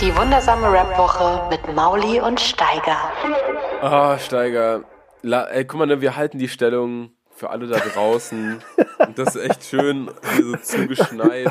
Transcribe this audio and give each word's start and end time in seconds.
Die 0.00 0.14
wundersame 0.14 0.70
Rap-Woche 0.70 1.48
mit 1.48 1.74
Mauli 1.74 2.20
und 2.20 2.38
Steiger. 2.38 3.10
Ah, 3.80 4.18
Steiger. 4.18 4.84
La 5.22 5.44
ey, 5.46 5.64
guck 5.64 5.78
mal, 5.78 5.86
ne, 5.86 6.02
wir 6.02 6.16
halten 6.16 6.38
die 6.38 6.48
Stellung 6.48 7.12
für 7.30 7.48
alle 7.48 7.66
da 7.66 7.78
draußen. 7.78 8.62
Und 8.98 9.18
das 9.18 9.34
ist 9.34 9.42
echt 9.42 9.64
schön, 9.64 10.10
hier 10.34 10.44
so 10.44 10.56
zugeschneit 10.56 11.50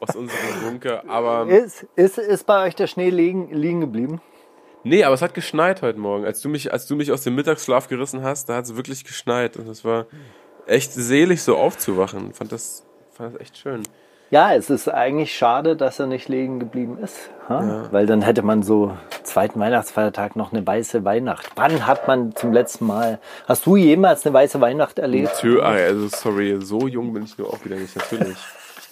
aus 0.00 0.16
unserem 0.16 0.62
Bunker. 0.64 1.02
Aber. 1.08 1.46
Ist, 1.46 1.86
ist, 1.94 2.16
ist 2.16 2.46
bei 2.46 2.66
euch 2.66 2.74
der 2.74 2.86
Schnee 2.86 3.10
liegen, 3.10 3.50
liegen 3.50 3.82
geblieben? 3.82 4.22
Nee, 4.82 5.04
aber 5.04 5.14
es 5.14 5.20
hat 5.20 5.34
geschneit 5.34 5.82
heute 5.82 5.98
Morgen. 5.98 6.24
Als 6.24 6.40
du 6.40 6.48
mich, 6.48 6.72
als 6.72 6.86
du 6.86 6.96
mich 6.96 7.12
aus 7.12 7.22
dem 7.22 7.34
Mittagsschlaf 7.34 7.86
gerissen 7.88 8.22
hast, 8.22 8.48
da 8.48 8.56
hat 8.56 8.64
es 8.64 8.76
wirklich 8.76 9.04
geschneit. 9.04 9.58
Und 9.58 9.68
es 9.68 9.84
war 9.84 10.06
echt 10.66 10.92
selig, 10.92 11.42
so 11.42 11.58
aufzuwachen. 11.58 12.32
Fand 12.32 12.50
das, 12.50 12.86
fand 13.12 13.34
das 13.34 13.40
echt 13.42 13.58
schön. 13.58 13.82
Ja, 14.32 14.54
es 14.54 14.70
ist 14.70 14.88
eigentlich 14.88 15.36
schade, 15.36 15.76
dass 15.76 15.98
er 15.98 16.06
nicht 16.06 16.26
liegen 16.30 16.58
geblieben 16.58 16.96
ist. 17.04 17.28
Ja. 17.50 17.92
Weil 17.92 18.06
dann 18.06 18.22
hätte 18.22 18.40
man 18.40 18.62
so 18.62 18.96
zweiten 19.24 19.60
Weihnachtsfeiertag 19.60 20.36
noch 20.36 20.54
eine 20.54 20.66
weiße 20.66 21.04
Weihnacht. 21.04 21.50
Wann 21.54 21.86
hat 21.86 22.08
man 22.08 22.34
zum 22.34 22.50
letzten 22.50 22.86
Mal, 22.86 23.18
hast 23.46 23.66
du 23.66 23.76
jemals 23.76 24.24
eine 24.24 24.32
weiße 24.32 24.58
Weihnacht 24.62 24.98
erlebt? 24.98 25.34
Natürlich, 25.34 25.62
also 25.62 26.08
sorry, 26.08 26.58
so 26.62 26.88
jung 26.88 27.12
bin 27.12 27.24
ich 27.24 27.36
nur 27.36 27.52
auch 27.52 27.62
wieder 27.62 27.76
nicht, 27.76 27.94
natürlich. 27.94 28.38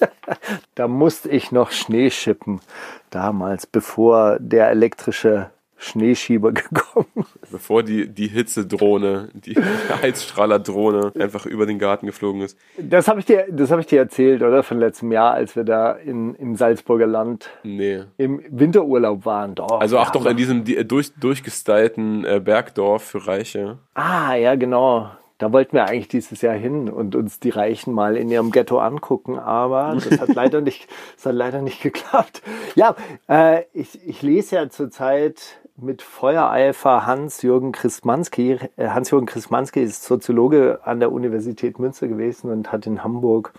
da 0.74 0.88
musste 0.88 1.30
ich 1.30 1.50
noch 1.52 1.70
Schnee 1.70 2.10
schippen, 2.10 2.60
damals, 3.08 3.66
bevor 3.66 4.36
der 4.40 4.68
elektrische 4.68 5.48
Schneeschieber 5.80 6.52
gekommen. 6.52 7.26
Bevor 7.50 7.82
die, 7.82 8.06
die 8.06 8.28
Hitzedrohne, 8.28 9.30
die 9.32 9.56
Heizstrahlerdrohne 10.02 11.12
einfach 11.18 11.46
über 11.46 11.64
den 11.66 11.78
Garten 11.78 12.06
geflogen 12.06 12.42
ist. 12.42 12.58
Das 12.78 13.08
habe 13.08 13.20
ich 13.20 13.26
dir, 13.26 13.46
das 13.50 13.70
habe 13.70 13.80
ich 13.80 13.86
dir 13.86 13.98
erzählt, 13.98 14.42
oder? 14.42 14.62
Von 14.62 14.78
letztem 14.78 15.10
Jahr, 15.10 15.32
als 15.32 15.56
wir 15.56 15.64
da 15.64 15.92
in, 15.92 16.34
im 16.34 16.54
Salzburger 16.54 17.06
Land 17.06 17.48
nee. 17.64 18.02
im 18.18 18.42
Winterurlaub 18.50 19.24
waren. 19.24 19.54
Doch, 19.54 19.80
also 19.80 19.98
ach 19.98 20.10
doch, 20.10 20.26
in 20.26 20.36
diesem 20.36 20.64
durch, 20.86 21.14
durchgestylten 21.14 22.24
äh, 22.26 22.40
Bergdorf 22.44 23.02
für 23.02 23.26
Reiche. 23.26 23.78
Ah, 23.94 24.34
ja, 24.34 24.54
genau. 24.56 25.10
Da 25.40 25.54
wollten 25.54 25.72
wir 25.72 25.86
eigentlich 25.86 26.08
dieses 26.08 26.42
Jahr 26.42 26.54
hin 26.54 26.90
und 26.90 27.16
uns 27.16 27.40
die 27.40 27.48
Reichen 27.48 27.94
mal 27.94 28.18
in 28.18 28.30
ihrem 28.30 28.50
Ghetto 28.50 28.78
angucken, 28.78 29.38
aber 29.38 29.94
das 29.94 30.20
hat 30.20 30.28
leider 30.34 30.60
nicht, 30.60 30.86
das 31.16 31.24
hat 31.24 31.34
leider 31.34 31.62
nicht 31.62 31.80
geklappt. 31.80 32.42
Ja, 32.74 32.94
äh, 33.26 33.62
ich, 33.72 34.06
ich 34.06 34.20
lese 34.20 34.56
ja 34.56 34.68
zurzeit 34.68 35.59
mit 35.82 36.02
Feuereifer 36.02 37.06
Hans-Jürgen 37.06 37.72
Christmanski. 37.72 38.58
Äh, 38.76 38.88
Hans-Jürgen 38.88 39.26
Christmanski 39.26 39.82
ist 39.82 40.04
Soziologe 40.04 40.80
an 40.84 41.00
der 41.00 41.12
Universität 41.12 41.78
Münster 41.78 42.08
gewesen 42.08 42.50
und 42.50 42.72
hat 42.72 42.86
in 42.86 43.04
Hamburg 43.04 43.52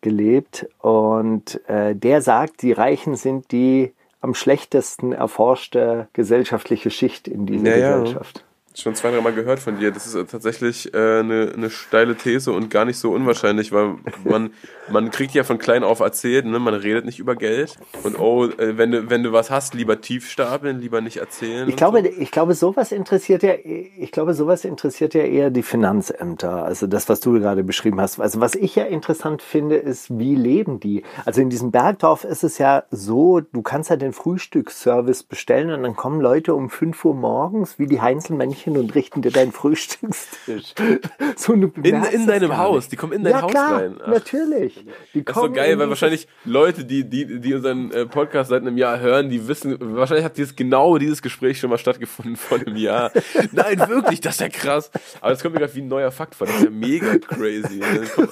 gelebt. 0.00 0.68
Und 0.80 1.60
äh, 1.68 1.94
der 1.94 2.22
sagt, 2.22 2.62
die 2.62 2.72
Reichen 2.72 3.16
sind 3.16 3.52
die 3.52 3.92
am 4.20 4.34
schlechtesten 4.34 5.12
erforschte 5.12 6.08
gesellschaftliche 6.12 6.90
Schicht 6.90 7.28
in 7.28 7.46
dieser 7.46 7.62
naja. 7.62 7.98
Gesellschaft 7.98 8.45
schon 8.82 8.94
zwei, 8.94 9.10
drei 9.10 9.20
Mal 9.20 9.32
gehört 9.32 9.58
von 9.58 9.78
dir. 9.78 9.90
Das 9.90 10.06
ist 10.06 10.30
tatsächlich 10.30 10.92
äh, 10.94 11.20
eine, 11.20 11.52
eine 11.54 11.70
steile 11.70 12.14
These 12.14 12.52
und 12.52 12.68
gar 12.70 12.84
nicht 12.84 12.98
so 12.98 13.12
unwahrscheinlich, 13.12 13.72
weil 13.72 13.94
man, 14.24 14.50
man 14.90 15.10
kriegt 15.10 15.34
ja 15.34 15.44
von 15.44 15.58
klein 15.58 15.82
auf 15.82 16.00
erzählt, 16.00 16.44
ne? 16.44 16.58
man 16.58 16.74
redet 16.74 17.04
nicht 17.04 17.18
über 17.18 17.36
Geld. 17.36 17.76
Und 18.02 18.18
oh, 18.18 18.44
äh, 18.44 18.76
wenn 18.76 18.90
du, 18.90 19.10
wenn 19.10 19.22
du 19.22 19.32
was 19.32 19.50
hast, 19.50 19.74
lieber 19.74 20.00
tief 20.00 20.30
stapeln, 20.30 20.80
lieber 20.80 21.00
nicht 21.00 21.16
erzählen. 21.16 21.68
Ich 21.68 21.76
glaube, 21.76 22.02
so. 22.02 22.08
ich 22.20 22.30
glaube, 22.30 22.54
sowas 22.54 22.92
interessiert 22.92 23.42
ja, 23.42 23.54
ich 23.54 24.12
glaube, 24.12 24.34
sowas 24.34 24.64
interessiert 24.64 25.14
ja 25.14 25.22
eher 25.22 25.50
die 25.50 25.62
Finanzämter. 25.62 26.64
Also 26.64 26.86
das, 26.86 27.08
was 27.08 27.20
du 27.20 27.32
gerade 27.32 27.64
beschrieben 27.64 28.00
hast. 28.00 28.20
Also 28.20 28.40
was 28.40 28.54
ich 28.54 28.76
ja 28.76 28.84
interessant 28.84 29.42
finde, 29.42 29.76
ist, 29.76 30.18
wie 30.18 30.34
leben 30.34 30.80
die? 30.80 31.02
Also 31.24 31.40
in 31.40 31.50
diesem 31.50 31.70
Bergdorf 31.70 32.24
ist 32.24 32.44
es 32.44 32.58
ja 32.58 32.84
so, 32.90 33.40
du 33.40 33.62
kannst 33.62 33.90
ja 33.90 33.96
den 33.96 34.12
Frühstücksservice 34.12 35.22
bestellen 35.22 35.70
und 35.70 35.82
dann 35.82 35.96
kommen 35.96 36.20
Leute 36.20 36.54
um 36.54 36.68
5 36.68 37.04
Uhr 37.04 37.14
morgens, 37.14 37.78
wie 37.78 37.86
die 37.86 38.00
Heinzelmännchen 38.00 38.65
Mädchen 38.66 38.76
und 38.76 38.94
richten 38.94 39.22
dir 39.22 39.30
deinen 39.30 39.52
Frühstückstisch. 39.52 40.74
so 41.36 41.52
eine 41.52 41.70
in, 41.82 42.04
in 42.04 42.26
deinem 42.26 42.56
Haus, 42.56 42.88
die 42.88 42.96
kommen 42.96 43.12
in 43.12 43.24
dein 43.24 43.32
ja, 43.32 43.42
Haus 43.42 43.50
klar, 43.50 43.80
rein. 43.80 43.96
Ach. 44.02 44.08
natürlich. 44.08 44.84
Die 45.14 45.24
das 45.24 45.36
ist 45.36 45.42
so 45.42 45.50
geil, 45.50 45.78
weil 45.78 45.88
wahrscheinlich 45.88 46.26
Leute, 46.44 46.84
die, 46.84 47.08
die, 47.08 47.40
die 47.40 47.54
unseren 47.54 47.90
äh, 47.92 48.06
Podcast 48.06 48.50
seit 48.50 48.62
einem 48.62 48.76
Jahr 48.76 49.00
hören, 49.00 49.30
die 49.30 49.48
wissen, 49.48 49.76
wahrscheinlich 49.80 50.24
hat 50.24 50.36
dieses, 50.36 50.56
genau 50.56 50.98
dieses 50.98 51.22
Gespräch 51.22 51.58
schon 51.58 51.70
mal 51.70 51.78
stattgefunden 51.78 52.36
vor 52.36 52.58
einem 52.58 52.76
Jahr. 52.76 53.12
Nein, 53.52 53.78
wirklich, 53.88 54.20
das 54.20 54.34
ist 54.34 54.40
ja 54.40 54.48
krass. 54.48 54.90
Aber 55.20 55.30
das 55.30 55.42
kommt 55.42 55.54
mir 55.54 55.60
gerade 55.60 55.74
wie 55.74 55.82
ein 55.82 55.88
neuer 55.88 56.10
Fakt 56.10 56.34
vor, 56.34 56.46
das 56.46 56.56
ist 56.56 56.64
ja 56.64 56.70
mega 56.70 57.18
crazy. 57.18 57.80
Die 57.80 58.20
kommen, 58.20 58.28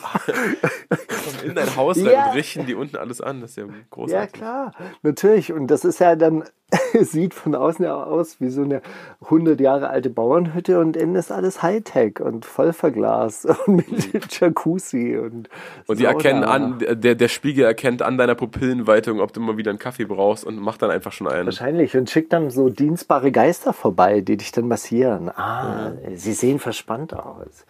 in 1.45 1.55
dein 1.55 1.77
Haus 1.77 1.99
rein 1.99 2.07
ja. 2.07 2.29
und 2.29 2.37
richten 2.37 2.67
die 2.67 2.75
unten 2.75 2.97
alles 2.97 3.21
an, 3.21 3.41
das 3.41 3.51
ist 3.51 3.57
ja 3.57 3.65
großartig. 3.91 4.41
Ja, 4.41 4.47
klar, 4.47 4.75
natürlich. 5.03 5.53
Und 5.53 5.69
das 5.69 5.85
ist 5.85 6.01
ja 6.01 6.17
dann 6.17 6.45
sieht 7.01 7.35
von 7.35 7.55
außen 7.55 7.85
ja 7.85 8.03
aus 8.03 8.41
wie 8.41 8.51
so 8.51 8.63
eine 8.63 8.83
100 9.23 9.61
Jahre 9.61 9.89
alte 9.89 10.11
Bauernhütte 10.25 10.81
und 10.81 10.97
innen 10.97 11.17
ist 11.17 11.31
alles 11.31 11.63
Hightech 11.63 12.19
und 12.19 12.47
voll 12.47 12.73
verglast 12.73 13.45
und 13.67 13.77
mit 13.77 14.15
mhm. 14.15 14.21
Jacuzzi 14.31 15.19
und 15.19 15.51
Und 15.87 16.01
die 16.01 16.07
erkennen 16.07 16.45
an, 16.45 16.79
der, 16.79 17.15
der 17.15 17.29
Spiegel 17.29 17.67
erkennt 17.67 18.01
an 18.01 18.17
deiner 18.17 18.35
Pupillenweitung, 18.35 19.21
ob 19.21 19.35
du 19.35 19.41
mal 19.41 19.59
wieder 19.59 19.71
einen 19.71 19.79
Kaffee 19.79 20.07
brauchst 20.07 20.45
und 20.45 20.57
macht 20.59 20.81
dann 20.81 20.91
einfach 20.91 21.13
schon 21.13 21.29
einen. 21.29 21.47
Wahrscheinlich 21.47 21.95
und 21.95 22.09
schickt 22.09 22.33
dann 22.33 22.49
so 22.49 22.71
dienstbare 22.71 23.33
Geister 23.33 23.75
vorbei, 23.75 24.23
die 24.23 24.39
dich 24.39 24.51
dann 24.51 24.67
massieren. 24.67 25.29
Ah, 25.29 25.93
ja. 26.03 26.17
sie 26.17 26.33
sehen 26.33 26.59
verspannt 26.59 27.13
aus. 27.13 27.67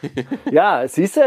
ja, 0.50 0.86
siehst 0.86 1.16
du, 1.16 1.20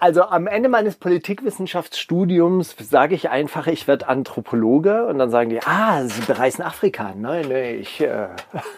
also 0.00 0.22
am 0.22 0.46
Ende 0.46 0.70
meines 0.70 0.96
Politikwissenschaftsstudiums 0.96 2.74
sage 2.80 3.14
ich 3.14 3.28
einfach, 3.28 3.66
ich 3.66 3.86
werde 3.86 4.08
Anthropologe 4.08 5.06
und 5.06 5.18
dann 5.18 5.30
sagen 5.30 5.50
die, 5.50 5.60
ah, 5.62 6.04
Sie 6.06 6.22
bereisen 6.22 6.62
Afrika. 6.62 7.14
Nein, 7.14 7.46
nein, 7.48 7.78
ich, 7.80 8.00
äh, 8.00 8.28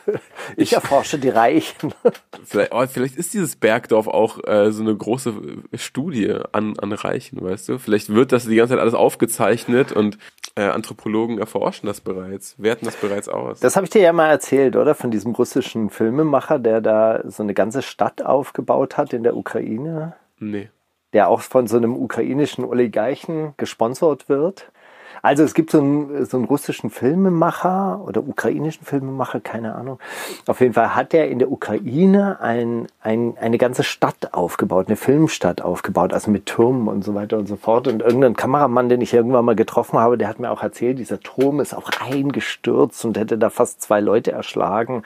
ich 0.56 0.72
erforsche 0.72 1.18
die 1.18 1.28
Reichen. 1.28 1.94
Vielleicht, 2.44 2.74
oh, 2.74 2.84
vielleicht 2.86 3.16
ist 3.16 3.34
dieses 3.34 3.54
Bergdorf 3.54 4.08
auch 4.08 4.42
äh, 4.44 4.72
so 4.72 4.82
eine 4.82 4.94
große 4.96 5.34
Studie 5.74 6.34
an, 6.50 6.74
an 6.78 6.92
Reichen, 6.92 7.40
weißt 7.40 7.68
du? 7.68 7.78
Vielleicht 7.78 8.12
wird 8.12 8.32
das 8.32 8.46
die 8.46 8.56
ganze 8.56 8.74
Zeit 8.74 8.80
alles 8.80 8.94
aufgezeichnet 8.94 9.92
und 9.92 10.18
äh, 10.56 10.62
Anthropologen 10.62 11.38
erforschen 11.38 11.86
das 11.86 12.00
bereits, 12.00 12.56
werten 12.58 12.84
das 12.84 12.96
bereits 12.96 13.28
aus. 13.28 13.60
Das 13.60 13.76
habe 13.76 13.84
ich 13.84 13.90
dir 13.90 14.02
ja 14.02 14.12
mal 14.12 14.28
erzählt, 14.28 14.74
oder? 14.74 14.96
Von 14.96 15.12
diesem 15.12 15.32
russischen 15.32 15.88
Filmemacher, 15.88 16.58
der 16.58 16.80
da 16.80 17.22
so 17.24 17.44
eine 17.44 17.54
ganze 17.54 17.82
Stadt 17.82 18.22
aufgebaut 18.22 18.96
hat 18.96 19.12
in 19.12 19.22
der 19.22 19.36
Ukraine. 19.36 20.16
Nee 20.40 20.68
der 21.12 21.28
auch 21.28 21.40
von 21.40 21.66
so 21.66 21.76
einem 21.76 21.96
ukrainischen 21.96 22.64
Oligarchen 22.64 23.54
gesponsert 23.56 24.28
wird. 24.28 24.72
Also 25.22 25.44
es 25.44 25.54
gibt 25.54 25.70
so 25.70 25.78
einen, 25.78 26.26
so 26.26 26.36
einen 26.36 26.46
russischen 26.46 26.90
Filmemacher 26.90 28.02
oder 28.04 28.26
ukrainischen 28.26 28.84
Filmemacher, 28.84 29.38
keine 29.38 29.76
Ahnung. 29.76 30.00
Auf 30.48 30.60
jeden 30.60 30.74
Fall 30.74 30.96
hat 30.96 31.14
er 31.14 31.28
in 31.28 31.38
der 31.38 31.52
Ukraine 31.52 32.40
ein, 32.40 32.88
ein, 33.00 33.38
eine 33.40 33.56
ganze 33.56 33.84
Stadt 33.84 34.34
aufgebaut, 34.34 34.88
eine 34.88 34.96
Filmstadt 34.96 35.62
aufgebaut, 35.62 36.12
also 36.12 36.28
mit 36.28 36.46
Türmen 36.46 36.88
und 36.88 37.04
so 37.04 37.14
weiter 37.14 37.38
und 37.38 37.46
so 37.46 37.54
fort. 37.54 37.86
Und 37.86 38.02
irgendein 38.02 38.34
Kameramann, 38.34 38.88
den 38.88 39.00
ich 39.00 39.14
irgendwann 39.14 39.44
mal 39.44 39.54
getroffen 39.54 40.00
habe, 40.00 40.18
der 40.18 40.26
hat 40.26 40.40
mir 40.40 40.50
auch 40.50 40.62
erzählt, 40.62 40.98
dieser 40.98 41.20
Turm 41.20 41.60
ist 41.60 41.72
auch 41.72 41.90
eingestürzt 42.00 43.04
und 43.04 43.16
hätte 43.16 43.38
da 43.38 43.48
fast 43.48 43.80
zwei 43.80 44.00
Leute 44.00 44.32
erschlagen 44.32 45.04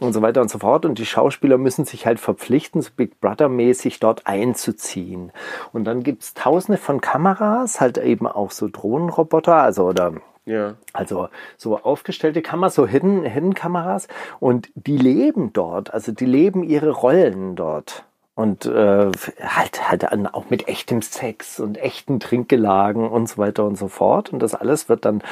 oh 0.00 0.04
und 0.04 0.12
so 0.12 0.22
weiter 0.22 0.40
und 0.40 0.50
so 0.50 0.60
fort. 0.60 0.84
Und 0.84 1.00
die 1.00 1.06
Schauspieler 1.06 1.58
müssen 1.58 1.84
sich 1.84 2.06
halt 2.06 2.20
verpflichten, 2.20 2.80
so 2.80 2.90
Big 2.96 3.20
Brother 3.20 3.48
mäßig 3.48 3.98
dort 3.98 4.28
einzuziehen. 4.28 5.32
Und 5.72 5.82
dann 5.82 6.04
gibt's 6.04 6.34
tausende 6.34 6.78
von 6.78 7.00
Kameras, 7.00 7.80
halt 7.80 7.98
eben 7.98 8.28
auch 8.28 8.52
so 8.52 8.68
Drohnenroboter 8.70 9.47
Computer, 9.48 9.62
also 9.62 9.84
oder 9.84 10.12
ja. 10.44 10.76
Also 10.94 11.28
so 11.58 11.78
aufgestellte 11.78 12.40
Kameras, 12.40 12.74
so 12.74 12.86
Hidden, 12.86 13.22
Hidden 13.24 13.52
Kameras 13.52 14.08
und 14.40 14.70
die 14.74 14.96
leben 14.96 15.52
dort, 15.52 15.92
also 15.92 16.10
die 16.10 16.24
leben 16.24 16.64
ihre 16.64 16.90
Rollen 16.90 17.54
dort. 17.54 18.04
Und 18.34 18.66
äh, 18.66 19.10
halt, 19.42 19.90
halt 19.90 20.06
auch 20.32 20.48
mit 20.48 20.68
echtem 20.68 21.02
Sex 21.02 21.58
und 21.58 21.76
echten 21.76 22.20
Trinkgelagen 22.20 23.06
und 23.08 23.28
so 23.28 23.38
weiter 23.38 23.64
und 23.64 23.76
so 23.76 23.88
fort. 23.88 24.32
Und 24.32 24.38
das 24.38 24.54
alles 24.54 24.88
wird 24.88 25.04
dann 25.04 25.22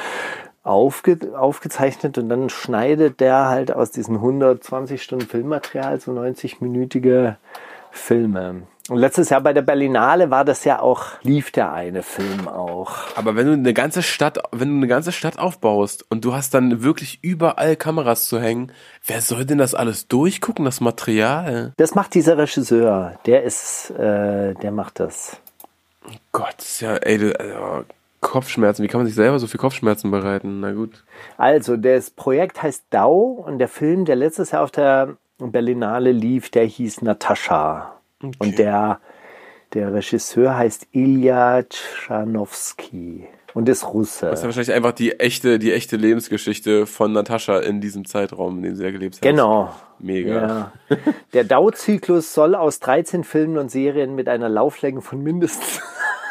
aufge, 0.63 1.17
aufgezeichnet 1.35 2.17
und 2.17 2.27
dann 2.27 2.49
schneidet 2.49 3.21
der 3.21 3.47
halt 3.47 3.71
aus 3.71 3.91
diesen 3.91 4.15
120 4.15 5.01
Stunden 5.01 5.25
Filmmaterial 5.25 6.01
so 6.01 6.11
90-minütige 6.11 7.37
Filme. 7.91 8.63
Und 8.89 8.99
letztes 8.99 9.29
Jahr 9.29 9.41
bei 9.41 9.51
der 9.51 9.63
Berlinale 9.63 10.29
war 10.29 10.45
das 10.45 10.63
ja 10.63 10.79
auch, 10.79 11.21
lief 11.21 11.51
der 11.51 11.73
eine 11.73 12.03
Film 12.03 12.47
auch. 12.47 12.93
Aber 13.15 13.35
wenn 13.35 13.47
du 13.47 13.53
eine 13.53 13.73
ganze 13.73 14.01
Stadt, 14.01 14.39
wenn 14.51 14.69
du 14.69 14.75
eine 14.75 14.87
ganze 14.87 15.11
Stadt 15.11 15.39
aufbaust 15.39 16.05
und 16.09 16.23
du 16.23 16.33
hast 16.33 16.53
dann 16.53 16.83
wirklich 16.83 17.19
überall 17.21 17.75
Kameras 17.75 18.29
zu 18.29 18.39
hängen, 18.39 18.71
wer 19.05 19.19
soll 19.19 19.45
denn 19.45 19.57
das 19.57 19.75
alles 19.75 20.07
durchgucken, 20.07 20.63
das 20.63 20.79
Material? 20.79 21.73
Das 21.75 21.95
macht 21.95 22.13
dieser 22.13 22.37
Regisseur. 22.37 23.19
Der 23.25 23.43
ist, 23.43 23.89
äh, 23.91 24.53
der 24.53 24.71
macht 24.71 25.01
das. 25.01 25.37
Gott, 26.31 26.55
das 26.57 26.67
ist 26.67 26.81
ja, 26.81 26.95
ey, 26.95 27.17
du, 27.17 27.37
also, 27.37 27.85
Kopfschmerzen. 28.21 28.83
Wie 28.83 28.87
kann 28.87 29.01
man 29.01 29.07
sich 29.07 29.15
selber 29.15 29.37
so 29.39 29.47
viel 29.47 29.59
Kopfschmerzen 29.59 30.11
bereiten? 30.11 30.61
Na 30.61 30.71
gut. 30.71 31.03
Also, 31.37 31.75
das 31.75 32.09
Projekt 32.09 32.63
heißt 32.63 32.85
DAO 32.89 33.43
und 33.45 33.59
der 33.59 33.67
Film, 33.67 34.05
der 34.05 34.15
letztes 34.15 34.51
Jahr 34.51 34.63
auf 34.63 34.71
der 34.71 35.17
Berlinale 35.39 36.13
lief, 36.13 36.49
der 36.49 36.63
hieß 36.63 37.01
Natascha. 37.01 37.96
Und 38.21 38.57
der, 38.57 38.99
der 39.73 39.93
Regisseur 39.93 40.57
heißt 40.57 40.87
Ilya 40.91 41.63
Tschanowski 41.63 43.27
und 43.53 43.67
ist 43.69 43.87
Russe. 43.87 44.27
Das 44.27 44.39
ist 44.39 44.43
ja 44.43 44.47
wahrscheinlich 44.47 44.73
einfach 44.73 44.91
die 44.91 45.19
echte, 45.19 45.59
die 45.59 45.73
echte 45.73 45.97
Lebensgeschichte 45.97 46.85
von 46.85 47.11
Natascha 47.11 47.59
in 47.59 47.81
diesem 47.81 48.05
Zeitraum, 48.05 48.57
in 48.57 48.63
dem 48.63 48.75
sie 48.75 48.83
ja 48.83 48.91
gelebt 48.91 49.15
hat. 49.15 49.21
Genau. 49.21 49.73
Mega. 49.99 50.71
Ja. 50.89 50.97
Der 51.33 51.43
DAO-Zyklus 51.43 52.33
soll 52.33 52.55
aus 52.55 52.79
13 52.79 53.23
Filmen 53.23 53.57
und 53.57 53.71
Serien 53.71 54.15
mit 54.15 54.29
einer 54.29 54.49
Lauflänge 54.49 55.01
von 55.01 55.21
mindestens 55.21 55.81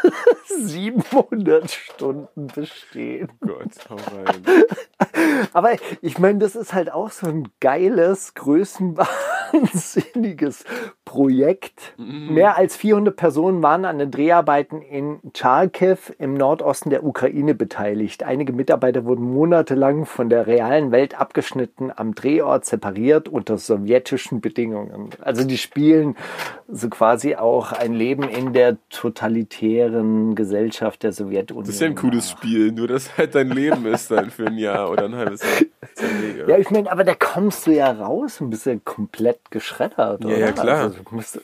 700 0.60 1.70
Stunden 1.70 2.46
bestehen. 2.46 3.28
Gott, 3.40 3.72
hau 3.90 3.96
rein. 3.96 4.64
Aber 5.52 5.72
ich 6.02 6.18
meine, 6.18 6.38
das 6.38 6.56
ist 6.56 6.74
halt 6.74 6.92
auch 6.92 7.10
so 7.10 7.26
ein 7.26 7.48
geiles, 7.60 8.34
größenwahnsinniges 9.50 10.64
Projekt. 11.04 11.94
Mehr 11.96 12.56
als 12.56 12.76
400 12.76 13.14
Personen 13.14 13.62
waren 13.62 13.84
an 13.84 13.98
den 13.98 14.10
Dreharbeiten 14.10 14.82
in 14.82 15.18
Charkiw 15.34 15.96
im 16.18 16.34
Nordosten 16.34 16.90
der 16.90 17.04
Ukraine 17.04 17.54
beteiligt. 17.54 18.22
Einige 18.22 18.52
Mitarbeiter 18.52 19.04
wurden 19.04 19.24
monatelang 19.24 20.06
von 20.06 20.28
der 20.28 20.46
realen 20.46 20.90
Welt 20.90 21.18
abgeschnitten, 21.18 21.92
am 21.94 22.14
Drehort 22.14 22.64
separiert 22.64 23.28
unter 23.28 23.58
sowjetischen 23.58 24.40
Bedingungen. 24.40 25.10
Also 25.20 25.44
die 25.44 25.58
spielen 25.58 26.16
so 26.68 26.88
quasi 26.88 27.36
auch 27.36 27.72
ein 27.72 27.92
Leben 27.92 28.24
in 28.24 28.52
der 28.52 28.76
totalitären 28.90 30.34
Gesellschaft 30.34 31.02
der 31.02 31.12
Sowjetunion. 31.12 31.64
Das 31.64 31.74
ist 31.74 31.80
ja 31.80 31.86
ein 31.86 31.94
cooles 31.94 32.30
Spiel, 32.30 32.72
nur 32.72 32.88
dass 32.88 33.16
halt 33.16 33.34
dein 33.34 33.50
Leben 33.50 33.86
ist 33.86 34.10
dann 34.10 34.30
für 34.30 34.46
ein 34.46 34.58
Jahr 34.58 34.90
oder 34.90 35.04
ein 35.04 35.14
halbes 35.14 35.42
Jahr. 35.42 36.48
Ja, 36.48 36.58
ich 36.58 36.70
meine, 36.70 36.90
aber 36.90 37.04
da 37.04 37.14
kommst 37.14 37.66
du 37.66 37.70
ja 37.70 37.90
raus 37.90 38.40
und 38.40 38.50
bist 38.50 38.66
ja 38.66 38.74
komplett 38.84 39.35
geschreddert. 39.50 40.22
Ja, 40.22 40.28
oder? 40.28 40.38
ja, 40.38 40.52
klar. 40.52 40.82
Also, 40.84 40.98
musst, 41.10 41.40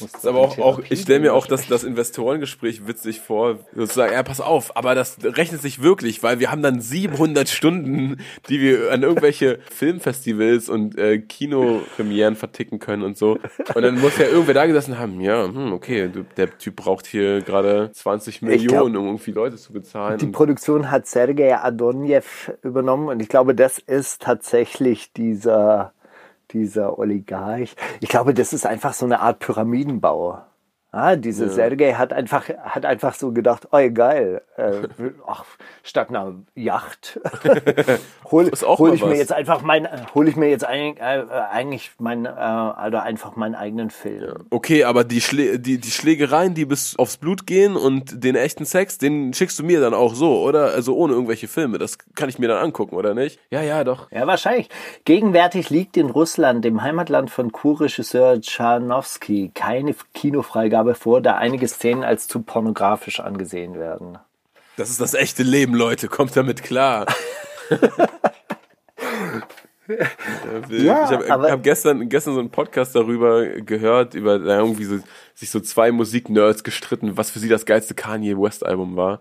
musst 0.00 0.26
aber 0.26 0.40
auch, 0.40 0.58
auch 0.58 0.80
ich 0.88 1.02
stelle 1.02 1.20
mir 1.20 1.34
auch 1.34 1.46
das, 1.46 1.68
das 1.68 1.84
Investorengespräch 1.84 2.86
witzig 2.86 3.20
vor, 3.20 3.60
sozusagen, 3.74 4.12
ja, 4.12 4.22
pass 4.22 4.40
auf, 4.40 4.76
aber 4.76 4.94
das 4.94 5.18
rechnet 5.22 5.62
sich 5.62 5.82
wirklich, 5.82 6.22
weil 6.22 6.40
wir 6.40 6.50
haben 6.50 6.62
dann 6.62 6.80
700 6.80 7.48
Stunden, 7.48 8.18
die 8.48 8.60
wir 8.60 8.92
an 8.92 9.02
irgendwelche 9.02 9.58
Filmfestivals 9.70 10.68
und 10.68 10.98
äh, 10.98 11.18
Kinopremieren 11.18 12.36
verticken 12.36 12.78
können 12.78 13.02
und 13.02 13.16
so. 13.16 13.38
Und 13.74 13.82
dann 13.82 14.00
muss 14.00 14.18
ja 14.18 14.26
irgendwer 14.26 14.54
da 14.54 14.66
gesessen 14.66 14.98
haben, 14.98 15.20
ja, 15.20 15.44
hm, 15.44 15.72
okay, 15.72 16.08
du, 16.12 16.24
der 16.36 16.56
Typ 16.58 16.76
braucht 16.76 17.06
hier 17.06 17.40
gerade 17.42 17.90
20 17.92 18.42
Millionen, 18.42 18.92
glaub, 18.92 19.02
um 19.02 19.06
irgendwie 19.06 19.32
Leute 19.32 19.56
zu 19.56 19.72
bezahlen. 19.72 20.18
Die 20.18 20.26
Produktion 20.26 20.90
hat 20.90 21.06
Sergei 21.06 21.56
Adonjev 21.56 22.52
übernommen 22.62 23.08
und 23.08 23.20
ich 23.20 23.28
glaube, 23.28 23.54
das 23.54 23.78
ist 23.78 24.22
tatsächlich 24.22 25.12
dieser, 25.12 25.92
dieser 26.52 26.98
Oligarch. 26.98 27.76
Ich 28.00 28.08
glaube, 28.08 28.34
das 28.34 28.52
ist 28.52 28.66
einfach 28.66 28.94
so 28.94 29.06
eine 29.06 29.20
Art 29.20 29.38
Pyramidenbau. 29.40 30.42
Ah, 30.96 31.14
diese 31.14 31.50
Sergei 31.50 31.92
hat 31.92 32.14
einfach, 32.14 32.48
hat 32.48 32.86
einfach 32.86 33.12
so 33.12 33.30
gedacht, 33.30 33.68
oh 33.70 33.90
geil, 33.92 34.40
äh, 34.56 34.88
ach, 35.26 35.44
statt 35.82 36.08
einer 36.08 36.36
Yacht 36.54 37.20
hol, 38.30 38.50
hol 38.50 38.94
ich 38.94 39.04
mir 39.04 39.10
was. 39.10 39.18
jetzt 39.18 39.32
einfach 39.32 39.60
mein, 39.60 39.86
hol 40.14 40.26
ich 40.26 40.36
mir 40.36 40.48
jetzt 40.48 40.64
ein, 40.64 40.96
äh, 40.96 41.26
eigentlich 41.50 41.90
mein, 41.98 42.24
äh, 42.24 42.30
also 42.30 42.96
einfach 42.96 43.36
meinen 43.36 43.54
eigenen 43.54 43.90
Film. 43.90 44.46
Okay, 44.48 44.84
aber 44.84 45.04
die, 45.04 45.20
Schlä 45.20 45.58
die, 45.58 45.78
die 45.78 45.90
Schlägereien, 45.90 46.54
die 46.54 46.64
bis 46.64 46.98
aufs 46.98 47.18
Blut 47.18 47.46
gehen 47.46 47.76
und 47.76 48.24
den 48.24 48.34
echten 48.34 48.64
Sex, 48.64 48.96
den 48.96 49.34
schickst 49.34 49.58
du 49.58 49.64
mir 49.64 49.80
dann 49.80 49.92
auch 49.92 50.14
so, 50.14 50.40
oder? 50.40 50.72
Also 50.72 50.96
ohne 50.96 51.12
irgendwelche 51.12 51.46
Filme. 51.46 51.76
Das 51.76 51.98
kann 52.14 52.30
ich 52.30 52.38
mir 52.38 52.48
dann 52.48 52.64
angucken, 52.64 52.96
oder 52.96 53.12
nicht? 53.12 53.38
Ja, 53.50 53.60
ja, 53.60 53.84
doch. 53.84 54.10
Ja, 54.10 54.26
wahrscheinlich. 54.26 54.70
Gegenwärtig 55.04 55.68
liegt 55.68 55.98
in 55.98 56.08
Russland, 56.08 56.64
dem 56.64 56.82
Heimatland 56.82 57.30
von 57.30 57.52
Kurregisseur 57.52 58.40
Tscharnowski, 58.40 59.50
keine 59.54 59.94
Kinofreigabe 60.14 60.85
vor, 60.94 61.20
da 61.20 61.36
einige 61.36 61.66
Szenen 61.68 62.04
als 62.04 62.28
zu 62.28 62.42
pornografisch 62.42 63.20
angesehen 63.20 63.78
werden. 63.78 64.18
Das 64.76 64.90
ist 64.90 65.00
das 65.00 65.14
echte 65.14 65.42
Leben, 65.42 65.74
Leute. 65.74 66.08
Kommt 66.08 66.36
damit 66.36 66.62
klar. 66.62 67.06
Ja, 69.88 71.04
ich 71.04 71.30
habe 71.30 71.50
hab 71.50 71.62
gestern, 71.62 72.08
gestern 72.08 72.34
so 72.34 72.40
einen 72.40 72.50
Podcast 72.50 72.96
darüber 72.96 73.46
gehört, 73.46 74.14
über 74.14 74.38
da 74.38 74.58
irgendwie 74.58 74.84
so, 74.84 74.98
sich 75.34 75.50
so 75.50 75.60
zwei 75.60 75.92
Musiknerds 75.92 76.64
gestritten, 76.64 77.16
was 77.16 77.30
für 77.30 77.38
sie 77.38 77.48
das 77.48 77.66
geilste 77.66 77.94
Kanye 77.94 78.36
West 78.36 78.66
Album 78.66 78.96
war. 78.96 79.20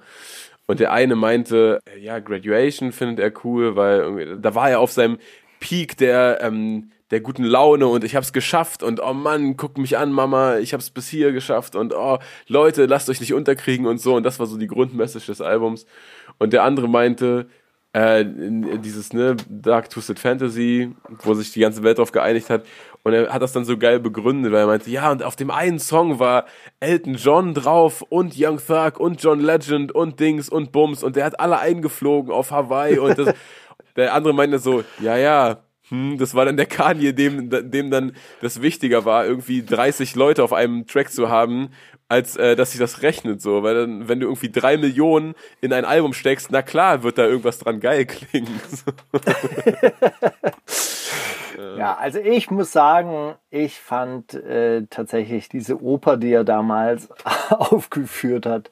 Und 0.68 0.80
der 0.80 0.92
eine 0.92 1.16
meinte, 1.16 1.80
ja, 2.00 2.20
Graduation 2.20 2.92
findet 2.92 3.20
er 3.20 3.46
cool, 3.46 3.76
weil 3.76 4.38
da 4.38 4.56
war 4.56 4.72
er 4.72 4.80
auf 4.80 4.92
seinem 4.92 5.20
Peak 5.66 5.98
der, 5.98 6.42
ähm, 6.42 6.92
der 7.10 7.22
guten 7.22 7.44
Laune 7.44 7.88
und 7.88 8.04
ich 8.04 8.16
hab's 8.16 8.34
geschafft 8.34 8.84
und 8.84 9.02
oh 9.02 9.14
Mann, 9.14 9.58
guck 9.58 9.80
mich 9.80 9.98
an, 9.98 10.12
Mama, 10.12 10.60
ich 10.60 10.76
hab's 10.76 10.92
bis 10.92 11.08
hier 11.08 11.32
geschafft 11.32 11.76
und 11.76 11.92
oh, 11.92 12.20
Leute, 12.48 12.86
lasst 12.86 13.10
euch 13.10 13.20
nicht 13.20 13.34
unterkriegen 13.34 13.88
und 13.88 14.00
so. 14.00 14.14
Und 14.16 14.22
das 14.22 14.40
war 14.40 14.46
so 14.46 14.58
die 14.58 14.68
Grundmessage 14.68 15.26
des 15.26 15.42
Albums. 15.42 15.88
Und 16.38 16.54
der 16.54 16.62
andere 16.62 16.88
meinte, 16.88 17.48
äh, 17.94 18.24
dieses 18.28 19.12
ne 19.12 19.38
Dark 19.50 19.90
Twisted 19.90 20.20
Fantasy, 20.20 20.94
wo 21.24 21.34
sich 21.34 21.52
die 21.52 21.62
ganze 21.62 21.82
Welt 21.82 21.98
darauf 21.98 22.12
geeinigt 22.12 22.52
hat. 22.52 22.64
Und 23.02 23.14
er 23.14 23.34
hat 23.34 23.42
das 23.42 23.54
dann 23.54 23.66
so 23.66 23.78
geil 23.78 24.00
begründet, 24.00 24.52
weil 24.52 24.62
er 24.62 24.68
meinte, 24.68 24.92
ja, 24.92 25.12
und 25.12 25.24
auf 25.24 25.36
dem 25.36 25.50
einen 25.50 25.80
Song 25.80 26.20
war 26.20 26.46
Elton 26.80 27.16
John 27.16 27.56
drauf 27.56 28.04
und 28.04 28.36
Young 28.38 28.60
Thug 28.60 29.00
und 29.00 29.24
John 29.24 29.40
Legend 29.40 29.94
und 29.94 30.20
Dings 30.20 30.48
und 30.48 30.72
Bums 30.72 31.04
und 31.04 31.16
der 31.16 31.26
hat 31.26 31.40
alle 31.40 31.58
eingeflogen 31.58 32.32
auf 32.32 32.52
Hawaii 32.52 33.00
und 33.00 33.18
das, 33.18 33.34
der 33.96 34.14
andere 34.14 34.34
meinte 34.34 34.60
so, 34.60 34.84
ja, 35.00 35.18
ja, 35.18 35.64
hm, 35.90 36.18
das 36.18 36.34
war 36.34 36.46
dann 36.46 36.58
der 36.58 36.66
Kanye, 36.66 37.14
dem, 37.14 37.50
dem 37.50 37.92
dann 37.92 38.16
das 38.42 38.62
wichtiger 38.62 39.06
war, 39.06 39.26
irgendwie 39.26 39.64
30 39.64 40.16
Leute 40.16 40.44
auf 40.44 40.54
einem 40.54 40.88
Track 40.88 41.12
zu 41.12 41.30
haben, 41.30 41.70
als 42.08 42.36
äh, 42.38 42.56
dass 42.56 42.72
sich 42.72 42.80
das 42.80 43.02
rechnet 43.02 43.42
so, 43.42 43.64
weil 43.64 43.76
dann, 43.76 44.08
wenn 44.08 44.20
du 44.20 44.28
irgendwie 44.28 44.52
drei 44.52 44.78
Millionen 44.78 45.36
in 45.62 45.74
ein 45.74 45.86
Album 45.86 46.14
steckst, 46.14 46.52
na 46.52 46.62
klar, 46.62 47.04
wird 47.04 47.18
da 47.18 47.26
irgendwas 47.26 47.60
dran 47.60 47.80
geil 47.80 48.06
klingen. 48.06 48.60
Ja, 51.78 51.96
also 51.96 52.20
ich 52.20 52.52
muss 52.52 52.72
sagen, 52.72 53.36
ich 53.50 53.80
fand 53.80 54.34
äh, 54.34 54.86
tatsächlich 54.90 55.50
diese 55.50 55.82
Oper, 55.82 56.18
die 56.18 56.32
er 56.32 56.44
damals 56.44 57.10
aufgeführt 57.50 58.46
hat, 58.46 58.72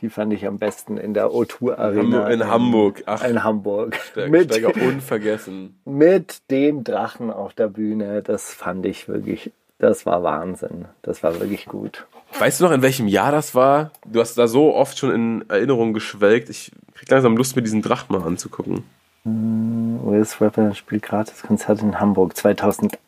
die 0.00 0.08
fand 0.08 0.32
ich 0.32 0.46
am 0.46 0.58
besten 0.58 0.96
in 0.96 1.14
der 1.14 1.26
O2 1.28 1.74
Arena. 1.76 2.28
in 2.28 2.46
Hamburg. 2.46 3.02
Ach, 3.06 3.22
In 3.24 3.44
Hamburg. 3.44 3.98
Mit, 4.28 4.52
Steiger 4.52 4.74
unvergessen. 4.82 5.78
mit 5.84 6.50
dem 6.50 6.84
Drachen 6.84 7.30
auf 7.30 7.52
der 7.54 7.68
Bühne. 7.68 8.22
Das 8.22 8.52
fand 8.52 8.86
ich 8.86 9.08
wirklich, 9.08 9.52
das 9.78 10.06
war 10.06 10.22
Wahnsinn. 10.22 10.86
Das 11.02 11.22
war 11.22 11.38
wirklich 11.40 11.66
gut. 11.66 12.06
Weißt 12.38 12.60
du 12.60 12.64
noch, 12.64 12.72
in 12.72 12.82
welchem 12.82 13.08
Jahr 13.08 13.32
das 13.32 13.54
war? 13.54 13.90
Du 14.06 14.20
hast 14.20 14.38
da 14.38 14.46
so 14.46 14.74
oft 14.74 14.98
schon 14.98 15.12
in 15.12 15.44
Erinnerung 15.50 15.92
geschwelgt. 15.92 16.48
Ich 16.48 16.70
krieg 16.94 17.10
langsam 17.10 17.36
Lust, 17.36 17.56
mir 17.56 17.62
diesen 17.62 17.82
Drachen 17.82 18.16
mal 18.16 18.24
anzugucken. 18.26 18.84
Willis 19.24 20.40
Rapper 20.40 20.74
spielt 20.74 21.02
gratis 21.02 21.42
Konzert 21.42 21.82
in 21.82 22.00
Hamburg 22.00 22.36
2008. 22.36 22.98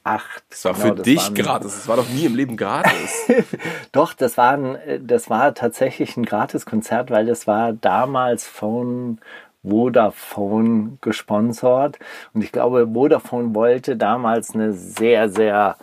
Das 0.51 0.65
war 0.65 0.73
Genau, 0.75 0.85
für 0.87 0.95
das 0.97 1.03
dich 1.05 1.19
war 1.19 1.27
ein- 1.29 1.35
gratis. 1.35 1.75
Das 1.77 1.89
war 1.89 1.97
doch 1.97 2.09
nie 2.09 2.27
im 2.27 2.35
Leben 2.37 2.57
gratis. 2.57 3.29
Doch, 3.93 4.13
das 4.13 4.37
war, 4.37 4.53
ein, 4.53 4.75
äh, 4.77 5.01
das 5.01 5.31
war 5.31 5.55
tatsächlich 5.55 6.17
ein 6.17 6.25
Gratiskonzert, 6.25 7.11
weil 7.11 7.27
das 7.27 7.47
war 7.47 7.73
damals 7.73 8.47
von 8.47 9.19
Vodafone 9.65 10.99
gesponsert. 11.01 11.99
Und 12.35 12.43
ich 12.45 12.53
glaube, 12.53 12.89
Vodafone 12.93 13.55
wollte 13.55 13.97
damals 13.97 14.55
eine 14.55 14.73
sehr, 14.73 15.29
sehr 15.31 15.77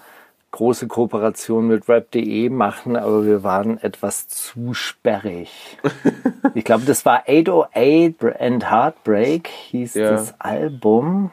große 0.51 0.87
Kooperation 0.87 1.67
mit 1.67 1.87
rap.de 1.87 2.49
machen, 2.49 2.95
aber 2.95 3.25
wir 3.25 3.43
waren 3.43 3.77
etwas 3.77 4.27
zu 4.27 4.73
sperrig. 4.73 5.77
ich 6.55 6.63
glaube, 6.63 6.85
das 6.85 7.05
war 7.05 7.23
808 7.27 8.39
and 8.39 8.69
Heartbreak, 8.69 9.47
hieß 9.47 9.93
Ja. 9.95 10.11
das 10.11 10.39
Album. 10.39 11.31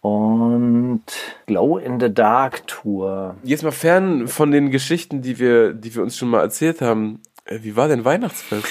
Und 0.00 1.04
Glow 1.46 1.78
in 1.78 2.00
the 2.00 2.12
Dark 2.12 2.66
Tour. 2.66 3.36
Jetzt 3.44 3.62
mal 3.62 3.70
fern 3.70 4.26
von 4.26 4.50
den 4.50 4.70
Geschichten, 4.72 5.22
die 5.22 5.38
wir, 5.38 5.74
die 5.74 5.94
wir 5.94 6.02
uns 6.02 6.16
schon 6.16 6.28
mal 6.28 6.40
erzählt 6.40 6.80
haben. 6.82 7.20
Äh, 7.44 7.58
Wie 7.62 7.76
war 7.76 7.86
denn 7.86 8.04
Weihnachtsfest? 8.04 8.66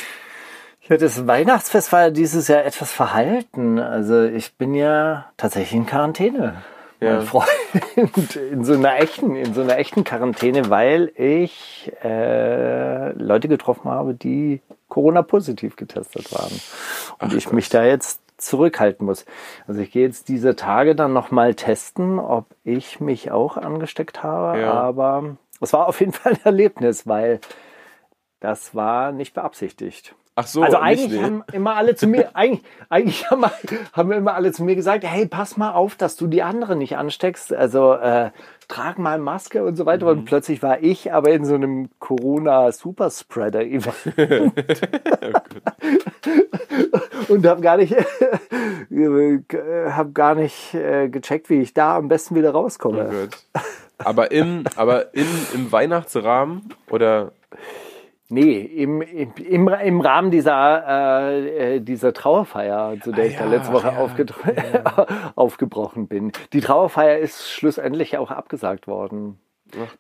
Ja, 0.89 0.97
das 0.97 1.25
Weihnachtsfest 1.27 1.93
war 1.93 2.01
ja 2.01 2.09
dieses 2.09 2.49
Jahr 2.49 2.65
etwas 2.65 2.91
verhalten. 2.91 3.79
Also 3.79 4.23
ich 4.23 4.55
bin 4.55 4.73
ja 4.75 5.31
tatsächlich 5.37 5.73
in 5.73 5.85
Quarantäne. 5.85 6.55
Ja. 7.01 7.15
mein 7.15 7.25
Freund, 7.25 8.35
in 8.51 8.63
so 8.63 8.73
einer 8.73 8.99
echten, 8.99 9.35
in 9.35 9.53
so 9.53 9.61
einer 9.61 9.77
echten 9.77 10.03
Quarantäne, 10.03 10.69
weil 10.69 11.11
ich 11.15 11.91
äh, 12.03 13.11
Leute 13.13 13.47
getroffen 13.47 13.89
habe, 13.89 14.13
die 14.13 14.61
Corona-positiv 14.87 15.75
getestet 15.75 16.31
waren. 16.31 16.51
Und 17.19 17.33
ich 17.33 17.51
mich 17.51 17.69
da 17.69 17.83
jetzt 17.83 18.21
zurückhalten 18.37 19.05
muss. 19.05 19.25
Also 19.67 19.81
ich 19.81 19.91
gehe 19.91 20.05
jetzt 20.05 20.27
diese 20.27 20.55
Tage 20.55 20.95
dann 20.95 21.13
nochmal 21.13 21.55
testen, 21.55 22.19
ob 22.19 22.45
ich 22.63 22.99
mich 22.99 23.31
auch 23.31 23.57
angesteckt 23.57 24.23
habe. 24.23 24.59
Ja. 24.59 24.73
Aber 24.73 25.37
es 25.59 25.73
war 25.73 25.87
auf 25.87 25.99
jeden 25.99 26.13
Fall 26.13 26.33
ein 26.33 26.39
Erlebnis, 26.43 27.07
weil 27.07 27.39
das 28.39 28.75
war 28.75 29.11
nicht 29.11 29.33
beabsichtigt. 29.33 30.15
Ach 30.35 30.47
so, 30.47 30.63
Also 30.63 30.77
nicht, 30.77 30.85
eigentlich 30.85 31.11
nee. 31.11 31.23
haben 31.23 31.43
immer 31.51 31.75
alle 31.75 31.95
zu 31.95 32.07
mir, 32.07 32.29
eigentlich, 32.35 32.63
eigentlich 32.89 33.29
haben, 33.29 33.43
haben 33.93 34.11
immer 34.11 34.33
alle 34.33 34.53
zu 34.53 34.63
mir 34.63 34.75
gesagt, 34.75 35.03
hey, 35.03 35.27
pass 35.27 35.57
mal 35.57 35.73
auf, 35.73 35.95
dass 35.95 36.15
du 36.15 36.27
die 36.27 36.41
anderen 36.41 36.77
nicht 36.77 36.95
ansteckst. 36.97 37.53
Also 37.53 37.91
äh, 37.93 38.31
trag 38.69 38.97
mal 38.97 39.19
Maske 39.19 39.65
und 39.65 39.75
so 39.75 39.85
weiter. 39.85 40.05
Mhm. 40.05 40.19
Und 40.19 40.25
plötzlich 40.25 40.63
war 40.63 40.81
ich 40.81 41.13
aber 41.13 41.31
in 41.31 41.43
so 41.43 41.55
einem 41.55 41.89
Corona-Superspreader-Event. 41.99 43.93
und 47.27 47.45
habe 47.45 47.59
gar 47.61 47.75
nicht, 47.77 47.93
habe 49.89 50.11
gar 50.13 50.35
nicht 50.35 50.73
äh, 50.73 51.09
gecheckt, 51.09 51.49
wie 51.49 51.59
ich 51.61 51.73
da 51.73 51.97
am 51.97 52.07
besten 52.07 52.35
wieder 52.35 52.51
rauskomme. 52.51 53.27
Oh. 53.27 53.29
Aber 53.97 54.31
im, 54.31 54.63
aber 54.77 55.13
in, 55.13 55.27
im 55.53 55.69
Weihnachtsrahmen 55.71 56.73
oder 56.89 57.33
Nee, 58.31 58.59
im, 58.61 59.01
im, 59.01 59.33
im, 59.67 60.01
Rahmen 60.01 60.31
dieser, 60.31 60.87
äh, 60.87 61.75
äh, 61.75 61.79
dieser 61.81 62.13
Trauerfeier, 62.13 62.95
zu 63.03 63.11
der 63.11 63.25
Ah 63.25 63.27
ich 63.27 63.37
da 63.37 63.43
ja, 63.43 63.49
letzte 63.49 63.73
Woche 63.73 63.87
ja, 63.87 63.97
aufgetro- 63.97 65.31
aufgebrochen 65.35 66.07
bin. 66.07 66.31
Die 66.53 66.61
Trauerfeier 66.61 67.19
ist 67.19 67.51
schlussendlich 67.51 68.17
auch 68.17 68.31
abgesagt 68.31 68.87
worden, 68.87 69.39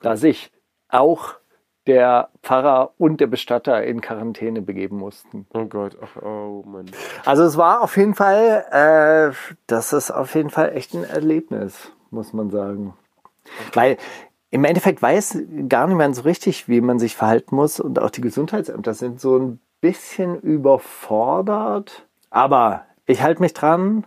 da 0.01 0.15
sich 0.15 0.51
auch 0.87 1.35
der 1.87 2.29
Pfarrer 2.41 2.93
und 2.97 3.19
der 3.19 3.27
Bestatter 3.27 3.83
in 3.83 4.01
Quarantäne 4.01 4.61
begeben 4.61 4.97
mussten. 4.97 5.47
oh 5.53 5.65
Gott, 5.65 5.97
ach 6.01 6.21
oh 6.21 6.63
Mann. 6.65 6.85
Also 7.25 7.43
es 7.43 7.57
war 7.57 7.81
auf 7.81 7.97
jeden 7.97 8.15
Fall, 8.15 8.65
äh, 8.71 9.53
das 9.67 9.91
ist 9.91 10.11
auf 10.11 10.35
jeden 10.35 10.51
Fall 10.51 10.75
echt 10.75 10.93
ein 10.93 11.03
Erlebnis, 11.03 11.91
muss 12.11 12.33
man 12.33 12.49
sagen. 12.49 12.93
Weil 13.73 13.97
im 14.51 14.65
Endeffekt 14.65 15.01
weiß 15.01 15.39
gar 15.69 15.87
niemand 15.87 16.15
so 16.15 16.23
richtig, 16.23 16.67
wie 16.67 16.81
man 16.81 16.99
sich 16.99 17.15
verhalten 17.15 17.55
muss 17.55 17.79
und 17.79 17.99
auch 17.99 18.09
die 18.09 18.21
Gesundheitsämter 18.21 18.93
sind 18.93 19.19
so 19.19 19.37
ein 19.37 19.59
bisschen 19.79 20.39
überfordert. 20.39 22.05
Aber 22.29 22.85
ich 23.05 23.21
halte 23.21 23.41
mich 23.41 23.53
dran. 23.53 24.05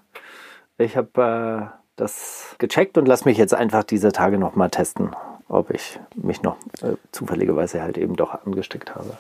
Ich 0.77 0.97
habe 0.97 1.71
äh, 1.73 1.77
das 1.97 2.57
gecheckt 2.59 2.99
und 2.99 3.09
lass 3.09 3.25
mich 3.25 3.39
jetzt 3.39 3.55
einfach 3.55 3.85
diese 3.85 4.13
Tage 4.13 4.39
nochmal 4.39 4.69
testen, 4.69 5.17
ob 5.49 5.71
ich 5.71 5.99
mich 6.15 6.43
noch 6.43 6.57
äh, 6.83 6.97
zufälligerweise 7.11 7.83
halt 7.83 7.97
eben 7.97 8.15
doch 8.17 8.35
angesteckt 8.45 8.95
habe. 8.95 9.17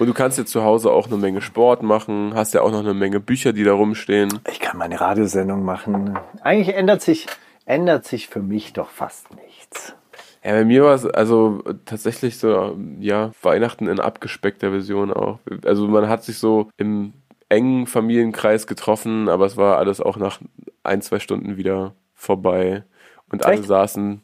Und 0.00 0.08
du 0.08 0.14
kannst 0.14 0.38
jetzt 0.38 0.50
zu 0.50 0.64
Hause 0.64 0.90
auch 0.90 1.06
eine 1.06 1.18
Menge 1.18 1.40
Sport 1.40 1.84
machen, 1.84 2.32
hast 2.34 2.52
ja 2.52 2.62
auch 2.62 2.72
noch 2.72 2.80
eine 2.80 2.94
Menge 2.94 3.20
Bücher, 3.20 3.52
die 3.52 3.62
da 3.62 3.74
rumstehen. 3.74 4.40
Ich 4.50 4.58
kann 4.58 4.76
meine 4.76 5.00
Radiosendung 5.00 5.64
machen. 5.64 6.18
Eigentlich 6.40 6.74
ändert 6.74 7.00
sich, 7.00 7.28
ändert 7.64 8.04
sich 8.04 8.28
für 8.28 8.40
mich 8.40 8.72
doch 8.72 8.90
fast 8.90 9.32
nichts. 9.36 9.94
Ja, 10.44 10.52
bei 10.52 10.64
mir 10.64 10.84
war 10.84 10.94
es 10.94 11.06
also 11.06 11.62
tatsächlich 11.86 12.36
so, 12.38 12.78
ja, 13.00 13.32
Weihnachten 13.40 13.88
in 13.88 13.98
abgespeckter 13.98 14.70
Version 14.70 15.10
auch. 15.12 15.38
Also 15.64 15.88
man 15.88 16.08
hat 16.08 16.22
sich 16.22 16.38
so 16.38 16.68
im 16.76 17.14
engen 17.48 17.86
Familienkreis 17.86 18.66
getroffen, 18.66 19.28
aber 19.28 19.46
es 19.46 19.56
war 19.56 19.78
alles 19.78 20.00
auch 20.00 20.18
nach 20.18 20.40
ein, 20.82 21.00
zwei 21.00 21.18
Stunden 21.18 21.56
wieder 21.56 21.94
vorbei. 22.14 22.84
Und 23.30 23.46
alle 23.46 23.60
Echt? 23.60 23.64
saßen, 23.64 24.22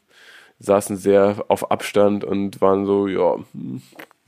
saßen 0.58 0.96
sehr 0.98 1.44
auf 1.48 1.70
Abstand 1.70 2.22
und 2.24 2.60
waren 2.60 2.84
so, 2.84 3.06
ja, 3.06 3.36
hm, 3.52 3.80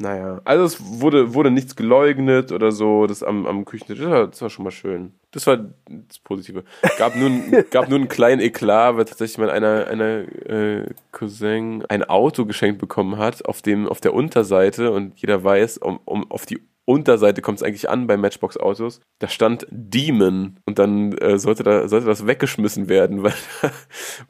naja. 0.03 0.41
Also 0.45 0.65
es 0.65 1.01
wurde, 1.01 1.33
wurde 1.33 1.51
nichts 1.51 1.77
geleugnet 1.77 2.53
oder 2.53 2.73
so, 2.73 3.07
das 3.07 3.23
am, 3.23 3.47
am 3.47 3.65
Küchentisch, 3.65 4.01
das 4.01 4.11
war, 4.11 4.27
das 4.27 4.43
war 4.43 4.51
schon 4.51 4.65
mal 4.65 4.71
schön. 4.71 5.13
Das 5.31 5.47
war 5.47 5.59
das 5.89 6.19
Positive. 6.19 6.65
Gab 6.99 7.15
nur, 7.17 7.31
gab 7.71 7.89
nur 7.89 7.99
einen 7.99 8.09
kleinen 8.09 8.41
Eklat, 8.41 8.97
weil 8.97 9.05
tatsächlich 9.05 9.39
mein 9.39 9.49
einer, 9.49 9.87
einer 9.87 10.25
äh, 10.49 10.87
Cousin 11.13 11.85
ein 11.89 12.03
Auto 12.03 12.45
geschenkt 12.45 12.81
bekommen 12.81 13.17
hat, 13.17 13.47
auf 13.47 13.63
dem, 13.63 13.89
auf 13.89 14.01
der 14.01 14.13
Unterseite, 14.13 14.91
und 14.91 15.19
jeder 15.21 15.43
weiß, 15.43 15.79
um, 15.79 16.01
um 16.05 16.31
auf 16.31 16.47
die 16.47 16.61
Unterseite 16.85 17.43
kommt 17.43 17.59
es 17.59 17.63
eigentlich 17.63 17.89
an 17.89 18.07
bei 18.09 18.17
Matchbox-Autos. 18.17 19.01
Da 19.21 19.29
stand 19.29 19.67
Demon 19.71 20.59
und 20.67 20.79
dann 20.81 21.13
äh, 21.19 21.39
sollte, 21.39 21.63
da, 21.63 21.87
sollte 21.87 22.07
das 22.07 22.27
weggeschmissen 22.27 22.89
werden, 22.89 23.23
weil, 23.23 23.33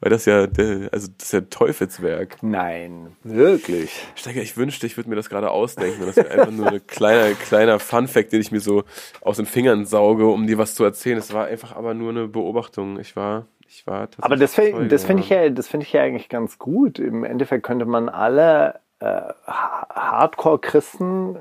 weil 0.01 0.11
das 0.11 0.27
ja, 0.27 0.41
also 0.41 1.09
das 1.17 1.27
ist 1.27 1.33
ja 1.33 1.41
Teufelswerk. 1.43 2.43
Nein, 2.43 3.17
wirklich. 3.23 4.07
Steiger, 4.17 4.43
ich 4.43 4.57
wünschte, 4.57 4.87
ich 4.87 4.97
würde 4.99 5.09
mir 5.09 5.17
das 5.17 5.31
gerade 5.31 5.51
ausdenken. 5.51 6.03
Das 6.05 6.17
wäre 6.17 6.31
einfach 6.31 6.51
nur 6.51 6.69
ein 6.69 6.87
kleiner, 6.87 7.35
kleiner 7.35 7.79
Fun-Fact, 7.79 8.33
den 8.33 8.41
ich 8.43 8.53
mir 8.53 8.61
so 8.61 8.85
aus 9.23 9.37
den 9.39 9.47
Fingern 9.47 9.87
sauge, 9.87 10.27
um 10.27 10.47
dir 10.47 10.59
was 10.59 10.75
zu 10.75 10.85
erzählen. 10.85 11.17
Es 11.19 11.33
war 11.33 11.47
einfach 11.47 11.75
aber 11.75 11.95
nur 11.95 12.11
eine 12.11 12.29
Beobachtung. 12.29 12.99
Ich 13.01 13.17
war, 13.17 13.47
ich 13.67 13.87
war 13.87 14.11
tatsächlich. 14.11 14.25
Aber 14.25 14.37
das, 14.37 14.55
find- 14.55 14.93
das 14.93 15.05
finde 15.05 15.23
ich, 15.23 15.31
ja. 15.31 15.49
das 15.49 15.69
finde 15.69 15.87
ich 15.87 15.93
ja 15.95 16.03
eigentlich 16.03 16.29
ganz 16.29 16.59
gut. 16.59 16.99
Im 16.99 17.25
Endeffekt 17.25 17.65
könnte 17.65 17.87
man 17.87 18.11
alle 18.11 18.81
äh, 19.01 19.07
Ha- 19.47 19.87
Hardcore-Christen, 19.95 21.39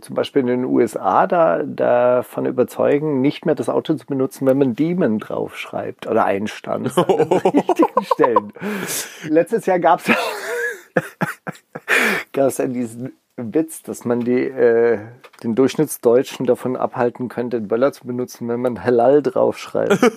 zum 0.00 0.14
Beispiel 0.14 0.42
in 0.42 0.48
den 0.48 0.64
USA, 0.64 1.26
da, 1.26 1.62
davon 1.62 2.46
überzeugen, 2.46 3.20
nicht 3.20 3.46
mehr 3.46 3.54
das 3.54 3.68
Auto 3.68 3.94
zu 3.94 4.06
benutzen, 4.06 4.46
wenn 4.46 4.58
man 4.58 4.74
Demon 4.74 5.18
draufschreibt 5.18 6.06
oder 6.06 6.24
einstanzt 6.24 6.98
an 6.98 7.06
den 7.28 7.32
richtigen 7.32 8.04
Stellen. 8.04 8.52
Letztes 9.28 9.66
Jahr 9.66 9.78
gab 9.78 10.00
es 10.00 10.10
ja 12.58 12.66
diesen 12.66 13.12
Witz, 13.36 13.82
dass 13.82 14.04
man 14.04 14.20
die, 14.20 14.44
äh, 14.44 14.98
den 15.42 15.54
Durchschnittsdeutschen 15.54 16.46
davon 16.46 16.76
abhalten 16.76 17.28
könnte, 17.28 17.60
den 17.60 17.68
Böller 17.68 17.92
zu 17.92 18.06
benutzen, 18.06 18.48
wenn 18.48 18.60
man 18.60 18.84
Halal 18.84 19.22
draufschreibt. 19.22 19.98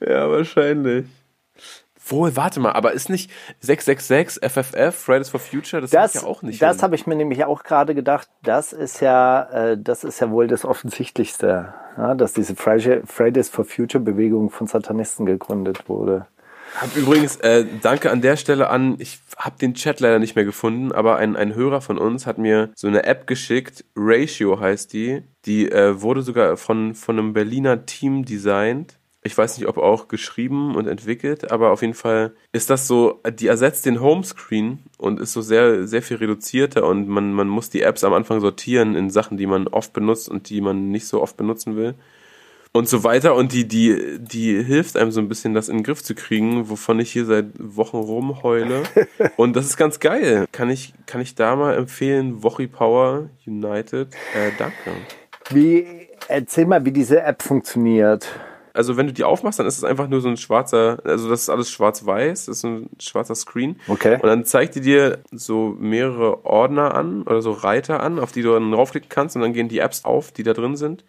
Ja, 0.00 0.30
wahrscheinlich. 0.30 1.06
Wohl, 2.10 2.36
warte 2.36 2.60
mal, 2.60 2.72
aber 2.72 2.92
ist 2.92 3.08
nicht 3.10 3.30
666 3.60 4.42
FFF, 4.42 4.94
Fridays 4.94 5.28
for 5.28 5.40
Future, 5.40 5.82
das, 5.82 5.90
Das, 5.90 6.14
ist 6.14 6.22
ja 6.22 6.28
auch 6.28 6.42
nicht. 6.42 6.60
das 6.62 6.82
habe 6.82 6.94
ich 6.94 7.06
mir 7.06 7.16
nämlich 7.16 7.44
auch 7.44 7.62
gerade 7.62 7.94
gedacht. 7.94 8.28
Das 8.42 8.72
ist 8.72 9.00
ja, 9.00 9.42
äh, 9.72 9.78
das 9.78 10.04
ist 10.04 10.20
ja 10.20 10.30
wohl 10.30 10.46
das 10.46 10.64
Offensichtlichste, 10.64 11.74
ja, 11.96 12.14
dass 12.14 12.32
diese 12.32 12.54
Friday- 12.56 13.02
Fridays 13.06 13.48
for 13.48 13.64
Future 13.64 14.02
Bewegung 14.02 14.50
von 14.50 14.66
Satanisten 14.66 15.26
gegründet 15.26 15.88
wurde. 15.88 16.26
Hab 16.78 16.94
übrigens, 16.96 17.36
äh, 17.36 17.64
danke 17.80 18.10
an 18.10 18.20
der 18.20 18.36
Stelle 18.36 18.68
an, 18.68 18.96
ich 18.98 19.20
habe 19.38 19.56
den 19.58 19.72
Chat 19.74 20.00
leider 20.00 20.18
nicht 20.18 20.36
mehr 20.36 20.44
gefunden, 20.44 20.92
aber 20.92 21.16
ein, 21.16 21.34
ein 21.34 21.54
Hörer 21.54 21.80
von 21.80 21.96
uns 21.96 22.26
hat 22.26 22.36
mir 22.36 22.70
so 22.76 22.86
eine 22.86 23.04
App 23.04 23.26
geschickt, 23.26 23.86
Ratio 23.96 24.60
heißt 24.60 24.92
die, 24.92 25.22
die 25.46 25.70
äh, 25.72 26.02
wurde 26.02 26.20
sogar 26.20 26.56
von, 26.58 26.94
von 26.94 27.18
einem 27.18 27.32
Berliner 27.32 27.86
Team 27.86 28.24
designt. 28.24 28.97
Ich 29.28 29.36
weiß 29.36 29.58
nicht, 29.58 29.68
ob 29.68 29.76
auch 29.76 30.08
geschrieben 30.08 30.74
und 30.74 30.86
entwickelt, 30.86 31.52
aber 31.52 31.70
auf 31.70 31.82
jeden 31.82 31.92
Fall 31.92 32.32
ist 32.52 32.70
das 32.70 32.86
so, 32.86 33.20
die 33.30 33.46
ersetzt 33.46 33.84
den 33.84 34.00
Homescreen 34.00 34.78
und 34.96 35.20
ist 35.20 35.34
so 35.34 35.42
sehr, 35.42 35.86
sehr 35.86 36.00
viel 36.00 36.16
reduzierter 36.16 36.86
und 36.86 37.08
man, 37.08 37.34
man 37.34 37.46
muss 37.46 37.68
die 37.68 37.82
Apps 37.82 38.04
am 38.04 38.14
Anfang 38.14 38.40
sortieren 38.40 38.96
in 38.96 39.10
Sachen, 39.10 39.36
die 39.36 39.44
man 39.44 39.68
oft 39.68 39.92
benutzt 39.92 40.30
und 40.30 40.48
die 40.48 40.62
man 40.62 40.90
nicht 40.90 41.06
so 41.06 41.20
oft 41.20 41.36
benutzen 41.36 41.76
will 41.76 41.94
und 42.72 42.88
so 42.88 43.04
weiter. 43.04 43.34
Und 43.34 43.52
die, 43.52 43.68
die, 43.68 44.18
die 44.18 44.64
hilft 44.64 44.96
einem 44.96 45.10
so 45.10 45.20
ein 45.20 45.28
bisschen, 45.28 45.52
das 45.52 45.68
in 45.68 45.78
den 45.78 45.82
Griff 45.82 46.02
zu 46.02 46.14
kriegen, 46.14 46.70
wovon 46.70 46.98
ich 46.98 47.12
hier 47.12 47.26
seit 47.26 47.48
Wochen 47.58 47.98
rumheule. 47.98 48.84
Und 49.36 49.56
das 49.56 49.66
ist 49.66 49.76
ganz 49.76 50.00
geil. 50.00 50.46
Kann 50.52 50.70
ich, 50.70 50.94
kann 51.04 51.20
ich 51.20 51.34
da 51.34 51.54
mal 51.54 51.74
empfehlen, 51.74 52.42
Wochi 52.42 52.66
Power 52.66 53.28
United. 53.46 54.14
Äh, 54.34 54.52
danke. 54.58 54.92
Wie, 55.50 55.86
erzähl 56.28 56.66
mal, 56.66 56.84
wie 56.84 56.92
diese 56.92 57.20
App 57.20 57.42
funktioniert. 57.42 58.28
Also 58.78 58.96
wenn 58.96 59.08
du 59.08 59.12
die 59.12 59.24
aufmachst, 59.24 59.58
dann 59.58 59.66
ist 59.66 59.76
es 59.76 59.82
einfach 59.82 60.06
nur 60.06 60.20
so 60.20 60.28
ein 60.28 60.36
schwarzer, 60.36 61.00
also 61.02 61.28
das 61.28 61.42
ist 61.42 61.48
alles 61.48 61.68
schwarz-weiß, 61.68 62.46
das 62.46 62.56
ist 62.56 62.60
so 62.60 62.68
ein 62.68 62.90
schwarzer 63.00 63.34
Screen. 63.34 63.80
Okay. 63.88 64.14
Und 64.14 64.22
dann 64.22 64.44
zeigt 64.44 64.76
die 64.76 64.80
dir 64.80 65.18
so 65.32 65.74
mehrere 65.80 66.44
Ordner 66.44 66.94
an 66.94 67.24
oder 67.24 67.42
so 67.42 67.50
Reiter 67.50 68.00
an, 68.00 68.20
auf 68.20 68.30
die 68.30 68.42
du 68.42 68.52
dann 68.52 68.70
draufklicken 68.70 69.08
kannst 69.08 69.34
und 69.34 69.42
dann 69.42 69.52
gehen 69.52 69.68
die 69.68 69.80
Apps 69.80 70.04
auf, 70.04 70.30
die 70.30 70.44
da 70.44 70.52
drin 70.52 70.76
sind 70.76 71.02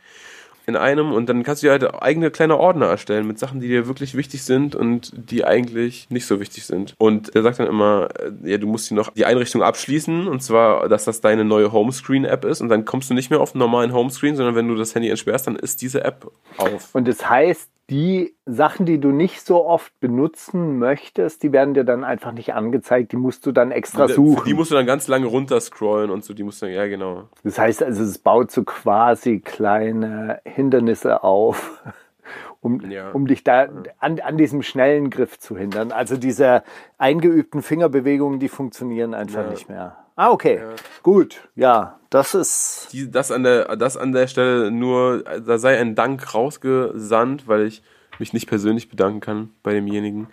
in 0.70 0.76
einem 0.76 1.12
und 1.12 1.28
dann 1.28 1.44
kannst 1.44 1.62
du 1.62 1.68
dir 1.68 1.72
halt 1.72 2.02
eigene 2.02 2.32
kleine 2.32 2.58
Ordner 2.58 2.86
erstellen 2.86 3.28
mit 3.28 3.40
Sachen, 3.40 3.60
die 3.60 3.68
dir 3.68 3.88
wirklich 3.88 4.16
wichtig 4.16 4.44
sind 4.44 4.76
und 4.76 5.12
die 5.14 5.44
eigentlich 5.44 6.10
nicht 6.10 6.26
so 6.26 6.40
wichtig 6.40 6.66
sind. 6.66 6.94
Und 6.98 7.36
er 7.36 7.42
sagt 7.42 7.60
dann 7.60 7.68
immer, 7.68 8.10
äh, 8.20 8.52
ja, 8.52 8.58
du 8.58 8.68
musst 8.68 8.88
hier 8.88 8.96
noch 8.96 9.10
die 9.14 9.26
Einrichtung 9.26 9.64
abschließen 9.64 10.28
und 10.28 10.42
zwar, 10.42 10.88
dass 10.88 11.06
das 11.06 11.22
deine 11.22 11.44
neue 11.44 11.72
Homescreen-App 11.72 12.46
ist 12.46 12.62
und 12.62 12.70
dann 12.70 12.86
kommst 12.86 13.10
du 13.10 13.14
nicht 13.14 13.30
mehr 13.30 13.42
auf 13.42 13.52
den 13.52 13.60
normalen 13.60 13.94
Homescreen, 13.94 14.36
sondern 14.36 14.56
wenn 14.56 14.68
du 14.68 14.76
das 14.76 14.96
Handy 14.96 15.10
entsperrst, 15.10 15.48
dann 15.48 15.56
ist 15.56 15.82
diese 15.82 16.04
App 16.04 16.32
auf. 16.58 16.94
Und 16.94 17.08
das 17.08 17.28
heißt, 17.28 17.70
die 17.90 18.36
Sachen, 18.46 18.86
die 18.86 19.00
du 19.00 19.10
nicht 19.10 19.42
so 19.46 19.66
oft 19.66 20.00
benutzen 20.00 20.78
möchtest, 20.80 21.44
die 21.44 21.52
werden 21.52 21.74
dir 21.74 21.84
dann 21.84 22.04
einfach 22.04 22.32
nicht 22.32 22.54
angezeigt. 22.54 23.12
Die 23.12 23.18
musst 23.18 23.46
du 23.46 23.52
dann 23.52 23.72
extra 23.72 24.08
suchen. 24.08 24.44
Die 24.46 24.54
musst 24.54 24.72
du 24.72 24.76
dann 24.76 24.86
ganz 24.86 25.08
lange 25.08 25.26
runterscrollen 25.28 26.12
und 26.12 26.24
so, 26.24 26.34
die 26.34 26.44
musst 26.44 26.62
du 26.62 26.68
dann, 26.68 26.76
ja 26.76 26.88
genau. 26.88 27.30
Das 27.44 27.58
heißt 27.58 27.82
also, 27.84 28.04
es 28.04 28.18
baut 28.20 28.52
so 28.52 28.64
quasi 28.64 29.40
kleine 29.40 30.42
Hindernisse 30.46 31.24
auf, 31.24 31.84
um, 32.62 32.82
Ja. 32.92 33.12
um 33.12 33.26
dich 33.28 33.44
da 33.44 33.68
an, 34.00 34.20
an 34.20 34.38
diesem 34.38 34.62
schnellen 34.62 35.10
Griff 35.10 35.40
zu 35.40 35.58
hindern. 35.58 35.92
Also 35.92 36.18
diese 36.18 36.64
eingeübten 36.98 37.62
Fingerbewegungen, 37.62 38.40
die 38.40 38.50
funktionieren 38.50 39.14
einfach 39.14 39.44
Ja. 39.44 39.50
nicht 39.50 39.70
mehr. 39.70 39.98
Ah, 40.20 40.32
okay. 40.32 40.60
Gut. 41.02 41.48
Ja, 41.56 41.98
das 42.10 42.36
ist. 42.36 42.90
Die, 42.92 43.10
das, 43.10 43.32
an 43.32 43.44
der, 43.44 43.78
das 43.78 43.96
an 43.96 44.12
der 44.12 44.28
Stelle 44.28 44.70
nur, 44.70 45.24
da 45.24 45.58
sei 45.58 45.80
ein 45.80 45.96
Dank 45.96 46.36
rausgesandt, 46.36 47.48
weil 47.48 47.68
ich 47.68 47.82
mich 48.20 48.34
nicht 48.34 48.46
persönlich 48.46 48.90
bedanken 48.90 49.22
kann 49.22 49.52
bei 49.64 49.72
demjenigen. 49.72 50.28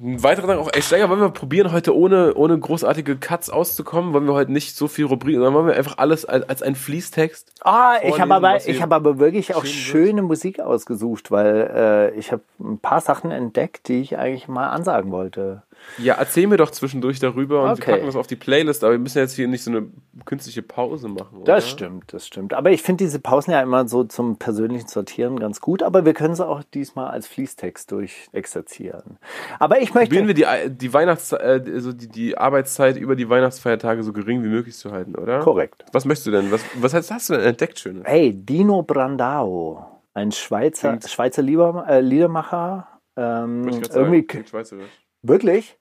Ein 0.00 0.22
weiterer 0.22 0.46
Dank 0.46 0.60
auch, 0.60 0.70
ey 0.72 0.80
Steiger, 0.80 1.10
wollen 1.10 1.20
wir 1.20 1.30
probieren, 1.30 1.72
heute 1.72 1.96
ohne, 1.96 2.34
ohne 2.34 2.56
großartige 2.56 3.16
Cuts 3.16 3.50
auszukommen? 3.50 4.12
Wollen 4.12 4.26
wir 4.26 4.34
heute 4.34 4.52
nicht 4.52 4.76
so 4.76 4.86
viel 4.86 5.06
Rubrik, 5.06 5.34
sondern 5.34 5.54
wollen 5.54 5.66
wir 5.66 5.74
einfach 5.74 5.98
alles 5.98 6.24
als, 6.24 6.48
als 6.48 6.62
einen 6.62 6.76
Fließtext? 6.76 7.54
Ah, 7.62 7.96
ich 8.00 8.20
habe 8.20 8.32
aber, 8.32 8.68
ich 8.68 8.80
habe 8.80 8.94
aber 8.94 9.18
wirklich 9.18 9.56
auch 9.56 9.62
geschrieben 9.62 9.94
wird? 9.94 10.06
schöne 10.06 10.22
Musik 10.22 10.60
ausgesucht, 10.60 11.32
weil 11.32 11.72
äh, 11.74 12.16
ich 12.16 12.30
habe 12.30 12.42
ein 12.60 12.78
paar 12.78 13.00
Sachen 13.00 13.32
entdeckt, 13.32 13.88
die 13.88 14.00
ich 14.00 14.16
eigentlich 14.16 14.46
mal 14.46 14.68
ansagen 14.68 15.10
wollte. 15.10 15.64
Ja, 15.98 16.14
erzähl 16.14 16.46
mir 16.46 16.56
doch 16.58 16.70
zwischendurch 16.70 17.18
darüber 17.18 17.62
und 17.64 17.70
Okay. 17.70 17.86
wir 17.86 17.92
packen 17.94 18.06
das 18.06 18.14
auf 18.16 18.26
die 18.26 18.36
Playlist, 18.36 18.84
aber 18.84 18.92
wir 18.92 18.98
müssen 18.98 19.18
jetzt 19.18 19.34
hier 19.34 19.48
nicht 19.48 19.64
so 19.64 19.70
eine 19.70 19.86
künstliche 20.24 20.62
Pause 20.62 21.08
machen. 21.08 21.42
Das 21.44 21.64
oder? 21.64 21.70
stimmt, 21.72 22.12
das 22.12 22.26
stimmt. 22.26 22.54
Aber 22.54 22.70
ich 22.70 22.82
finde 22.82 23.04
diese 23.04 23.18
Pausen 23.18 23.50
ja 23.52 23.60
immer 23.62 23.88
so 23.88 24.04
zum 24.04 24.36
persönlichen 24.36 24.86
Sortieren 24.88 25.38
ganz 25.40 25.60
gut, 25.60 25.82
aber 25.82 26.04
wir 26.04 26.14
können 26.14 26.34
sie 26.34 26.46
auch 26.46 26.62
diesmal 26.62 27.08
als 27.10 27.26
Fließtext 27.26 27.90
durchexerzieren. 27.90 29.18
Aber 29.58 29.80
ich 29.80 29.94
möchte. 29.94 30.14
Probieren 30.14 30.26
wir 30.28 30.34
die, 30.34 30.70
die 30.70 30.92
Weihnachtszeit, 30.92 31.66
äh, 31.68 31.72
also 31.72 31.92
die, 31.92 32.08
die 32.08 32.38
Arbeitszeit 32.38 32.96
über 32.96 33.16
die 33.16 33.28
Weihnachtsfeiertage 33.28 34.02
so 34.02 34.12
gering 34.12 34.42
wie 34.44 34.48
möglich 34.48 34.76
zu 34.76 34.92
halten, 34.92 35.14
oder? 35.14 35.40
Korrekt. 35.40 35.84
Was 35.92 36.04
möchtest 36.04 36.26
du 36.28 36.30
denn? 36.30 36.50
Was, 36.52 36.62
was 36.74 36.94
hast, 36.94 37.10
hast 37.10 37.28
du 37.30 37.34
denn 37.34 37.42
entdeckt, 37.42 37.78
Schönes? 37.78 38.02
Hey, 38.06 38.32
Dino 38.32 38.82
Brandao, 38.82 39.84
ein 40.14 40.32
Schweizer, 40.32 40.90
Klingt- 40.90 41.08
Schweizer 41.08 41.42
äh, 41.42 42.00
Liedermacher. 42.00 42.88
Ähm, 43.16 43.66
irgendwie 43.68 44.26
sagen. 44.62 44.82
Wirklich? 45.22 45.78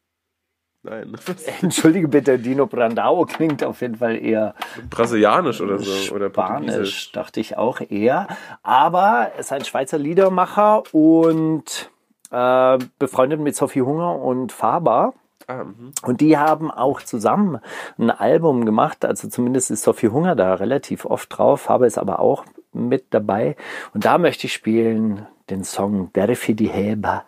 Nein. 0.83 1.15
Entschuldige 1.61 2.07
bitte, 2.07 2.39
Dino 2.39 2.65
Brandao 2.65 3.25
klingt 3.25 3.63
auf 3.63 3.81
jeden 3.81 3.95
Fall 3.95 4.17
eher 4.23 4.55
Brasilianisch 4.89 5.61
oder 5.61 5.79
so. 5.79 6.15
Oder 6.15 6.29
Spanisch, 6.29 6.67
Portugiesisch. 6.67 7.11
dachte 7.11 7.39
ich 7.39 7.57
auch 7.57 7.81
eher. 7.81 8.27
Aber 8.63 9.31
er 9.33 9.39
ist 9.39 9.51
ein 9.51 9.65
Schweizer 9.65 9.97
Liedermacher 9.97 10.83
und 10.93 11.89
äh, 12.31 12.77
befreundet 12.99 13.39
mit 13.39 13.55
Sophie 13.55 13.81
Hunger 13.81 14.19
und 14.19 14.51
Faber. 14.51 15.13
Ah, 15.47 15.63
mhm. 15.63 15.91
Und 16.03 16.21
die 16.21 16.37
haben 16.37 16.71
auch 16.71 17.01
zusammen 17.01 17.59
ein 17.97 18.11
Album 18.11 18.65
gemacht. 18.65 19.05
Also 19.05 19.29
zumindest 19.29 19.71
ist 19.71 19.83
Sophie 19.83 20.09
Hunger 20.09 20.35
da 20.35 20.55
relativ 20.55 21.05
oft 21.05 21.37
drauf. 21.37 21.61
Faber 21.61 21.87
ist 21.87 21.97
aber 21.97 22.19
auch 22.19 22.45
mit 22.73 23.05
dabei. 23.11 23.55
Und 23.93 24.05
da 24.05 24.17
möchte 24.17 24.47
ich 24.47 24.53
spielen 24.53 25.25
den 25.49 25.63
Song 25.63 26.11
Derfi 26.13 26.53
die 26.53 26.67
Heba. 26.67 27.23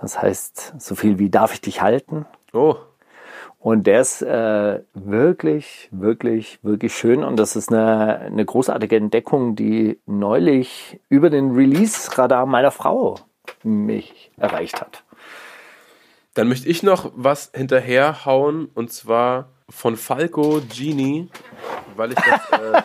Das 0.00 0.20
heißt 0.20 0.74
so 0.78 0.94
viel 0.94 1.18
wie 1.18 1.30
Darf 1.30 1.54
ich 1.54 1.60
dich 1.60 1.80
halten? 1.80 2.26
Oh, 2.52 2.76
Und 3.58 3.86
der 3.86 4.00
ist 4.00 4.22
äh, 4.22 4.80
wirklich, 4.94 5.88
wirklich, 5.90 6.58
wirklich 6.62 6.94
schön. 6.94 7.24
Und 7.24 7.36
das 7.38 7.56
ist 7.56 7.72
eine, 7.72 8.18
eine 8.18 8.44
großartige 8.44 8.96
Entdeckung, 8.96 9.56
die 9.56 9.98
neulich 10.06 11.00
über 11.08 11.30
den 11.30 11.52
Release-Radar 11.54 12.46
meiner 12.46 12.70
Frau 12.70 13.16
mich 13.62 14.30
erreicht 14.36 14.80
hat. 14.80 15.04
dann 16.34 16.48
möchte 16.48 16.68
ich 16.68 16.82
noch 16.82 17.12
was 17.14 17.50
hinterherhauen 17.54 18.66
und 18.74 18.92
zwar 18.92 19.48
von 19.74 19.96
Falco 19.96 20.62
Genie, 20.74 21.28
weil 21.96 22.12
ich 22.12 22.18
das, 22.18 22.60
äh, 22.60 22.82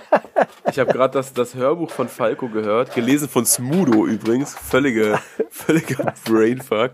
ich 0.71 0.79
habe 0.79 0.91
gerade 0.91 1.13
das, 1.13 1.33
das 1.33 1.55
Hörbuch 1.55 1.91
von 1.91 2.09
Falco 2.09 2.49
gehört, 2.49 2.93
gelesen 2.93 3.29
von 3.29 3.45
Smudo 3.45 4.05
übrigens, 4.05 4.55
völlige, 4.55 5.19
völliger 5.49 6.13
Brainfuck. 6.25 6.93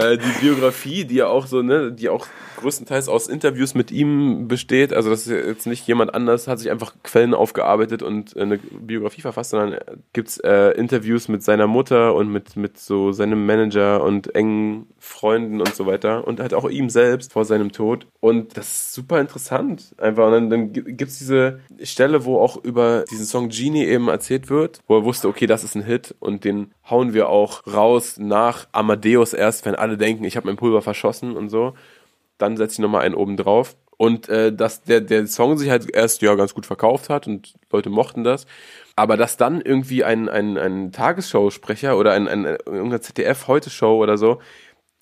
Äh, 0.00 0.18
die 0.18 0.40
Biografie, 0.40 1.04
die 1.04 1.16
ja 1.16 1.26
auch 1.26 1.46
so, 1.46 1.62
ne, 1.62 1.92
die 1.92 2.08
auch 2.08 2.26
größtenteils 2.60 3.08
aus 3.08 3.26
Interviews 3.26 3.74
mit 3.74 3.90
ihm 3.90 4.48
besteht, 4.48 4.92
also 4.92 5.10
das 5.10 5.26
ist 5.26 5.46
jetzt 5.46 5.66
nicht 5.66 5.86
jemand 5.86 6.14
anders, 6.14 6.46
hat 6.46 6.58
sich 6.58 6.70
einfach 6.70 6.94
Quellen 7.02 7.34
aufgearbeitet 7.34 8.02
und 8.02 8.36
äh, 8.36 8.40
eine 8.40 8.58
Biografie 8.58 9.20
verfasst, 9.20 9.50
sondern 9.50 9.72
äh, 9.74 9.96
gibt's 10.12 10.38
äh, 10.38 10.70
Interviews 10.70 11.28
mit 11.28 11.42
seiner 11.42 11.66
Mutter 11.66 12.14
und 12.14 12.30
mit, 12.30 12.56
mit 12.56 12.78
so 12.78 13.12
seinem 13.12 13.44
Manager 13.46 14.02
und 14.02 14.34
engen 14.34 14.86
Freunden 14.98 15.60
und 15.60 15.74
so 15.74 15.86
weiter 15.86 16.26
und 16.26 16.40
halt 16.40 16.54
auch 16.54 16.68
ihm 16.68 16.88
selbst 16.88 17.32
vor 17.32 17.44
seinem 17.44 17.72
Tod. 17.72 18.06
Und 18.20 18.56
das 18.56 18.68
ist 18.68 18.94
super 18.94 19.20
interessant 19.20 19.94
einfach. 19.98 20.26
Und 20.26 20.32
dann, 20.32 20.50
dann 20.50 20.72
gibt's 20.72 21.18
diese 21.18 21.60
Stelle, 21.82 22.24
wo 22.24 22.38
auch 22.38 22.62
über 22.62 23.04
diesen 23.10 23.26
Song 23.26 23.48
Genie 23.48 23.84
eben 23.84 24.08
erzählt 24.08 24.50
wird, 24.50 24.80
wo 24.86 24.98
er 24.98 25.04
wusste, 25.04 25.28
okay, 25.28 25.46
das 25.46 25.64
ist 25.64 25.74
ein 25.74 25.84
Hit 25.84 26.14
und 26.20 26.44
den 26.44 26.72
hauen 26.88 27.14
wir 27.14 27.28
auch 27.28 27.66
raus 27.66 28.16
nach 28.18 28.68
Amadeus 28.72 29.32
erst, 29.32 29.49
wenn 29.64 29.74
alle 29.74 29.96
denken, 29.96 30.24
ich 30.24 30.36
habe 30.36 30.46
mein 30.46 30.56
Pulver 30.56 30.82
verschossen 30.82 31.36
und 31.36 31.48
so. 31.48 31.74
Dann 32.38 32.56
setze 32.56 32.74
ich 32.74 32.78
nochmal 32.78 33.02
einen 33.02 33.14
oben 33.14 33.36
drauf. 33.36 33.76
Und 33.96 34.28
äh, 34.30 34.52
dass 34.52 34.82
der, 34.82 35.02
der 35.02 35.26
Song 35.26 35.58
sich 35.58 35.68
halt 35.68 35.90
erst 35.90 36.22
ja 36.22 36.34
ganz 36.34 36.54
gut 36.54 36.64
verkauft 36.64 37.10
hat 37.10 37.26
und 37.26 37.54
Leute 37.70 37.90
mochten 37.90 38.24
das. 38.24 38.46
Aber 38.96 39.16
dass 39.16 39.36
dann 39.36 39.60
irgendwie 39.60 40.04
ein, 40.04 40.28
ein, 40.28 40.56
ein 40.56 40.92
Tagesshow-Sprecher 40.92 41.98
oder 41.98 42.12
ein, 42.12 42.26
ein, 42.26 42.44
irgendeine 42.44 43.00
ZDF-Heute-Show 43.00 44.02
oder 44.02 44.16
so 44.16 44.40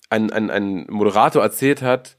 ein, 0.09 0.31
ein, 0.31 0.49
ein 0.49 0.85
Moderator 0.89 1.41
erzählt 1.41 1.81
hat, 1.81 2.17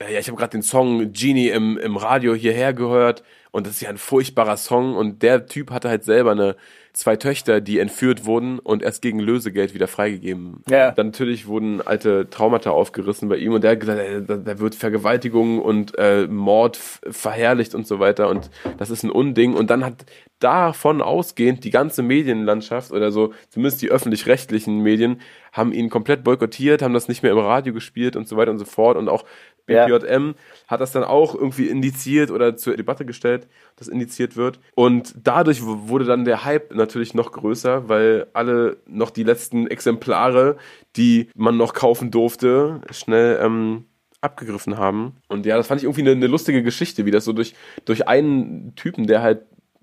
ja, 0.00 0.18
ich 0.18 0.26
habe 0.26 0.36
gerade 0.36 0.50
den 0.50 0.62
Song 0.62 1.12
Genie 1.12 1.48
im, 1.48 1.78
im 1.78 1.96
Radio 1.96 2.34
hierher 2.34 2.74
gehört 2.74 3.22
und 3.52 3.66
das 3.66 3.74
ist 3.74 3.82
ja 3.82 3.90
ein 3.90 3.98
furchtbarer 3.98 4.56
Song 4.56 4.96
und 4.96 5.22
der 5.22 5.46
Typ 5.46 5.70
hatte 5.70 5.88
halt 5.88 6.04
selber 6.04 6.32
eine 6.32 6.56
zwei 6.92 7.16
Töchter, 7.16 7.60
die 7.60 7.78
entführt 7.78 8.26
wurden 8.26 8.58
und 8.58 8.82
erst 8.82 9.02
gegen 9.02 9.18
Lösegeld 9.18 9.74
wieder 9.74 9.88
freigegeben. 9.88 10.62
Ja. 10.68 10.90
Dann 10.90 11.06
natürlich 11.06 11.46
wurden 11.46 11.80
alte 11.80 12.28
Traumata 12.28 12.70
aufgerissen 12.70 13.28
bei 13.28 13.36
ihm 13.36 13.52
und 13.52 13.64
der 13.64 13.72
hat 13.72 13.80
gesagt, 13.80 14.00
äh, 14.00 14.22
da, 14.22 14.58
wird 14.58 14.74
Vergewaltigung 14.74 15.60
und 15.60 15.98
äh, 15.98 16.26
Mord 16.26 16.76
verherrlicht 16.76 17.74
und 17.74 17.86
so 17.86 17.98
weiter 17.98 18.28
und 18.28 18.50
das 18.78 18.90
ist 18.90 19.04
ein 19.04 19.10
Unding 19.10 19.54
und 19.54 19.70
dann 19.70 19.84
hat 19.84 20.04
davon 20.38 21.00
ausgehend 21.00 21.64
die 21.64 21.70
ganze 21.70 22.02
Medienlandschaft 22.02 22.90
oder 22.90 23.12
so, 23.12 23.32
zumindest 23.48 23.80
die 23.80 23.90
öffentlich-rechtlichen 23.90 24.80
Medien, 24.80 25.20
haben 25.52 25.72
ihn 25.72 25.88
komplett 25.88 26.24
boykottiert, 26.24 26.82
haben 26.82 26.94
das 26.94 27.08
nicht 27.08 27.22
mehr 27.22 27.32
im 27.32 27.38
Radio 27.38 27.72
gespielt 27.72 28.16
und 28.16 28.26
so 28.26 28.36
weiter 28.36 28.50
und 28.50 28.58
so 28.58 28.64
fort 28.64 28.96
und 28.96 29.08
auch 29.08 29.24
Ja. 29.68 29.86
BPJM 29.86 30.34
hat 30.66 30.80
das 30.80 30.92
dann 30.92 31.04
auch 31.04 31.34
irgendwie 31.34 31.68
indiziert 31.68 32.30
oder 32.30 32.56
zur 32.56 32.76
Debatte 32.76 33.04
gestellt, 33.04 33.48
dass 33.76 33.88
indiziert 33.88 34.36
wird. 34.36 34.60
Und 34.74 35.14
dadurch 35.22 35.62
wurde 35.62 36.04
dann 36.04 36.24
der 36.24 36.44
Hype 36.44 36.74
natürlich 36.74 37.14
noch 37.14 37.32
größer, 37.32 37.88
weil 37.88 38.26
alle 38.32 38.78
noch 38.86 39.10
die 39.10 39.22
letzten 39.22 39.66
Exemplare, 39.66 40.56
die 40.96 41.28
man 41.34 41.56
noch 41.56 41.74
kaufen 41.74 42.10
durfte, 42.10 42.80
schnell 42.90 43.38
ähm, 43.42 43.84
abgegriffen 44.20 44.78
haben. 44.78 45.16
Und 45.28 45.46
ja, 45.46 45.56
das 45.56 45.66
fand 45.66 45.80
ich 45.80 45.84
irgendwie 45.84 46.02
eine, 46.02 46.12
eine 46.12 46.26
lustige 46.26 46.62
Geschichte, 46.62 47.04
wie 47.04 47.10
das 47.10 47.24
so 47.24 47.32
durch, 47.32 47.54
durch 47.84 48.08
einen 48.08 48.74
Typen, 48.76 49.06
der 49.06 49.22
halt 49.22 49.42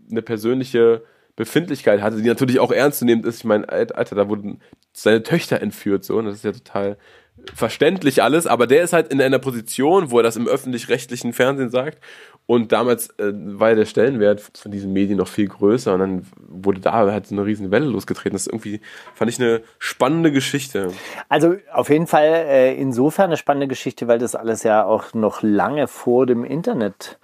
eine 0.10 0.22
persönliche 0.22 1.04
Befindlichkeit 1.40 2.02
hatte, 2.02 2.18
die 2.18 2.28
natürlich 2.28 2.60
auch 2.60 2.72
ernst 2.72 3.00
zu 3.00 3.06
nehmen 3.06 3.24
ist. 3.24 3.38
Ich 3.38 3.44
meine, 3.46 3.70
Alter, 3.70 4.14
da 4.14 4.28
wurden 4.28 4.62
seine 4.92 5.24
Töchter 5.24 5.62
entführt, 5.62 6.04
so, 6.04 6.18
und 6.18 6.26
das 6.26 6.36
ist 6.36 6.44
ja 6.44 6.52
total 6.52 6.98
verständlich 7.56 8.22
alles, 8.22 8.46
aber 8.46 8.68
der 8.68 8.84
ist 8.84 8.92
halt 8.92 9.08
in 9.08 9.22
einer 9.22 9.40
Position, 9.40 10.12
wo 10.12 10.18
er 10.18 10.24
das 10.24 10.36
im 10.36 10.50
öffentlich-rechtlichen 10.50 11.32
Fernsehen 11.32 11.70
sagt. 11.70 12.00
Und 12.46 12.74
damals 12.74 13.12
äh, 13.20 13.32
war 13.32 13.70
ja 13.70 13.76
der 13.76 13.86
Stellenwert 13.86 14.42
von 14.42 14.70
diesen 14.70 14.92
Medien 14.92 15.18
noch 15.18 15.30
viel 15.30 15.48
größer 15.48 15.94
und 15.94 16.00
dann 16.00 16.26
wurde 16.36 16.82
da 16.82 16.92
halt 16.94 17.28
so 17.28 17.36
eine 17.36 17.46
riesen 17.46 17.72
Welle 17.72 17.86
losgetreten. 17.86 18.34
Das 18.34 18.48
ist 18.48 18.52
irgendwie, 18.52 18.82
fand 19.14 19.32
ich 19.32 19.40
eine 19.40 19.62
spannende 19.78 20.34
Geschichte. 20.34 20.92
Also 21.30 21.56
auf 21.72 21.90
jeden 21.90 22.08
Fall 22.08 22.26
äh, 22.26 22.76
insofern 22.76 23.28
eine 23.28 23.38
spannende 23.38 23.68
Geschichte, 23.68 24.10
weil 24.10 24.20
das 24.20 24.36
alles 24.36 24.64
ja 24.64 24.84
auch 24.84 25.14
noch 25.14 25.42
lange 25.42 25.88
vor 25.88 26.26
dem 26.26 26.44
Internet 26.44 27.18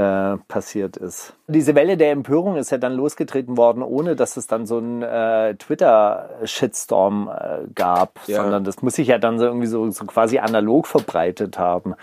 äh, 0.00 0.38
passiert 0.48 0.96
ist. 0.96 1.34
Diese 1.46 1.74
Welle 1.74 1.98
der 1.98 2.12
Empörung 2.12 2.56
ist 2.56 2.70
ja 2.70 2.78
dann 2.78 2.94
losgetreten 2.94 3.58
worden, 3.58 3.82
ohne 3.82 4.16
dass 4.16 4.38
es 4.38 4.46
dann 4.46 4.64
so 4.66 4.78
einen 4.78 5.02
äh, 5.02 5.54
Twitter-Shitstorm 5.56 7.28
äh, 7.28 7.58
gab, 7.74 8.18
Ja. 8.26 8.42
sondern 8.42 8.64
das 8.64 8.80
muss 8.82 8.94
sich 8.94 9.08
ja 9.08 9.18
dann 9.18 9.38
so 9.38 9.44
irgendwie 9.44 9.66
so, 9.66 9.90
so 9.90 10.04
quasi 10.06 10.38
analog 10.38 10.86
verbreitet 10.86 11.58
haben. 11.58 11.94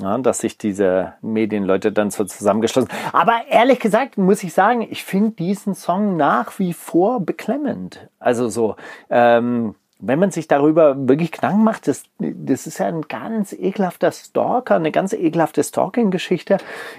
Ja, 0.00 0.18
dass 0.18 0.38
sich 0.40 0.58
diese 0.58 1.14
Medienleute 1.22 1.90
dann 1.90 2.10
so 2.10 2.24
zusammengeschlossen. 2.24 2.90
Aber 3.12 3.32
ehrlich 3.48 3.80
gesagt 3.80 4.18
muss 4.18 4.42
ich 4.42 4.52
sagen, 4.52 4.82
ich 4.82 5.04
finde 5.04 5.30
diesen 5.32 5.74
Song 5.74 6.16
nach 6.16 6.58
wie 6.58 6.74
vor 6.74 7.20
beklemmend. 7.20 8.08
Also 8.18 8.48
so, 8.48 8.76
ähm, 9.08 9.74
wenn 9.98 10.18
man 10.18 10.30
sich 10.30 10.48
darüber 10.48 11.08
wirklich 11.08 11.32
Gedanken 11.32 11.64
macht, 11.64 11.88
das, 11.88 12.04
das 12.18 12.66
ist 12.66 12.78
ja 12.78 12.86
ein 12.86 13.02
ganz 13.02 13.52
ekelhafter 13.52 14.12
Stalker, 14.12 14.76
eine 14.76 14.92
ganz 14.92 15.12
ekelhafte 15.12 15.64
Stalking-Geschichte, 15.64 16.58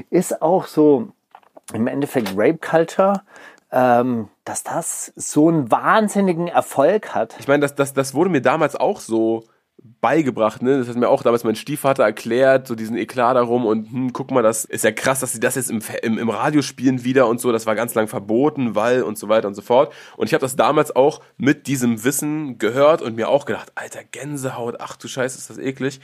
ist 0.10 0.42
auch 0.42 0.66
so 0.66 1.10
im 1.74 1.88
Endeffekt 1.88 2.34
Rape 2.36 2.58
Culture, 2.58 3.22
ähm, 3.72 4.30
dass 4.46 4.64
das 4.64 5.12
so 5.16 5.50
einen 5.50 5.70
wahnsinnigen 5.70 6.48
Erfolg 6.48 7.14
hat. 7.14 7.36
Ich 7.40 7.48
meine, 7.48 7.62
das, 7.62 7.76
das, 7.76 7.94
das 7.94 8.14
wurde 8.14 8.30
mir 8.30 8.42
damals 8.42 8.76
auch 8.76 9.00
so 9.00 9.44
beigebracht, 10.02 10.62
ne? 10.62 10.78
Das 10.80 10.88
hat 10.88 10.96
mir 10.96 11.10
auch 11.10 11.24
damals 11.24 11.44
mein 11.44 11.56
Stiefvater 11.56 12.04
erklärt, 12.04 12.68
so 12.68 12.76
diesen 12.76 12.98
Eklat 12.98 13.36
darum 13.36 13.66
und 13.66 13.92
hm, 13.92 14.14
guck 14.14 14.32
mal, 14.32 14.44
das 14.44 14.66
ist 14.66 14.84
ja 14.84 14.92
krass, 14.92 15.20
dass 15.20 15.34
sie 15.34 15.40
das 15.40 15.56
jetzt 15.56 15.70
im, 15.70 15.82
im, 16.02 16.18
im 16.18 16.30
Radio 16.30 16.62
spielen 16.62 17.04
wieder 17.04 17.28
und 17.28 17.42
so, 17.42 17.52
das 17.52 17.66
war 17.66 17.76
ganz 17.76 17.96
lang 17.96 18.08
verboten, 18.08 18.76
weil 18.76 19.04
und 19.04 19.18
so 19.18 19.30
weiter 19.30 19.48
und 19.48 19.56
so 19.56 19.62
fort. 19.62 19.94
Und 20.16 20.28
ich 20.28 20.34
habe 20.34 20.42
das 20.42 20.56
damals 20.56 20.96
auch 20.96 21.22
mit 21.38 21.68
diesem 21.68 22.04
Wissen 22.04 22.58
gehört 22.58 23.02
und 23.02 23.16
mir 23.16 23.30
auch 23.30 23.46
gedacht, 23.46 23.72
alter 23.76 24.04
Gänsehaut, 24.04 24.78
ach 24.80 24.96
du 24.98 25.08
Scheiße, 25.08 25.38
ist 25.38 25.50
das 25.50 25.58
eklig. 25.58 26.00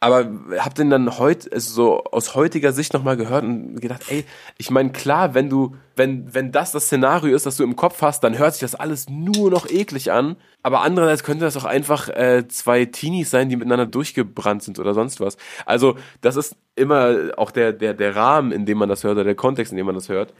Aber 0.00 0.30
hab 0.58 0.76
den 0.76 0.90
dann 0.90 1.18
heute, 1.18 1.50
also 1.50 1.72
so 1.72 2.04
aus 2.04 2.36
heutiger 2.36 2.72
Sicht 2.72 2.94
nochmal 2.94 3.16
gehört 3.16 3.42
und 3.42 3.80
gedacht, 3.80 4.04
ey, 4.08 4.24
ich 4.56 4.70
meine, 4.70 4.92
klar, 4.92 5.34
wenn 5.34 5.50
du, 5.50 5.74
wenn, 5.96 6.32
wenn 6.32 6.52
das 6.52 6.70
das 6.70 6.84
Szenario 6.84 7.34
ist, 7.34 7.46
das 7.46 7.56
du 7.56 7.64
im 7.64 7.74
Kopf 7.74 8.00
hast, 8.00 8.22
dann 8.22 8.38
hört 8.38 8.54
sich 8.54 8.60
das 8.60 8.76
alles 8.76 9.08
nur 9.08 9.50
noch 9.50 9.68
eklig 9.68 10.12
an. 10.12 10.36
Aber 10.62 10.82
andererseits 10.82 11.24
könnte 11.24 11.44
das 11.44 11.56
auch 11.56 11.64
einfach 11.64 12.08
äh, 12.10 12.46
zwei 12.46 12.84
Teenies 12.84 13.30
sein, 13.30 13.48
die 13.48 13.56
miteinander 13.56 13.86
durchgebrannt 13.86 14.62
sind 14.62 14.78
oder 14.78 14.94
sonst 14.94 15.20
was. 15.20 15.36
Also, 15.66 15.96
das 16.20 16.36
ist 16.36 16.54
immer 16.76 17.32
auch 17.36 17.50
der, 17.50 17.72
der, 17.72 17.92
der 17.92 18.14
Rahmen, 18.14 18.52
in 18.52 18.66
dem 18.66 18.78
man 18.78 18.88
das 18.88 19.02
hört, 19.02 19.14
oder 19.14 19.24
der 19.24 19.34
Kontext, 19.34 19.72
in 19.72 19.78
dem 19.78 19.86
man 19.86 19.96
das 19.96 20.08
hört. 20.08 20.32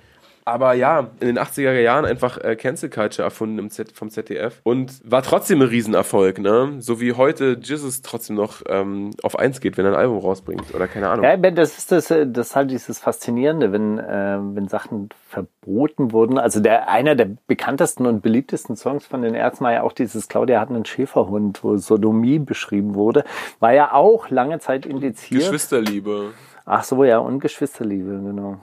Aber 0.49 0.73
ja, 0.73 1.11
in 1.21 1.27
den 1.27 1.39
80er 1.39 1.79
Jahren 1.79 2.07
einfach 2.07 2.39
äh, 2.39 2.57
Cancel 2.57 2.89
Culture 2.89 3.25
erfunden 3.25 3.71
Z 3.71 3.93
vom 3.93 4.09
ZDF 4.09 4.61
und 4.63 5.01
war 5.05 5.23
trotzdem 5.23 5.61
ein 5.61 5.69
Riesenerfolg, 5.69 6.39
ne? 6.39 6.77
So 6.79 7.01
wie 7.01 7.13
heute 7.13 7.59
Jesus 7.63 8.01
trotzdem 8.01 8.37
noch 8.37 8.63
ähm, 8.67 9.11
auf 9.23 9.39
eins 9.39 9.61
geht, 9.61 9.77
wenn 9.77 9.85
er 9.85 9.93
ein 9.93 9.99
Album 9.99 10.19
rausbringt 10.19 10.75
oder 10.75 10.89
keine 10.89 11.11
Ahnung. 11.11 11.25
Ja, 11.25 11.37
das 11.37 11.77
ist 11.77 11.93
das, 11.93 12.11
äh, 12.11 12.27
das 12.27 12.49
ist 12.49 12.57
halt 12.57 12.71
dieses 12.71 12.99
Faszinierende, 12.99 13.73
wenn, 13.73 13.99
äh, 13.99 14.39
wenn 14.41 14.69
Sachen 14.69 15.11
verboten 15.29 16.13
wurden. 16.13 16.39
Also 16.39 16.61
der 16.61 16.89
einer 16.89 17.15
der 17.15 17.29
bekanntesten 17.47 18.07
und 18.07 18.23
beliebtesten 18.23 18.75
Songs 18.75 19.07
von 19.07 19.21
den 19.21 19.35
Ärzten 19.35 19.65
war 19.65 19.73
ja 19.73 19.83
auch 19.83 19.93
dieses 19.93 20.29
Claudia 20.29 20.61
hat 20.61 20.71
einen 20.71 20.87
Schäferhund, 20.87 21.63
wo 21.63 21.77
Sodomie 21.77 22.39
beschrieben 22.39 22.95
wurde, 22.95 23.25
war 23.61 23.75
ja 23.75 23.93
auch 23.93 24.31
lange 24.31 24.61
Zeit 24.61 24.87
indiziert. 24.87 25.43
Geschwisterliebe. 25.43 26.33
Ach 26.65 26.85
so, 26.85 27.05
ja, 27.05 27.19
und 27.19 27.41
Geschwisterliebe, 27.41 28.11
genau. 28.11 28.59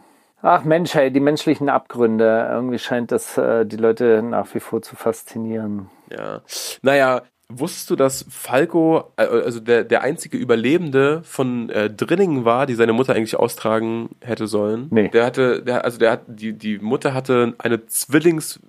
Ach 0.46 0.64
Mensch, 0.64 0.94
hey, 0.94 1.10
die 1.12 1.20
menschlichen 1.20 1.70
Abgründe. 1.70 2.48
Irgendwie 2.52 2.78
scheint 2.78 3.12
das 3.12 3.36
äh, 3.36 3.66
die 3.66 3.78
Leute 3.78 4.22
nach 4.22 4.54
wie 4.54 4.60
vor 4.60 4.80
zu 4.84 4.96
faszinieren. 4.96 5.90
Ja. 6.16 6.42
Naja, 6.84 7.24
wusstest 7.50 7.90
du, 7.90 7.96
dass 7.96 8.28
Falco, 8.30 9.06
äh, 9.18 9.24
also 9.24 9.60
der, 9.60 9.84
der 9.84 10.04
einzige 10.04 10.38
Überlebende 10.38 11.24
von 11.24 11.72
äh, 11.72 11.90
Drillingen 11.90 12.46
war, 12.46 12.68
die 12.68 12.76
seine 12.76 12.94
Mutter 12.94 13.16
eigentlich 13.16 13.38
austragen 13.38 14.10
hätte 14.22 14.46
sollen? 14.46 14.86
Nee. 14.92 15.10
Der 15.10 15.26
hatte, 15.26 15.64
der, 15.64 15.84
also 15.84 15.98
der 15.98 16.12
hat, 16.12 16.22
die, 16.28 16.54
die 16.54 16.78
Mutter 16.78 17.16
hatte 17.16 17.56
eine 17.58 17.78
Zwillings- 17.88 18.60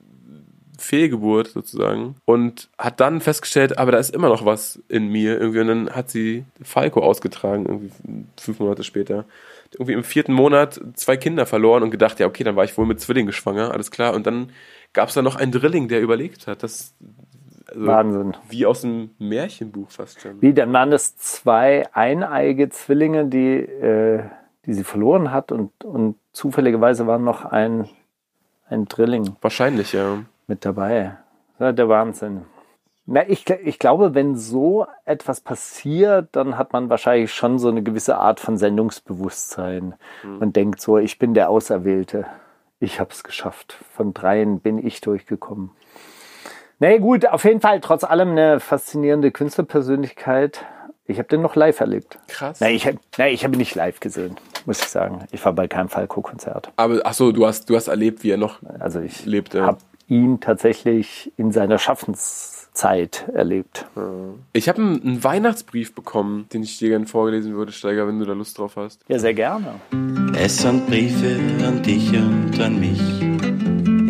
Fehlgeburt 0.79 1.49
sozusagen 1.49 2.17
und 2.27 2.69
hat 2.77 3.01
dann 3.01 3.23
festgestellt, 3.23 3.79
aber 3.79 3.93
da 3.93 3.99
ist 3.99 4.15
immer 4.15 4.29
noch 4.29 4.45
was 4.45 4.79
in 4.89 5.09
mir 5.09 5.41
irgendwie 5.41 5.61
und 5.61 5.69
dann 5.69 5.91
hat 5.91 6.11
sie 6.11 6.45
Falco 6.63 7.01
ausgetragen 7.01 7.65
irgendwie 7.65 7.91
fünf 8.39 8.61
Monate 8.61 8.85
später 8.85 9.25
irgendwie 9.75 9.93
im 9.93 10.05
vierten 10.05 10.33
Monat 10.33 10.81
zwei 10.95 11.17
Kinder 11.17 11.47
verloren 11.47 11.83
und 11.83 11.91
gedacht, 11.91 12.21
ja, 12.21 12.27
okay, 12.27 12.45
dann 12.45 12.57
war 12.57 12.65
ich 12.65 12.77
wohl 12.77 12.87
mit 12.87 13.01
Zwillingen 13.01 13.33
schwanger, 13.33 13.73
alles 13.73 13.91
klar. 13.91 14.15
Und 14.15 14.27
dann 14.27 14.51
gab 14.93 15.09
es 15.09 15.15
da 15.15 15.23
noch 15.23 15.37
einen 15.37 15.53
Drilling, 15.53 15.89
der 15.89 16.01
überlegt 16.01 16.47
hat. 16.47 16.63
Das 16.63 16.95
also 17.69 17.87
Wahnsinn. 17.87 18.35
Wie 18.49 18.67
aus 18.67 18.85
einem 18.85 19.11
Märchenbuch 19.19 19.91
fast 19.91 20.21
schon. 20.21 20.41
Wie, 20.41 20.55
dann 20.55 20.73
waren 20.73 20.91
das 20.91 21.17
zwei 21.17 21.85
eineige 21.93 22.69
Zwillinge, 22.69 23.27
die, 23.27 23.57
äh, 23.57 24.23
die 24.65 24.75
sie 24.75 24.85
verloren 24.85 25.33
hat 25.33 25.53
und, 25.53 25.85
und 25.85 26.17
zufälligerweise 26.33 27.07
war 27.07 27.19
noch 27.19 27.45
ein, 27.45 27.89
ein 28.69 28.87
Drilling 28.87 29.37
Wahrscheinlich, 29.41 29.93
ja. 29.93 30.19
mit 30.47 30.65
dabei. 30.65 31.17
Das 31.59 31.71
ist 31.71 31.79
der 31.79 31.89
Wahnsinn. 31.89 32.43
Na, 33.09 33.29
ich, 33.29 33.49
ich 33.65 33.79
glaube, 33.79 34.15
wenn 34.15 34.35
so 34.35 34.87
etwas 35.05 35.41
passiert, 35.41 36.29
dann 36.33 36.59
hat 36.59 36.73
man 36.73 36.91
wahrscheinlich 36.91 37.33
schon 37.33 37.59
so 37.61 37.69
eine 37.69 37.83
gewisse 37.83 38.17
Art 38.19 38.41
von 38.41 38.57
Sendungsbewusstsein 38.59 39.95
Hm. 40.23 40.39
und 40.39 40.57
denkt 40.57 40.81
so, 40.81 40.99
ich 40.99 41.19
bin 41.19 41.33
der 41.35 41.49
Auserwählte. 41.51 42.27
Ich 42.81 42.99
habe 43.01 43.11
es 43.13 43.23
geschafft. 43.25 43.79
Von 43.95 44.13
dreien 44.13 44.59
bin 44.61 44.85
ich 44.85 45.01
durchgekommen. 45.01 45.71
Nee, 46.79 46.99
gut, 46.99 47.27
auf 47.27 47.45
jeden 47.45 47.61
Fall 47.61 47.81
trotz 47.81 48.05
allem 48.05 48.31
eine 48.33 48.61
faszinierende 48.61 49.31
Künstlerpersönlichkeit. 49.31 50.65
Ich 51.07 51.19
habe 51.19 51.29
den 51.29 51.41
noch 51.41 51.55
live 51.55 51.79
erlebt. 51.81 52.19
Krass. 52.29 52.61
Nee, 52.61 52.73
ich 52.73 52.87
habe 52.87 52.99
nee, 53.17 53.29
ich 53.31 53.45
hab 53.45 53.53
ihn 53.53 53.59
nicht 53.59 53.75
live 53.77 54.01
gesehen, 54.01 54.37
muss 54.67 54.81
ich 54.81 54.89
sagen. 54.89 55.25
Ich 55.31 55.43
war 55.45 55.53
bei 55.53 55.69
keinem 55.69 55.89
Falco-Konzert. 55.89 56.73
Aber 56.77 57.01
ach 57.05 57.15
so, 57.15 57.31
du 57.33 57.47
hast, 57.47 57.71
du 57.71 57.77
hast 57.77 57.87
erlebt, 57.89 58.25
wie 58.25 58.31
er 58.33 58.37
noch 58.37 58.59
Also 58.81 59.01
ich 59.01 59.25
lebte. 59.25 59.65
habe 59.65 59.79
ihn 60.09 60.41
tatsächlich 60.41 61.33
in 61.37 61.53
seiner 61.53 61.79
Schaffenszeit 62.77 63.29
erlebt. 63.33 63.87
Ich 64.53 64.69
habe 64.69 64.83
einen, 64.83 65.25
Weihnachtsbrief 65.25 65.95
bekommen, 65.95 66.47
den 66.53 66.63
ich 66.63 66.79
dir 66.79 66.91
gerne 66.91 67.07
vorgelesen 67.07 67.55
würde, 67.55 67.73
Steiger, 67.73 68.07
wenn 68.07 68.19
du 68.19 68.27
da 68.27 68.35
Lust 68.35 68.59
drauf 68.59 68.77
hast. 68.77 69.03
Ja, 69.09 69.19
sehr 69.19 69.35
gerne. 69.35 69.81
Es 70.39 70.59
sind 70.59 70.87
Briefe 70.87 71.39
an 71.65 71.83
dich 71.83 72.11
und 72.13 72.61
an 72.61 72.79
mich. 72.79 73.01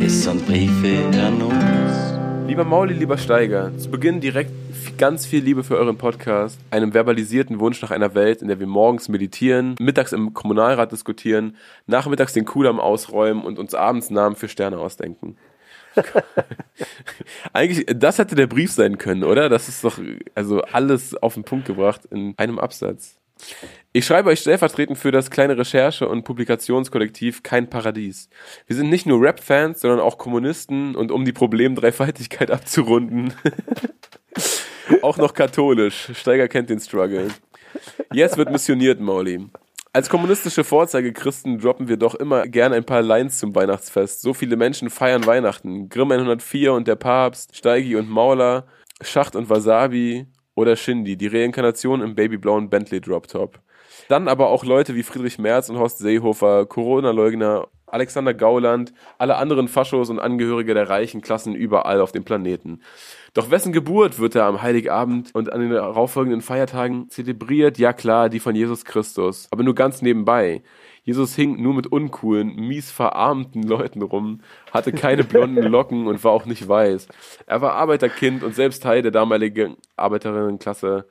Es 0.05 0.25
sind 0.25 0.45
Briefe 0.47 0.99
an 1.21 1.43
uns. 1.43 2.49
Lieber 2.49 2.65
Mauli, 2.65 2.95
lieber 2.95 3.19
Steiger, 3.19 3.77
zu 3.77 3.91
Beginn 3.91 4.21
direkt 4.21 4.51
ganz 4.99 5.27
viel 5.27 5.43
Liebe 5.43 5.63
für 5.63 5.77
euren 5.77 5.99
Podcast, 5.99 6.59
einem 6.71 6.93
verbalisierten 6.93 7.61
Wunsch 7.61 7.83
nach 7.83 7.91
einer 7.91 8.15
Welt, 8.15 8.41
in 8.41 8.49
der 8.49 8.61
wir 8.61 8.67
morgens 8.67 9.09
meditieren, 9.09 9.75
mittags 9.79 10.13
im 10.13 10.33
Kommunalrat 10.33 10.91
diskutieren, 10.93 11.57
nachmittags 11.87 12.33
den 12.33 12.45
Kudamm 12.45 12.81
ausräumen 12.81 13.45
und 13.45 13.59
uns 13.59 13.75
abends 13.75 14.11
Namen 14.11 14.37
für 14.37 14.49
Sterne 14.49 14.79
ausdenken. 14.79 15.37
Eigentlich, 17.53 17.87
das 17.95 18.19
hätte 18.19 18.35
der 18.35 18.47
Brief 18.47 18.73
sein 18.73 18.99
können, 18.99 19.25
oder? 19.25 19.49
Das 19.49 19.69
ist 19.69 19.85
doch, 19.85 19.99
also 20.35 20.63
alles 20.63 21.15
auf 21.15 21.35
den 21.35 21.45
Punkt 21.45 21.67
gebracht 21.67 22.03
in 22.11 22.35
einem 22.37 22.59
Absatz. 22.59 23.19
Ich 23.93 24.07
schreibe 24.07 24.31
euch 24.31 24.41
stellvertretend 24.41 24.99
für 24.99 25.11
das 25.11 25.31
kleine 25.31 25.59
Recherche- 25.59 26.09
und 26.09 26.25
Publikationskollektiv 26.25 27.43
Kein 27.43 27.69
Paradies. 27.69 28.29
Wir 28.67 28.77
sind 28.77 28.91
nicht 28.91 29.07
nur 29.07 29.21
Rap-Fans, 29.21 29.81
sondern 29.81 30.01
auch 30.01 30.19
Kommunisten 30.19 30.95
und 30.95 31.11
um 31.11 31.25
die 31.25 31.33
Problemdreifaltigkeit 31.33 32.51
abzurunden, 32.51 33.35
auch 35.03 35.19
noch 35.19 35.35
katholisch. 35.35 36.11
Steiger 36.15 36.49
kennt 36.49 36.71
den 36.71 36.81
Struggle. 36.81 37.29
Jetzt 38.13 38.37
wird 38.37 38.51
missioniert, 38.51 39.01
Mauli. 39.01 39.47
Als 39.97 40.11
kommunistische 40.11 40.63
Vorzeigechristen 40.63 41.57
droppen 41.57 41.89
wir 41.89 41.97
doch 41.97 42.15
immer 42.15 42.47
gerne 42.47 42.77
ein 42.77 42.85
paar 42.85 43.01
Lines 43.01 43.39
zum 43.39 43.55
Weihnachtsfest. 43.55 44.21
So 44.21 44.35
viele 44.35 44.57
Menschen 44.57 44.91
feiern 44.91 45.25
Weihnachten. 45.25 45.89
Grimm 45.89 46.13
104 46.13 46.75
und 46.75 46.87
der 46.87 46.97
Papst, 46.97 47.57
Steigi 47.57 47.97
und 47.97 48.11
Mauler, 48.11 48.67
Schacht 49.01 49.35
und 49.35 49.49
Wasabi 49.49 50.27
oder 50.55 50.77
Shindy, 50.77 51.17
die 51.17 51.29
Reinkarnation 51.29 52.03
im 52.03 52.15
babyblauen 52.15 52.69
Bentley 52.69 53.01
Drop 53.01 53.27
Top. 53.27 53.59
Dann 54.11 54.29
aber 54.29 54.51
auch 54.51 54.67
Leute 54.67 54.95
wie 54.95 55.03
Friedrich 55.03 55.39
Merz 55.39 55.71
und 55.71 55.79
Horst 55.79 55.97
Seehofer, 55.97 56.67
Corona-Leugner, 56.67 57.67
Alexander 57.87 58.35
Gauland, 58.35 58.93
alle 59.19 59.37
anderen 59.37 59.69
Faschos 59.69 60.11
und 60.11 60.19
Angehörige 60.19 60.75
der 60.75 60.89
reichen 60.89 61.21
Klassen 61.21 61.55
überall 61.55 62.01
auf 62.01 62.13
dem 62.13 62.25
Planeten. 62.25 62.81
Doch 63.35 63.51
wessen 63.51 63.73
Geburt 63.73 64.19
wird 64.19 64.35
da 64.35 64.49
am 64.49 64.63
Heiligabend 64.63 65.35
und 65.35 65.53
an 65.53 65.61
den 65.61 65.71
darauffolgenden 65.71 66.41
Feiertagen 66.41 67.11
zelebriert? 67.11 67.79
Ja 67.79 67.93
klar, 67.93 68.29
die 68.29 68.41
von 68.41 68.55
Jesus 68.55 68.85
Christus. 68.85 69.49
Aber 69.51 69.63
nur 69.63 69.75
ganz 69.75 70.03
nebenbei. 70.03 70.63
Jesus 71.07 71.37
hing 71.37 71.63
nur 71.63 71.73
mit 71.73 71.87
uncoolen, 71.87 72.57
mies 72.57 72.91
verarmten 72.91 73.63
Leuten 73.63 74.03
rum, 74.03 74.41
hatte 74.73 74.93
keine 74.93 75.23
blonden 75.23 75.63
Locken 75.71 76.09
und 76.09 76.25
war 76.25 76.33
auch 76.33 76.47
nicht 76.47 76.67
weiß. 76.69 77.07
Er 77.47 77.61
war 77.61 77.75
Arbeiterkind 77.75 78.43
und 78.43 78.57
selbst 78.57 78.83
Teil 78.83 79.03
der 79.03 79.13
damaligen 79.13 79.77
Arbeiterinnenklasse. 79.97 81.07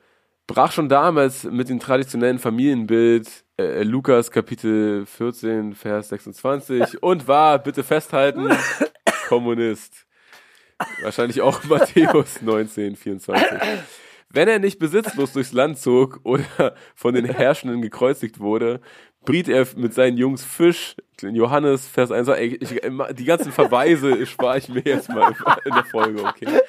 Brach 0.46 0.72
schon 0.72 0.88
damals 0.88 1.44
mit 1.44 1.68
dem 1.68 1.80
traditionellen 1.80 2.38
Familienbild 2.38 3.44
äh, 3.58 3.82
Lukas 3.82 4.30
Kapitel 4.30 5.04
14, 5.04 5.74
Vers 5.74 6.10
26 6.10 7.02
und 7.02 7.26
war, 7.26 7.58
bitte 7.58 7.82
festhalten, 7.82 8.48
Kommunist. 9.28 10.06
Wahrscheinlich 11.02 11.40
auch 11.40 11.64
Matthäus 11.64 12.42
19, 12.42 12.96
24. 12.96 13.44
Wenn 14.30 14.48
er 14.48 14.58
nicht 14.58 14.78
besitzlos 14.78 15.32
durchs 15.32 15.52
Land 15.52 15.78
zog 15.78 16.20
oder 16.24 16.74
von 16.94 17.14
den 17.14 17.24
Herrschenden 17.24 17.80
gekreuzigt 17.82 18.40
wurde, 18.40 18.80
briet 19.24 19.48
er 19.48 19.66
mit 19.76 19.94
seinen 19.94 20.16
Jungs 20.18 20.44
Fisch. 20.44 20.96
Johannes, 21.22 21.86
Vers 21.88 22.10
1. 22.10 22.28
Ey, 22.28 22.56
ich, 22.60 22.80
die 23.16 23.24
ganzen 23.24 23.50
Verweise 23.52 24.26
spare 24.26 24.58
ich 24.58 24.68
mir 24.68 24.82
jetzt 24.84 25.08
mal 25.08 25.34
in 25.64 25.74
der 25.74 25.84
Folge, 25.84 26.22
okay? 26.24 26.60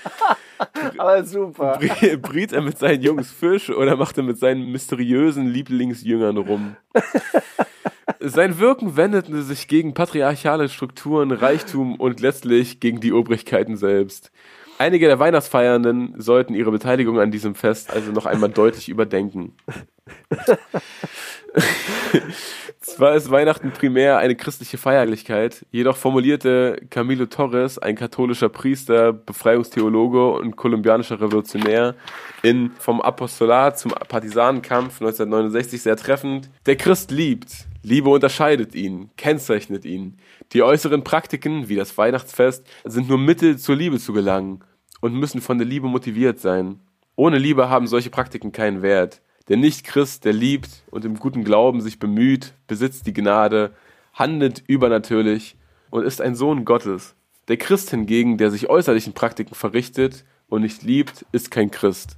Aber 0.97 1.23
super. 1.23 1.77
Brie- 1.79 2.15
Briet 2.17 2.53
er 2.53 2.61
mit 2.61 2.77
seinen 2.77 3.01
Jungs 3.01 3.31
Fisch 3.31 3.69
oder 3.69 3.95
macht 3.97 4.17
er 4.17 4.23
mit 4.23 4.37
seinen 4.39 4.71
mysteriösen 4.71 5.47
Lieblingsjüngern 5.47 6.37
rum? 6.37 6.77
Sein 8.19 8.57
Wirken 8.59 8.95
wendete 8.95 9.43
sich 9.43 9.67
gegen 9.67 9.93
patriarchale 9.93 10.69
Strukturen, 10.69 11.31
Reichtum 11.31 11.95
und 11.95 12.19
letztlich 12.21 12.79
gegen 12.79 12.99
die 13.01 13.13
Obrigkeiten 13.13 13.75
selbst. 13.77 14.31
Einige 14.79 15.07
der 15.07 15.17
Weihnachtsfeiernden 15.19 16.13
sollten 16.17 16.53
ihre 16.53 16.71
Beteiligung 16.71 17.19
an 17.19 17.31
diesem 17.31 17.55
Fest 17.55 17.91
also 17.91 18.11
noch 18.11 18.27
einmal 18.27 18.49
deutlich 18.49 18.89
überdenken. 18.89 19.53
Zwar 22.79 23.15
ist 23.15 23.31
Weihnachten 23.31 23.71
primär 23.71 24.17
eine 24.17 24.35
christliche 24.35 24.77
Feierlichkeit, 24.77 25.65
jedoch 25.71 25.97
formulierte 25.97 26.79
Camilo 26.89 27.25
Torres, 27.25 27.77
ein 27.79 27.95
katholischer 27.95 28.49
Priester, 28.49 29.13
Befreiungstheologe 29.13 30.31
und 30.31 30.55
kolumbianischer 30.55 31.19
Revolutionär, 31.19 31.95
in 32.43 32.71
Vom 32.79 33.01
Apostolat 33.01 33.79
zum 33.79 33.91
Partisanenkampf 33.91 35.01
1969 35.01 35.81
sehr 35.81 35.97
treffend, 35.97 36.49
der 36.65 36.75
Christ 36.75 37.11
liebt, 37.11 37.67
Liebe 37.83 38.09
unterscheidet 38.09 38.75
ihn, 38.75 39.09
kennzeichnet 39.15 39.85
ihn. 39.85 40.17
Die 40.53 40.63
äußeren 40.63 41.03
Praktiken, 41.03 41.67
wie 41.67 41.75
das 41.75 41.97
Weihnachtsfest, 41.97 42.65
sind 42.85 43.09
nur 43.09 43.17
Mittel 43.17 43.57
zur 43.57 43.75
Liebe 43.75 43.99
zu 43.99 44.13
gelangen 44.13 44.63
und 45.01 45.13
müssen 45.13 45.41
von 45.41 45.57
der 45.57 45.67
Liebe 45.67 45.87
motiviert 45.87 46.39
sein. 46.39 46.79
Ohne 47.15 47.37
Liebe 47.37 47.69
haben 47.69 47.87
solche 47.87 48.09
Praktiken 48.09 48.51
keinen 48.51 48.81
Wert. 48.81 49.21
Der 49.49 49.57
Nicht-Christ, 49.57 50.23
der 50.23 50.33
liebt 50.33 50.83
und 50.89 51.03
im 51.03 51.15
guten 51.15 51.43
Glauben 51.43 51.81
sich 51.81 51.99
bemüht, 51.99 52.53
besitzt 52.67 53.07
die 53.07 53.13
Gnade, 53.13 53.73
handelt 54.13 54.63
übernatürlich 54.67 55.57
und 55.89 56.05
ist 56.05 56.21
ein 56.21 56.35
Sohn 56.35 56.63
Gottes. 56.63 57.15
Der 57.47 57.57
Christ 57.57 57.89
hingegen, 57.89 58.37
der 58.37 58.51
sich 58.51 58.69
äußerlichen 58.69 59.13
Praktiken 59.13 59.55
verrichtet 59.55 60.25
und 60.47 60.61
nicht 60.61 60.83
liebt, 60.83 61.25
ist 61.31 61.51
kein 61.51 61.71
Christ. 61.71 62.17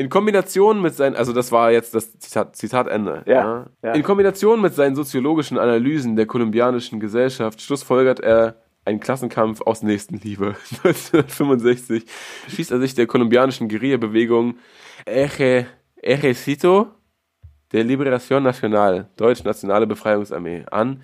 In 0.00 0.08
Kombination 0.08 0.80
mit 0.80 0.94
seinen, 0.94 1.14
also 1.14 1.34
das 1.34 1.52
war 1.52 1.72
jetzt 1.72 1.94
das 1.94 2.18
Zitat, 2.18 2.56
Zitatende. 2.56 3.22
Ja, 3.26 3.66
ja. 3.82 3.92
In 3.92 4.02
Kombination 4.02 4.62
mit 4.62 4.72
seinen 4.72 4.96
soziologischen 4.96 5.58
Analysen 5.58 6.16
der 6.16 6.24
kolumbianischen 6.24 7.00
Gesellschaft 7.00 7.60
schlussfolgert 7.60 8.18
er 8.18 8.56
einen 8.86 8.98
Klassenkampf 8.98 9.60
aus 9.60 9.82
Nächstenliebe. 9.82 10.56
1965 10.84 12.06
schließt 12.48 12.70
er 12.70 12.80
sich 12.80 12.94
der 12.94 13.06
kolumbianischen 13.06 13.68
Guerilla-Bewegung 13.68 14.56
Eje 15.04 15.66
Ejército 16.02 16.86
de 17.70 17.82
Liberación 17.82 18.40
Nacional, 18.42 19.10
Deutsch 19.18 19.44
Nationale 19.44 19.86
Befreiungsarmee, 19.86 20.64
an 20.70 21.02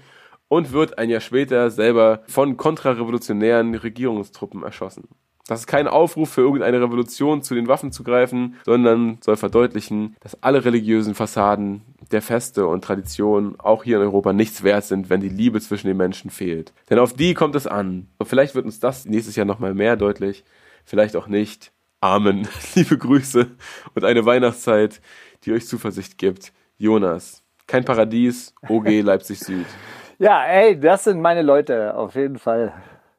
und 0.49 0.73
wird 0.73 0.97
ein 0.97 1.11
Jahr 1.11 1.21
später 1.21 1.71
selber 1.71 2.23
von 2.29 2.57
kontrarevolutionären 2.57 3.75
Regierungstruppen 3.75 4.63
erschossen. 4.63 5.07
Das 5.49 5.61
ist 5.61 5.67
kein 5.67 5.87
Aufruf 5.87 6.31
für 6.31 6.41
irgendeine 6.41 6.81
Revolution 6.81 7.43
zu 7.43 7.55
den 7.55 7.69
Waffen 7.69 7.93
zu 7.93 8.03
greifen, 8.03 8.57
sondern 8.65 9.19
soll 9.23 9.37
verdeutlichen, 9.37 10.17
dass 10.21 10.43
alle 10.43 10.65
religiösen 10.65 11.15
Fassaden 11.15 11.83
der 12.11 12.21
Feste 12.21 12.67
und 12.67 12.83
Traditionen 12.83 13.59
auch 13.61 13.85
hier 13.85 13.97
in 13.97 14.03
Europa 14.03 14.33
nichts 14.33 14.65
wert 14.65 14.85
sind, 14.85 15.09
wenn 15.09 15.21
die 15.21 15.29
Liebe 15.29 15.61
zwischen 15.61 15.87
den 15.87 15.97
Menschen 15.97 16.31
fehlt. 16.31 16.73
Denn 16.91 16.99
auf 16.99 17.13
die 17.13 17.35
kommt 17.35 17.55
es 17.55 17.67
an. 17.69 18.09
Und 18.19 18.27
vielleicht 18.27 18.57
wird 18.57 18.65
uns 18.65 18.81
das 18.81 19.05
nächstes 19.07 19.37
Jahr 19.37 19.47
nochmal 19.47 19.75
mehr 19.75 19.97
deutlich, 19.97 20.45
vielleicht 20.85 21.15
auch 21.15 21.29
nicht. 21.29 21.73
Amen. 22.01 22.49
Liebe 22.75 22.99
Grüße 22.99 23.47
und 23.95 24.05
eine 24.05 24.27
Weihnachtszeit, 24.27 25.01
die 25.45 25.53
euch 25.53 25.67
Zuversicht 25.67 26.19
gibt. 26.19 26.53
Jonas. 26.77 27.43
Kein 27.69 27.85
Paradies, 27.85 28.53
OG 28.69 29.03
Leipzig 29.03 29.41
Süd. 29.41 29.67
Ja, 30.19 30.47
ey, 30.47 30.81
das 30.81 31.05
sind 31.05 31.21
meine 31.21 31.43
Leute, 31.43 31.95
auf 31.95 32.15
jeden 32.15 32.39
Fall. 32.39 32.73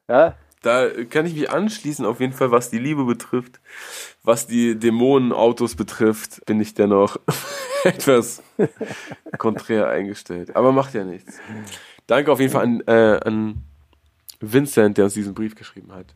Ja, 0.08 0.34
Da 0.62 0.88
kann 1.08 1.26
ich 1.26 1.34
mich 1.34 1.50
anschließen, 1.50 2.04
auf 2.04 2.20
jeden 2.20 2.32
Fall, 2.32 2.50
was 2.50 2.70
die 2.70 2.78
Liebe 2.78 3.04
betrifft. 3.04 3.60
Was 4.22 4.46
die 4.46 4.78
Dämonenautos 4.78 5.74
betrifft, 5.76 6.44
bin 6.46 6.60
ich 6.60 6.74
dennoch 6.74 7.18
etwas 7.84 8.42
konträr 9.38 9.88
eingestellt. 9.88 10.56
Aber 10.56 10.72
macht 10.72 10.94
ja 10.94 11.04
nichts. 11.04 11.38
Danke 12.06 12.32
auf 12.32 12.40
jeden 12.40 12.52
Fall 12.52 12.62
an, 12.64 12.82
äh, 12.86 13.20
an 13.24 13.62
Vincent, 14.40 14.98
der 14.98 15.04
uns 15.04 15.14
diesen 15.14 15.34
Brief 15.34 15.54
geschrieben 15.54 15.92
hat. 15.92 16.14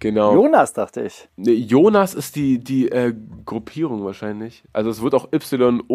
Genau. 0.00 0.34
Jonas, 0.34 0.72
dachte 0.72 1.02
ich. 1.02 1.28
Nee, 1.36 1.52
Jonas 1.52 2.14
ist 2.14 2.34
die, 2.34 2.58
die 2.58 2.90
äh, 2.90 3.14
Gruppierung 3.44 4.02
wahrscheinlich. 4.04 4.64
Also 4.72 4.88
es 4.90 5.02
wird 5.02 5.14
auch 5.14 5.30
Y-O-N-A-H-S 5.32 5.90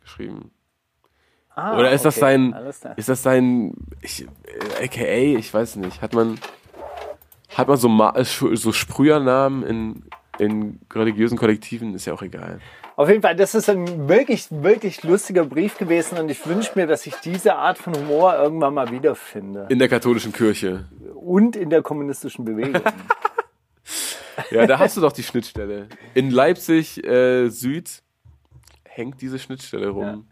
geschrieben. 0.00 0.52
Ah, 1.54 1.78
Oder 1.78 1.92
ist 1.92 2.04
das 2.04 2.16
okay, 2.16 2.20
sein, 2.20 2.54
alles 2.54 2.80
klar. 2.80 2.96
ist 2.96 3.08
das 3.08 3.22
sein, 3.22 3.74
ich, 4.00 4.26
äh, 4.80 4.84
AKA, 4.84 5.38
ich 5.38 5.52
weiß 5.52 5.76
nicht, 5.76 6.00
hat 6.00 6.14
man, 6.14 6.38
hat 7.54 7.68
man 7.68 7.76
so, 7.76 7.88
Ma 7.88 8.14
äh, 8.16 8.24
so 8.24 8.72
Sprühernamen 8.72 9.62
in, 9.62 10.04
in 10.38 10.80
religiösen 10.94 11.36
Kollektiven, 11.36 11.94
ist 11.94 12.06
ja 12.06 12.14
auch 12.14 12.22
egal. 12.22 12.60
Auf 12.96 13.08
jeden 13.08 13.22
Fall, 13.22 13.36
das 13.36 13.54
ist 13.54 13.68
ein 13.68 14.08
wirklich, 14.08 14.46
wirklich 14.50 15.02
lustiger 15.02 15.44
Brief 15.44 15.78
gewesen 15.78 16.18
und 16.18 16.30
ich 16.30 16.46
wünsche 16.46 16.72
mir, 16.74 16.86
dass 16.86 17.06
ich 17.06 17.14
diese 17.16 17.56
Art 17.56 17.78
von 17.78 17.94
Humor 17.94 18.34
irgendwann 18.36 18.74
mal 18.74 18.90
wiederfinde. 18.90 19.66
In 19.70 19.78
der 19.78 19.88
katholischen 19.88 20.32
Kirche. 20.32 20.86
Und 21.14 21.56
in 21.56 21.70
der 21.70 21.82
kommunistischen 21.82 22.44
Bewegung. 22.44 22.82
Ja, 24.50 24.66
da 24.66 24.78
hast 24.78 24.96
du 24.96 25.02
doch 25.02 25.12
die 25.12 25.22
Schnittstelle. 25.22 25.88
In 26.14 26.30
Leipzig 26.30 27.04
äh, 27.04 27.48
Süd 27.48 28.02
hängt 28.94 29.20
diese 29.20 29.38
Schnittstelle 29.38 29.88
rum. 29.88 30.26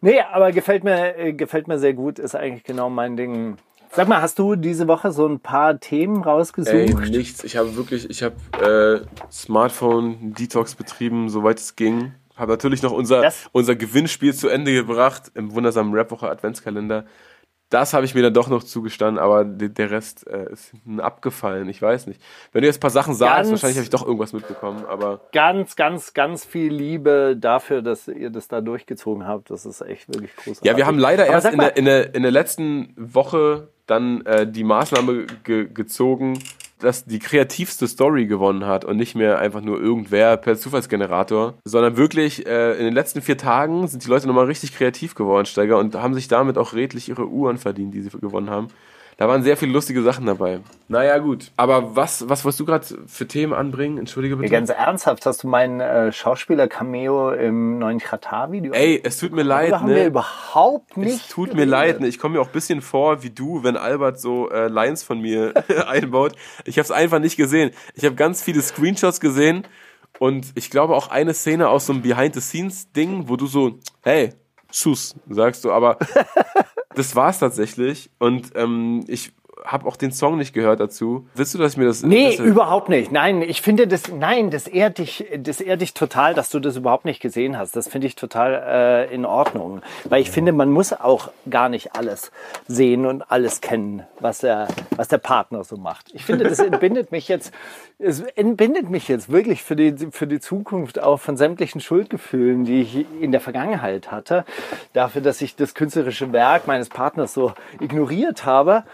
nee, 0.00 0.20
aber 0.20 0.52
gefällt 0.52 0.84
mir, 0.84 1.16
äh, 1.16 1.32
gefällt 1.32 1.68
mir 1.68 1.78
sehr 1.78 1.94
gut, 1.94 2.18
ist 2.18 2.34
eigentlich 2.34 2.64
genau 2.64 2.90
mein 2.90 3.16
Ding. 3.16 3.56
Sag 3.94 4.08
mal, 4.08 4.22
hast 4.22 4.38
du 4.38 4.56
diese 4.56 4.88
Woche 4.88 5.12
so 5.12 5.26
ein 5.26 5.40
paar 5.40 5.78
Themen 5.78 6.22
rausgesucht? 6.22 6.72
Ey, 6.74 6.94
nichts. 7.10 7.44
Ich 7.44 7.56
habe 7.58 7.76
wirklich, 7.76 8.08
ich 8.08 8.22
habe 8.22 9.04
äh, 9.04 9.06
Smartphone-Detox 9.30 10.74
betrieben, 10.74 11.28
soweit 11.28 11.58
es 11.58 11.76
ging. 11.76 12.12
Habe 12.36 12.52
natürlich 12.52 12.82
noch 12.82 12.92
unser, 12.92 13.20
Das- 13.22 13.48
unser 13.52 13.76
Gewinnspiel 13.76 14.34
zu 14.34 14.48
Ende 14.48 14.72
gebracht 14.72 15.30
im 15.34 15.54
wundersamen 15.54 15.94
Rapwoche 15.94 16.30
Adventskalender. 16.30 17.04
Das 17.72 17.94
habe 17.94 18.04
ich 18.04 18.14
mir 18.14 18.22
dann 18.22 18.34
doch 18.34 18.48
noch 18.48 18.62
zugestanden, 18.62 19.18
aber 19.22 19.44
de- 19.44 19.68
der 19.70 19.90
Rest 19.90 20.26
äh, 20.26 20.52
ist 20.52 20.70
hinten 20.72 21.00
abgefallen. 21.00 21.68
Ich 21.68 21.80
weiß 21.80 22.06
nicht. 22.06 22.20
Wenn 22.52 22.60
du 22.62 22.66
jetzt 22.68 22.76
ein 22.76 22.80
paar 22.80 22.90
Sachen 22.90 23.14
sagst, 23.14 23.34
Ganz- 23.36 23.50
wahrscheinlich 23.50 23.76
habe 23.78 23.84
ich 23.84 23.90
doch 23.90 24.04
irgendwas 24.04 24.32
mitbekommen, 24.32 24.84
aber 24.86 25.20
Ganz, 25.32 25.74
ganz, 25.74 26.12
ganz 26.12 26.44
viel 26.44 26.72
Liebe 26.72 27.34
dafür, 27.38 27.80
dass 27.80 28.08
ihr 28.08 28.30
das 28.30 28.48
da 28.48 28.60
durchgezogen 28.60 29.26
habt. 29.26 29.50
Das 29.50 29.64
ist 29.64 29.80
echt 29.80 30.08
wirklich 30.08 30.36
großartig. 30.36 30.64
Ja, 30.70 30.76
wir 30.76 30.86
haben 30.86 30.98
leider 30.98 31.22
Aber 31.24 31.32
erst 31.32 31.46
in 31.50 31.58
der, 31.58 31.76
in, 31.76 31.84
der, 31.86 32.14
in 32.14 32.22
der 32.22 32.32
letzten 32.32 32.92
Woche 32.96 33.68
dann 33.86 34.24
äh, 34.26 34.46
die 34.46 34.64
Maßnahme 34.64 35.26
ge 35.42 35.66
gezogen, 35.72 36.38
dass 36.82 37.04
die 37.04 37.18
kreativste 37.18 37.86
Story 37.86 38.26
gewonnen 38.26 38.66
hat 38.66 38.84
und 38.84 38.96
nicht 38.96 39.14
mehr 39.14 39.38
einfach 39.38 39.60
nur 39.60 39.80
irgendwer 39.80 40.36
per 40.36 40.56
Zufallsgenerator, 40.56 41.54
sondern 41.64 41.96
wirklich 41.96 42.46
äh, 42.46 42.72
in 42.72 42.84
den 42.84 42.94
letzten 42.94 43.22
vier 43.22 43.36
Tagen 43.36 43.86
sind 43.86 44.04
die 44.04 44.08
Leute 44.08 44.26
nochmal 44.26 44.46
richtig 44.46 44.74
kreativ 44.74 45.14
geworden, 45.14 45.46
Steiger, 45.46 45.78
und 45.78 45.94
haben 45.94 46.14
sich 46.14 46.28
damit 46.28 46.58
auch 46.58 46.72
redlich 46.72 47.08
ihre 47.08 47.28
Uhren 47.28 47.58
verdient, 47.58 47.94
die 47.94 48.02
sie 48.02 48.10
gewonnen 48.10 48.50
haben. 48.50 48.68
Da 49.22 49.28
waren 49.28 49.44
sehr 49.44 49.56
viele 49.56 49.70
lustige 49.70 50.02
Sachen 50.02 50.26
dabei. 50.26 50.58
Naja, 50.88 51.16
gut. 51.18 51.52
Aber 51.56 51.94
was, 51.94 52.28
was 52.28 52.44
wolltest 52.44 52.58
du 52.58 52.64
gerade 52.64 52.84
für 53.06 53.28
Themen 53.28 53.52
anbringen? 53.52 53.96
Entschuldige 53.96 54.34
Ja, 54.34 54.40
bitte. 54.40 54.50
ganz 54.50 54.70
ernsthaft, 54.70 55.24
hast 55.26 55.44
du 55.44 55.46
meinen 55.46 55.78
äh, 55.78 56.10
Schauspieler-Cameo 56.10 57.30
im 57.30 57.78
neuen 57.78 58.00
Katar-Video? 58.00 58.72
Ey, 58.72 59.00
es 59.04 59.18
tut 59.18 59.30
mir 59.30 59.44
leid, 59.44 59.74
haben 59.74 59.86
wir 59.86 59.94
ne? 59.94 60.06
überhaupt 60.06 60.96
nicht. 60.96 61.20
Es 61.20 61.28
tut 61.28 61.50
mir 61.50 61.66
geredet. 61.66 61.70
leid, 61.70 62.00
ne? 62.00 62.08
ich 62.08 62.18
komme 62.18 62.34
mir 62.34 62.40
auch 62.40 62.48
ein 62.48 62.52
bisschen 62.52 62.82
vor 62.82 63.22
wie 63.22 63.30
du, 63.30 63.62
wenn 63.62 63.76
Albert 63.76 64.18
so 64.18 64.50
äh, 64.50 64.66
Lines 64.66 65.04
von 65.04 65.20
mir 65.20 65.54
einbaut. 65.86 66.32
Ich 66.64 66.78
habe 66.78 66.84
es 66.86 66.90
einfach 66.90 67.20
nicht 67.20 67.36
gesehen. 67.36 67.70
Ich 67.94 68.04
habe 68.04 68.16
ganz 68.16 68.42
viele 68.42 68.60
Screenshots 68.60 69.20
gesehen 69.20 69.68
und 70.18 70.46
ich 70.56 70.68
glaube 70.68 70.96
auch 70.96 71.12
eine 71.12 71.32
Szene 71.32 71.68
aus 71.68 71.86
so 71.86 71.92
einem 71.92 72.02
Behind-the-Scenes-Ding, 72.02 73.28
wo 73.28 73.36
du 73.36 73.46
so, 73.46 73.78
hey, 74.02 74.30
Schuss, 74.72 75.14
sagst 75.28 75.64
du, 75.64 75.70
aber 75.70 75.98
das 76.94 77.16
war's 77.16 77.38
tatsächlich. 77.38 78.10
Und 78.18 78.52
ähm, 78.54 79.04
ich 79.08 79.32
habe 79.64 79.86
auch 79.86 79.96
den 79.96 80.12
Song 80.12 80.38
nicht 80.38 80.52
gehört 80.52 80.80
dazu. 80.80 81.26
Willst 81.34 81.54
du, 81.54 81.58
dass 81.58 81.72
ich 81.72 81.78
mir 81.78 81.86
das... 81.86 82.02
Nee, 82.02 82.36
das, 82.36 82.46
überhaupt 82.46 82.88
nicht. 82.88 83.12
Nein, 83.12 83.42
ich 83.42 83.62
finde 83.62 83.86
das, 83.86 84.08
nein, 84.08 84.50
das 84.50 84.66
ehrt 84.66 84.98
dich, 84.98 85.24
das 85.38 85.60
ehrt 85.60 85.80
dich 85.80 85.94
total, 85.94 86.34
dass 86.34 86.50
du 86.50 86.60
das 86.60 86.76
überhaupt 86.76 87.04
nicht 87.04 87.20
gesehen 87.20 87.58
hast. 87.58 87.76
Das 87.76 87.88
finde 87.88 88.06
ich 88.06 88.16
total 88.16 89.08
äh, 89.08 89.14
in 89.14 89.24
Ordnung. 89.24 89.82
Weil 90.04 90.22
ich 90.22 90.30
finde, 90.30 90.52
man 90.52 90.70
muss 90.70 90.92
auch 90.92 91.30
gar 91.48 91.68
nicht 91.68 91.94
alles 91.94 92.32
sehen 92.66 93.06
und 93.06 93.30
alles 93.30 93.60
kennen, 93.60 94.02
was 94.20 94.38
der, 94.38 94.68
was 94.96 95.08
der 95.08 95.18
Partner 95.18 95.64
so 95.64 95.76
macht. 95.76 96.10
Ich 96.14 96.24
finde, 96.24 96.44
das 96.44 96.58
entbindet 96.58 97.12
mich 97.12 97.28
jetzt, 97.28 97.52
es 97.98 98.20
entbindet 98.20 98.90
mich 98.90 99.08
jetzt 99.08 99.30
wirklich 99.30 99.62
für 99.62 99.76
die, 99.76 99.94
für 100.10 100.26
die 100.26 100.40
Zukunft 100.40 101.00
auch 101.00 101.20
von 101.20 101.36
sämtlichen 101.36 101.80
Schuldgefühlen, 101.80 102.64
die 102.64 102.82
ich 102.82 103.06
in 103.20 103.32
der 103.32 103.40
Vergangenheit 103.40 104.10
hatte. 104.10 104.44
Dafür, 104.92 105.22
dass 105.22 105.40
ich 105.40 105.56
das 105.56 105.74
künstlerische 105.74 106.32
Werk 106.32 106.66
meines 106.66 106.88
Partners 106.88 107.34
so 107.34 107.52
ignoriert 107.80 108.44
habe. 108.44 108.84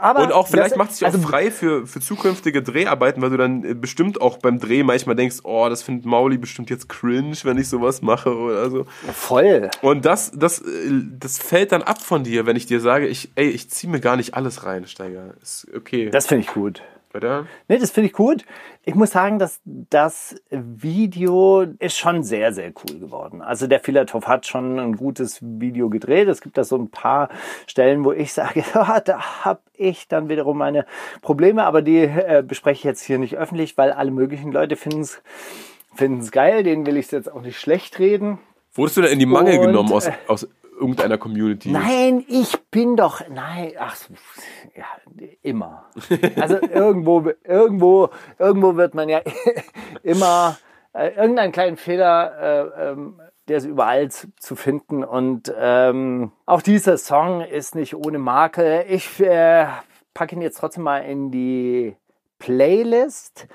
Aber 0.00 0.22
Und 0.22 0.32
auch 0.32 0.46
vielleicht 0.46 0.76
macht 0.76 0.90
es 0.90 0.98
dich 0.98 1.06
also 1.06 1.18
auch 1.18 1.22
frei 1.22 1.50
für, 1.50 1.86
für 1.86 2.00
zukünftige 2.00 2.62
Dreharbeiten, 2.62 3.20
weil 3.20 3.30
du 3.30 3.36
dann 3.36 3.64
äh, 3.64 3.74
bestimmt 3.74 4.20
auch 4.20 4.38
beim 4.38 4.60
Dreh 4.60 4.82
manchmal 4.82 5.16
denkst, 5.16 5.38
oh, 5.42 5.68
das 5.68 5.82
findet 5.82 6.06
Mauli 6.06 6.38
bestimmt 6.38 6.70
jetzt 6.70 6.88
cringe, 6.88 7.36
wenn 7.42 7.58
ich 7.58 7.68
sowas 7.68 8.02
mache 8.02 8.34
oder 8.34 8.70
so. 8.70 8.86
Voll. 9.12 9.70
Und 9.82 10.04
das, 10.04 10.30
das, 10.34 10.60
äh, 10.60 10.64
das 11.18 11.38
fällt 11.38 11.72
dann 11.72 11.82
ab 11.82 12.00
von 12.02 12.24
dir, 12.24 12.46
wenn 12.46 12.56
ich 12.56 12.66
dir 12.66 12.80
sage, 12.80 13.06
ich, 13.06 13.30
ey, 13.34 13.48
ich 13.48 13.70
ziehe 13.70 13.90
mir 13.90 14.00
gar 14.00 14.16
nicht 14.16 14.34
alles 14.34 14.64
rein, 14.64 14.86
Steiger. 14.86 15.34
Ist 15.42 15.66
okay. 15.76 16.10
Das 16.10 16.26
finde 16.26 16.44
ich 16.44 16.52
gut. 16.52 16.82
Oder? 17.14 17.46
Nee, 17.68 17.78
das 17.78 17.90
finde 17.90 18.08
ich 18.08 18.12
gut. 18.12 18.44
Ich 18.84 18.94
muss 18.94 19.10
sagen, 19.10 19.38
dass 19.38 19.60
das 19.64 20.36
Video 20.50 21.62
ist 21.78 21.96
schon 21.96 22.22
sehr, 22.22 22.52
sehr 22.52 22.72
cool 22.76 22.98
geworden. 22.98 23.42
Also 23.42 23.66
der 23.66 23.80
Filatov 23.80 24.26
hat 24.26 24.46
schon 24.46 24.78
ein 24.78 24.96
gutes 24.96 25.38
Video 25.42 25.90
gedreht. 25.90 26.28
Es 26.28 26.40
gibt 26.40 26.56
da 26.56 26.64
so 26.64 26.76
ein 26.76 26.90
paar 26.90 27.28
Stellen, 27.66 28.04
wo 28.04 28.12
ich 28.12 28.32
sage, 28.32 28.64
ja, 28.74 29.00
da 29.04 29.44
habe 29.44 29.60
ich 29.74 30.08
dann 30.08 30.28
wiederum 30.28 30.58
meine 30.58 30.86
Probleme, 31.22 31.64
aber 31.64 31.82
die 31.82 31.98
äh, 31.98 32.42
bespreche 32.46 32.78
ich 32.78 32.84
jetzt 32.84 33.02
hier 33.02 33.18
nicht 33.18 33.36
öffentlich, 33.36 33.76
weil 33.76 33.92
alle 33.92 34.10
möglichen 34.10 34.52
Leute 34.52 34.76
finden 34.76 35.00
es 35.00 35.22
finden 35.94 36.20
es 36.20 36.30
geil, 36.30 36.62
denen 36.62 36.86
will 36.86 36.96
ich 36.96 37.06
es 37.06 37.10
jetzt 37.10 37.30
auch 37.30 37.42
nicht 37.42 37.58
schlecht 37.58 37.98
reden. 37.98 38.38
Wurdest 38.74 38.96
du 38.96 39.02
da 39.02 39.08
in 39.08 39.18
die 39.18 39.26
Mangel 39.26 39.58
Und, 39.58 39.66
genommen 39.66 39.92
aus, 39.92 40.06
äh, 40.06 40.12
aus 40.28 40.46
irgendeiner 40.78 41.18
Community? 41.18 41.70
Nein, 41.70 42.24
ich 42.28 42.56
bin 42.70 42.96
doch, 42.96 43.20
nein, 43.28 43.72
ach, 43.78 43.96
ja, 44.74 44.84
immer. 45.42 45.86
Also 46.36 46.58
irgendwo, 46.60 47.30
irgendwo, 47.44 48.10
irgendwo 48.38 48.76
wird 48.76 48.94
man 48.94 49.08
ja 49.08 49.20
immer 50.02 50.58
äh, 50.92 51.08
irgendeinen 51.08 51.52
kleinen 51.52 51.76
Fehler, 51.76 52.72
äh, 52.76 52.90
ähm, 52.90 53.20
der 53.48 53.58
ist 53.58 53.64
überall 53.64 54.10
zu, 54.10 54.28
zu 54.38 54.56
finden. 54.56 55.04
Und 55.04 55.52
ähm, 55.58 56.32
auch 56.46 56.62
dieser 56.62 56.98
Song 56.98 57.40
ist 57.40 57.74
nicht 57.74 57.94
ohne 57.94 58.18
Makel. 58.18 58.84
Ich 58.88 59.20
äh, 59.20 59.66
packe 60.14 60.34
ihn 60.34 60.42
jetzt 60.42 60.58
trotzdem 60.58 60.84
mal 60.84 60.98
in 60.98 61.30
die 61.30 61.96
Playlist. 62.38 63.46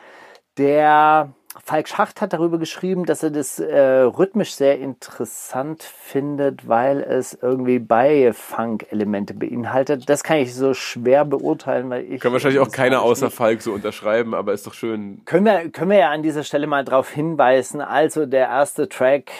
Der 0.58 1.34
Falk 1.64 1.88
Schacht 1.88 2.22
hat 2.22 2.34
darüber 2.34 2.58
geschrieben, 2.58 3.06
dass 3.06 3.22
er 3.24 3.30
das 3.32 3.60
äh, 3.60 3.80
rhythmisch 3.80 4.56
sehr 4.56 4.80
interessant 4.80 5.84
findet, 5.84 6.68
weil 6.68 7.02
es 7.02 7.38
irgendwie 7.42 7.80
Beifunk-Elemente 7.80 9.34
beinhaltet. 9.34 10.10
Das 10.10 10.24
kann 10.24 10.38
ich 10.38 10.54
so 10.56 10.74
schwer 10.74 11.26
beurteilen, 11.26 11.90
weil 11.90 12.04
ich. 12.06 12.22
Kann 12.22 12.34
wahrscheinlich 12.34 12.60
auch 12.60 12.72
keiner 12.72 13.02
außer 13.02 13.28
nicht- 13.28 13.36
Falk 13.36 13.62
so 13.62 13.74
unterschreiben, 13.74 14.34
aber 14.34 14.54
ist 14.54 14.66
doch 14.68 14.74
schön. 14.74 15.22
Können 15.26 15.46
wir, 15.46 15.70
können 15.70 15.92
wir 15.92 15.98
ja 16.00 16.10
an 16.12 16.24
dieser 16.24 16.44
Stelle 16.44 16.68
mal 16.68 16.84
darauf 16.84 17.10
hinweisen. 17.12 17.82
Also 17.82 18.26
der 18.26 18.48
erste 18.48 18.90
Track 18.90 19.32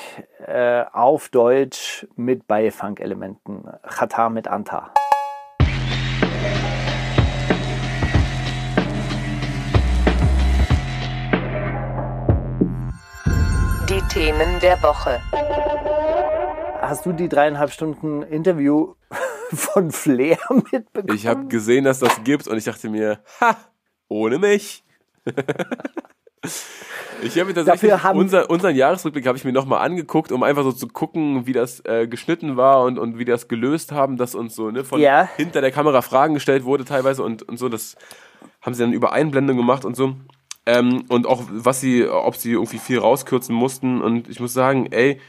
äh, 0.46 0.84
auf 0.92 1.30
Deutsch 1.30 2.06
mit 2.16 2.48
Beifunk-Elementen. 2.48 3.66
Chata 3.88 4.30
mit 4.30 4.48
Anta. 4.48 4.92
Themen 14.24 14.58
der 14.62 14.82
Woche. 14.82 15.20
Hast 16.82 17.06
du 17.06 17.12
die 17.12 17.28
dreieinhalb 17.28 17.72
Stunden 17.72 18.22
Interview 18.22 18.94
von 19.54 19.92
Flair 19.92 20.38
mitbekommen? 20.72 21.14
Ich 21.14 21.28
habe 21.28 21.48
gesehen, 21.48 21.84
dass 21.84 22.00
das 22.00 22.24
gibt 22.24 22.48
und 22.48 22.58
ich 22.58 22.64
dachte 22.64 22.88
mir, 22.90 23.20
ha, 23.42 23.58
ohne 24.08 24.40
mich. 24.40 24.86
Ich 27.22 27.38
habe 27.40 27.46
mir 27.46 27.54
tatsächlich 27.54 27.94
unser, 28.14 28.50
unseren 28.50 28.76
Jahresrückblick 28.76 29.26
habe 29.28 29.38
ich 29.38 29.46
mir 29.46 29.54
nochmal 29.54 29.80
angeguckt, 29.80 30.34
um 30.34 30.44
einfach 30.44 30.64
so 30.64 30.74
zu 30.74 30.90
gucken, 30.90 31.48
wie 31.48 31.54
das 31.54 31.80
äh, 31.86 32.06
geschnitten 32.06 32.58
war 32.58 32.84
und, 32.84 33.00
und 33.00 33.18
wie 33.18 33.24
die 33.24 33.32
das 33.32 33.48
gelöst 33.48 33.94
haben, 33.94 34.18
dass 34.18 34.36
uns 34.36 34.54
so 34.56 34.70
ne, 34.72 34.84
von 34.84 35.00
Ja. 35.00 35.30
hinter 35.38 35.62
der 35.62 35.72
Kamera 35.72 36.02
Fragen 36.02 36.34
gestellt 36.34 36.66
wurde 36.66 36.84
teilweise 36.84 37.24
und, 37.24 37.42
und 37.44 37.58
so. 37.58 37.70
Das 37.70 37.96
haben 38.62 38.74
sie 38.74 38.84
dann 38.84 38.92
über 38.92 39.14
Einblendung 39.14 39.56
gemacht 39.56 39.86
und 39.86 39.96
so. 39.96 40.16
Ähm, 40.66 41.04
und 41.10 41.28
auch 41.28 41.44
was 41.50 41.82
sie, 41.82 42.08
ob 42.08 42.36
sie 42.36 42.52
irgendwie 42.54 42.78
viel 42.80 43.00
rauskürzen 43.00 43.54
mussten. 43.56 44.02
Und 44.02 44.30
ich 44.30 44.40
muss 44.40 44.54
sagen, 44.54 44.88
ey, 44.92 45.20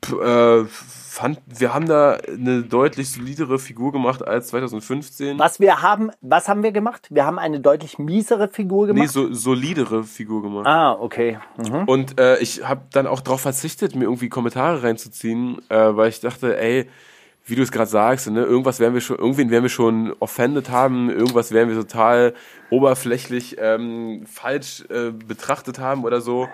p- 0.00 0.16
äh, 0.16 0.64
fand, 0.66 1.40
wir 1.46 1.72
haben 1.74 1.86
da 1.86 2.14
eine 2.26 2.62
deutlich 2.62 3.10
solidere 3.10 3.58
Figur 3.58 3.92
gemacht 3.92 4.26
als 4.26 4.48
2015. 4.48 5.38
Was 5.38 5.60
wir 5.60 5.80
haben, 5.82 6.10
was 6.22 6.48
haben 6.48 6.62
wir 6.62 6.72
gemacht? 6.72 7.06
Wir 7.10 7.24
haben 7.26 7.38
eine 7.38 7.60
deutlich 7.60 7.98
miesere 7.98 8.48
Figur 8.48 8.86
Nee, 8.88 8.94
gemacht. 8.94 9.10
so 9.10 9.32
solidere 9.32 10.02
Figur 10.02 10.42
gemacht. 10.42 10.66
ah, 10.66 10.92
okay. 10.98 11.38
Mhm. 11.58 11.84
Und 11.86 12.18
äh, 12.18 12.38
ich 12.38 12.66
habe 12.66 12.82
dann 12.92 13.06
auch 13.06 13.20
darauf 13.20 13.42
verzichtet, 13.42 13.94
mir 13.94 14.04
irgendwie 14.04 14.28
Kommentare 14.28 14.82
reinzuziehen, 14.82 15.58
äh, 15.68 15.94
weil 15.96 16.08
ich 16.08 16.20
dachte, 16.20 16.58
ey, 16.58 16.88
wie 17.44 17.56
du 17.56 17.62
es 17.62 17.70
gerade 17.72 17.90
sagst, 17.90 18.30
ne, 18.30 18.42
irgendwas 18.42 18.80
werden 18.80 18.94
wir 18.94 19.00
schon, 19.00 19.18
irgendwen 19.18 19.50
werden 19.50 19.64
wir 19.64 19.68
schon 19.70 20.14
offended 20.20 20.70
haben, 20.70 21.10
irgendwas 21.10 21.52
werden 21.52 21.68
wir 21.68 21.76
total 21.76 22.34
oberflächlich 22.70 23.56
ähm, 23.58 24.24
falsch 24.26 24.84
äh, 24.90 25.10
betrachtet 25.10 25.78
haben 25.78 26.04
oder 26.04 26.20
so. 26.20 26.48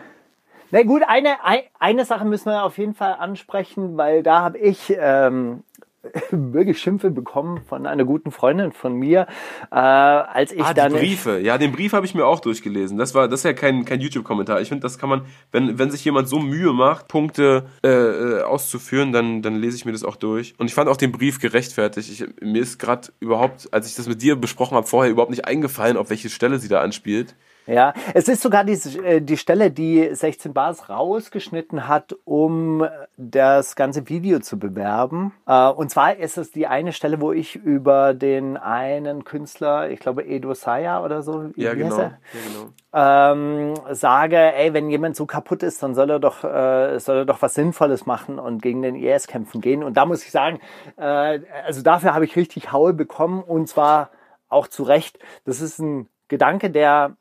Na 0.72 0.82
gut, 0.82 1.02
eine, 1.06 1.44
ein- 1.44 1.62
eine 1.78 2.04
Sache 2.04 2.24
müssen 2.24 2.46
wir 2.46 2.62
auf 2.64 2.78
jeden 2.78 2.94
Fall 2.94 3.14
ansprechen, 3.14 3.96
weil 3.96 4.22
da 4.22 4.40
habe 4.42 4.58
ich 4.58 4.94
ähm, 4.98 5.62
wirklich 6.30 6.80
Schimpfe 6.80 7.10
bekommen 7.10 7.60
von 7.68 7.86
einer 7.86 8.04
guten 8.04 8.30
Freundin 8.30 8.72
von 8.72 8.94
mir, 8.94 9.26
äh, 9.70 9.76
als 9.76 10.52
ich 10.52 10.62
Ah, 10.62 10.72
die 10.72 10.80
dann 10.80 10.92
Briefe. 10.92 11.38
Ja, 11.40 11.58
den 11.58 11.72
Brief 11.72 11.92
habe 11.92 12.06
ich 12.06 12.14
mir 12.14 12.26
auch 12.26 12.40
durchgelesen. 12.40 12.96
Das 12.96 13.14
war, 13.14 13.28
das 13.28 13.40
ist 13.40 13.44
ja 13.44 13.52
kein, 13.52 13.84
kein 13.84 14.00
YouTube-Kommentar. 14.00 14.60
Ich 14.60 14.68
finde, 14.68 14.82
das 14.82 14.98
kann 14.98 15.08
man, 15.08 15.22
wenn, 15.52 15.78
wenn 15.78 15.90
sich 15.90 16.04
jemand 16.04 16.28
so 16.28 16.38
Mühe 16.38 16.72
macht, 16.72 17.08
Punkte 17.08 17.66
äh, 17.84 17.88
äh, 17.88 18.42
auszuführen, 18.42 19.12
dann, 19.12 19.42
dann 19.42 19.56
lese 19.56 19.76
ich 19.76 19.84
mir 19.84 19.92
das 19.92 20.04
auch 20.04 20.16
durch. 20.16 20.54
Und 20.58 20.66
ich 20.66 20.74
fand 20.74 20.88
auch 20.88 20.96
den 20.96 21.12
Brief 21.12 21.38
gerechtfertigt. 21.38 22.10
Ich, 22.10 22.26
mir 22.40 22.62
ist 22.62 22.78
gerade 22.78 23.08
überhaupt, 23.20 23.68
als 23.72 23.86
ich 23.88 23.94
das 23.94 24.08
mit 24.08 24.22
dir 24.22 24.36
besprochen 24.36 24.76
habe, 24.76 24.86
vorher 24.86 25.10
überhaupt 25.12 25.30
nicht 25.30 25.44
eingefallen, 25.44 25.96
auf 25.96 26.10
welche 26.10 26.30
Stelle 26.30 26.58
sie 26.58 26.68
da 26.68 26.80
anspielt. 26.80 27.34
Ja, 27.70 27.92
es 28.14 28.26
ist 28.28 28.42
sogar 28.42 28.64
die, 28.64 28.72
äh, 28.98 29.20
die 29.20 29.36
Stelle, 29.36 29.70
die 29.70 30.12
16 30.12 30.52
Bars 30.52 30.88
rausgeschnitten 30.88 31.86
hat, 31.86 32.16
um 32.24 32.84
das 33.16 33.76
ganze 33.76 34.08
Video 34.08 34.40
zu 34.40 34.58
bewerben. 34.58 35.32
Äh, 35.46 35.68
Und 35.68 35.88
zwar 35.90 36.16
ist 36.16 36.36
es 36.36 36.50
die 36.50 36.66
eine 36.66 36.92
Stelle, 36.92 37.20
wo 37.20 37.32
ich 37.32 37.54
über 37.54 38.12
den 38.12 38.56
einen 38.56 39.22
Künstler, 39.24 39.88
ich 39.88 40.00
glaube 40.00 40.24
Edo 40.24 40.52
Saya 40.54 41.04
oder 41.04 41.22
so, 41.22 41.50
Ja, 41.54 41.74
genau. 41.74 41.96
Ja, 41.96 42.12
genau. 42.32 42.72
ähm, 42.92 43.74
sage, 43.92 44.36
ey, 44.36 44.74
wenn 44.74 44.90
jemand 44.90 45.14
so 45.14 45.26
kaputt 45.26 45.62
ist, 45.62 45.80
dann 45.82 45.94
soll 45.94 46.10
er 46.10 46.18
doch, 46.18 46.42
äh, 46.42 46.98
soll 46.98 47.18
er 47.18 47.24
doch 47.24 47.40
was 47.40 47.54
Sinnvolles 47.54 48.04
machen 48.04 48.40
und 48.40 48.62
gegen 48.62 48.82
den 48.82 48.96
IS 48.96 49.28
kämpfen 49.28 49.60
gehen. 49.60 49.84
Und 49.84 49.96
da 49.96 50.06
muss 50.06 50.24
ich 50.24 50.32
sagen, 50.32 50.58
äh, 50.96 51.38
also 51.64 51.82
dafür 51.82 52.14
habe 52.14 52.24
ich 52.24 52.34
richtig 52.34 52.72
Haul 52.72 52.94
bekommen 52.94 53.42
und 53.44 53.68
zwar 53.68 54.10
auch 54.48 54.66
zu 54.66 54.82
Recht. 54.82 55.20
Das 55.44 55.60
ist 55.60 55.78
ein 55.78 56.08
Gedanke, 56.26 56.70
der, 56.70 57.16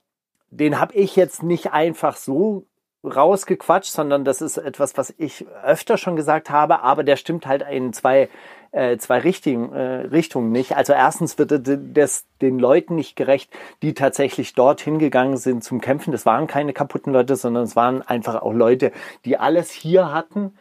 den 0.51 0.79
habe 0.79 0.93
ich 0.95 1.15
jetzt 1.15 1.43
nicht 1.43 1.71
einfach 1.71 2.15
so 2.15 2.65
rausgequatscht, 3.03 3.91
sondern 3.91 4.25
das 4.25 4.41
ist 4.41 4.57
etwas, 4.57 4.97
was 4.97 5.13
ich 5.17 5.45
öfter 5.63 5.97
schon 5.97 6.15
gesagt 6.15 6.49
habe, 6.49 6.81
aber 6.81 7.03
der 7.03 7.15
stimmt 7.15 7.45
halt 7.45 7.63
in 7.69 7.93
zwei, 7.93 8.29
äh, 8.71 8.97
zwei 8.97 9.19
Richtungen, 9.19 9.71
äh, 9.73 10.07
Richtungen 10.07 10.51
nicht. 10.51 10.75
Also 10.75 10.91
erstens 10.93 11.37
wird 11.37 11.61
das 11.95 12.25
den 12.41 12.59
Leuten 12.59 12.95
nicht 12.95 13.15
gerecht, 13.15 13.51
die 13.81 13.93
tatsächlich 13.93 14.53
dorthin 14.53 14.99
gegangen 14.99 15.37
sind 15.37 15.63
zum 15.63 15.79
Kämpfen. 15.79 16.11
Das 16.11 16.25
waren 16.25 16.47
keine 16.47 16.73
kaputten 16.73 17.13
Leute, 17.13 17.37
sondern 17.37 17.63
es 17.63 17.75
waren 17.77 18.01
einfach 18.01 18.41
auch 18.41 18.53
Leute, 18.53 18.91
die 19.23 19.37
alles 19.37 19.71
hier 19.71 20.11
hatten 20.11 20.57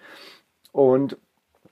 und 0.71 1.19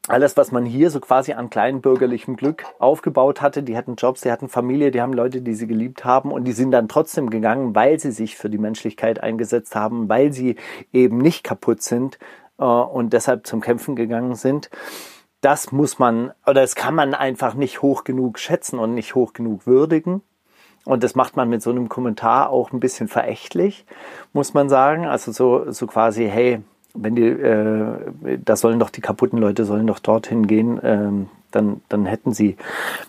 alles, 0.09 0.37
was 0.37 0.53
man 0.53 0.64
hier 0.64 0.90
so 0.90 1.01
quasi 1.01 1.33
an 1.33 1.51
kleinbürgerlichem 1.51 2.37
Glück 2.37 2.64
aufgebaut 2.79 3.42
hatte, 3.42 3.62
die 3.62 3.77
hatten 3.77 3.97
Jobs, 3.97 4.21
die 4.21 4.31
hatten 4.31 4.49
Familie, 4.49 4.90
die 4.90 5.01
haben 5.01 5.12
Leute, 5.12 5.42
die 5.42 5.55
sie 5.55 5.66
geliebt 5.66 6.05
haben 6.05 6.31
und 6.33 6.45
die 6.45 6.53
sind 6.53 6.71
dann 6.71 6.88
trotzdem 6.88 7.31
gegangen, 7.31 7.75
weil 7.75 7.99
sie 7.99 8.12
sich 8.12 8.37
für 8.37 8.51
die 8.51 8.59
Menschlichkeit 8.59 9.23
eingesetzt 9.23 9.75
haben, 9.75 10.09
weil 10.09 10.33
sie 10.33 10.57
eben 10.92 11.19
nicht 11.19 11.45
kaputt 11.45 11.83
sind 11.83 12.19
äh, 12.59 12.64
und 12.64 13.12
deshalb 13.12 13.47
zum 13.47 13.61
Kämpfen 13.61 13.97
gegangen 13.97 14.35
sind. 14.35 14.71
Das 15.40 15.73
muss 15.73 15.99
man, 15.99 16.33
oder 16.47 16.61
das 16.62 16.75
kann 16.75 16.95
man 16.95 17.14
einfach 17.14 17.55
nicht 17.55 17.83
hoch 17.83 18.05
genug 18.05 18.38
schätzen 18.38 18.79
und 18.79 18.95
nicht 18.95 19.14
hoch 19.14 19.33
genug 19.33 19.66
würdigen. 19.66 20.23
Und 20.85 21.03
das 21.03 21.16
macht 21.16 21.37
man 21.37 21.49
mit 21.49 21.62
so 21.62 21.71
einem 21.71 21.88
Kommentar 21.88 22.51
auch 22.51 22.73
ein 22.73 22.79
bisschen 22.79 23.09
verächtlich, 23.09 23.85
muss 24.33 24.55
man 24.55 24.69
sagen. 24.69 25.05
Also 25.05 25.33
so, 25.33 25.71
so 25.73 25.88
quasi, 25.88 26.29
hey, 26.29 26.62
wenn 26.98 27.16
die, 27.16 27.26
äh, 27.26 28.38
da 28.44 28.56
sollen 28.56 28.78
doch 28.78 28.90
die 28.90 29.00
kaputten 29.00 29.38
Leute 29.38 29.64
sollen 29.64 29.87
doch 29.87 29.98
dorthin 29.98 30.46
gehen, 30.46 30.80
ähm, 30.82 31.28
dann, 31.50 31.80
dann 31.88 32.06
hätten 32.06 32.32
sie 32.32 32.56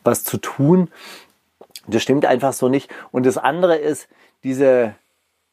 was 0.04 0.24
zu 0.24 0.38
tun. 0.38 0.90
Das 1.88 2.04
stimmt 2.04 2.26
einfach 2.26 2.54
so 2.54 2.70
nicht. 2.70 2.94
Und 3.12 3.26
das 3.26 3.38
andere 3.38 3.78
ist, 3.78 4.08
diese 4.44 4.96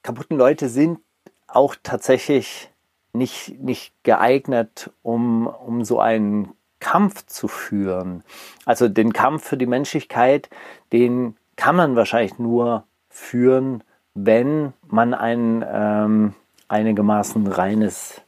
kaputten 0.03 0.37
Leute 0.37 0.69
sind 0.69 0.99
auch 1.47 1.75
tatsächlich 1.83 2.71
nicht, 3.13 3.61
nicht 3.61 3.93
geeignet, 4.03 4.91
um, 5.03 5.47
um 5.47 5.85
so 5.85 6.01
einen 6.01 6.53
Kampf 6.81 7.27
zu 7.27 7.49
führen. 7.49 8.25
Also 8.67 8.89
den 8.89 9.13
Kampf 9.13 9.45
für 9.45 9.57
die 9.57 9.67
Menschlichkeit, 9.67 10.51
den 10.93 11.37
kann 11.57 11.77
man 11.77 11.97
wahrscheinlich 11.97 12.39
nur 12.39 12.85
führen, 13.09 13.85
wenn 14.15 14.73
man 14.87 15.15
ein 15.15 15.65
ähm, 15.67 16.35
einigermaßen 16.69 17.47
reines 17.47 18.21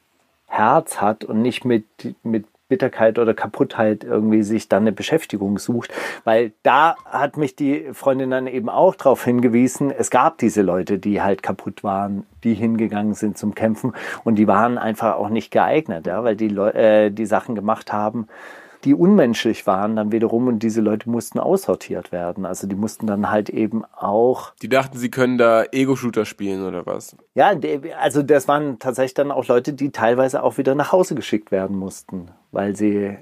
Herz 0.46 1.00
hat 1.00 1.24
und 1.24 1.42
nicht 1.42 1.64
mit, 1.64 1.85
mit 2.22 2.46
Bitterkeit 2.68 3.18
oder 3.18 3.35
Kaputtheit 3.35 4.02
irgendwie 4.02 4.42
sich 4.42 4.68
dann 4.68 4.82
eine 4.82 4.92
Beschäftigung 4.92 5.59
sucht. 5.59 5.92
Weil 6.24 6.52
da 6.62 6.96
hat 7.04 7.37
mich 7.37 7.54
die 7.54 7.88
Freundin 7.92 8.30
dann 8.30 8.46
eben 8.46 8.68
auch 8.68 8.94
darauf 8.94 9.24
hingewiesen, 9.24 9.90
es 9.90 10.11
gab 10.11 10.38
diese 10.38 10.62
Leute, 10.62 10.98
die 10.98 11.22
halt 11.22 11.42
kaputt 11.42 11.85
waren, 11.85 12.26
die 12.42 12.54
hingegangen 12.54 13.14
sind 13.14 13.38
zum 13.38 13.54
Kämpfen 13.54 13.92
und 14.24 14.37
die 14.37 14.48
waren 14.48 14.78
einfach 14.78 15.16
auch 15.16 15.28
nicht 15.28 15.50
geeignet, 15.50 16.06
ja, 16.06 16.24
weil 16.24 16.37
die, 16.37 16.48
Leu 16.48 16.70
äh, 16.70 17.11
die 17.11 17.26
Sachen 17.26 17.54
gemacht 17.54 17.92
haben, 17.92 18.26
die 18.87 18.94
unmenschlich 18.94 19.66
waren 19.66 19.96
dann 19.96 20.12
wiederum 20.12 20.46
und 20.46 20.61
diese 20.61 20.81
Leute 20.81 21.11
mussten 21.11 21.40
aussortiert 21.40 22.12
werden. 22.12 22.46
Also 22.46 22.68
die 22.68 22.77
mussten 22.77 23.09
dann 23.09 23.31
halt 23.31 23.51
eben 23.51 23.85
auch 23.85 24.53
Die 24.62 24.68
dachten, 24.68 24.96
sie 24.96 25.11
können 25.11 25.38
da 25.38 25.64
Ego-Shooter 25.64 26.25
spielen 26.25 26.64
oder 26.64 26.87
was. 26.87 27.16
ja, 27.35 27.53
also 28.01 28.22
das 28.22 28.47
waren 28.47 28.78
tatsächlich 28.78 29.14
dann 29.14 29.32
auch 29.32 29.49
Leute, 29.49 29.72
die 29.72 29.91
teilweise 29.91 30.43
auch 30.43 30.57
wieder 30.57 30.76
nach 30.76 30.93
Hause 30.93 31.16
geschickt 31.16 31.51
werden 31.51 31.76
mussten, 31.76 32.30
weil 32.53 32.76
sie, 32.76 33.16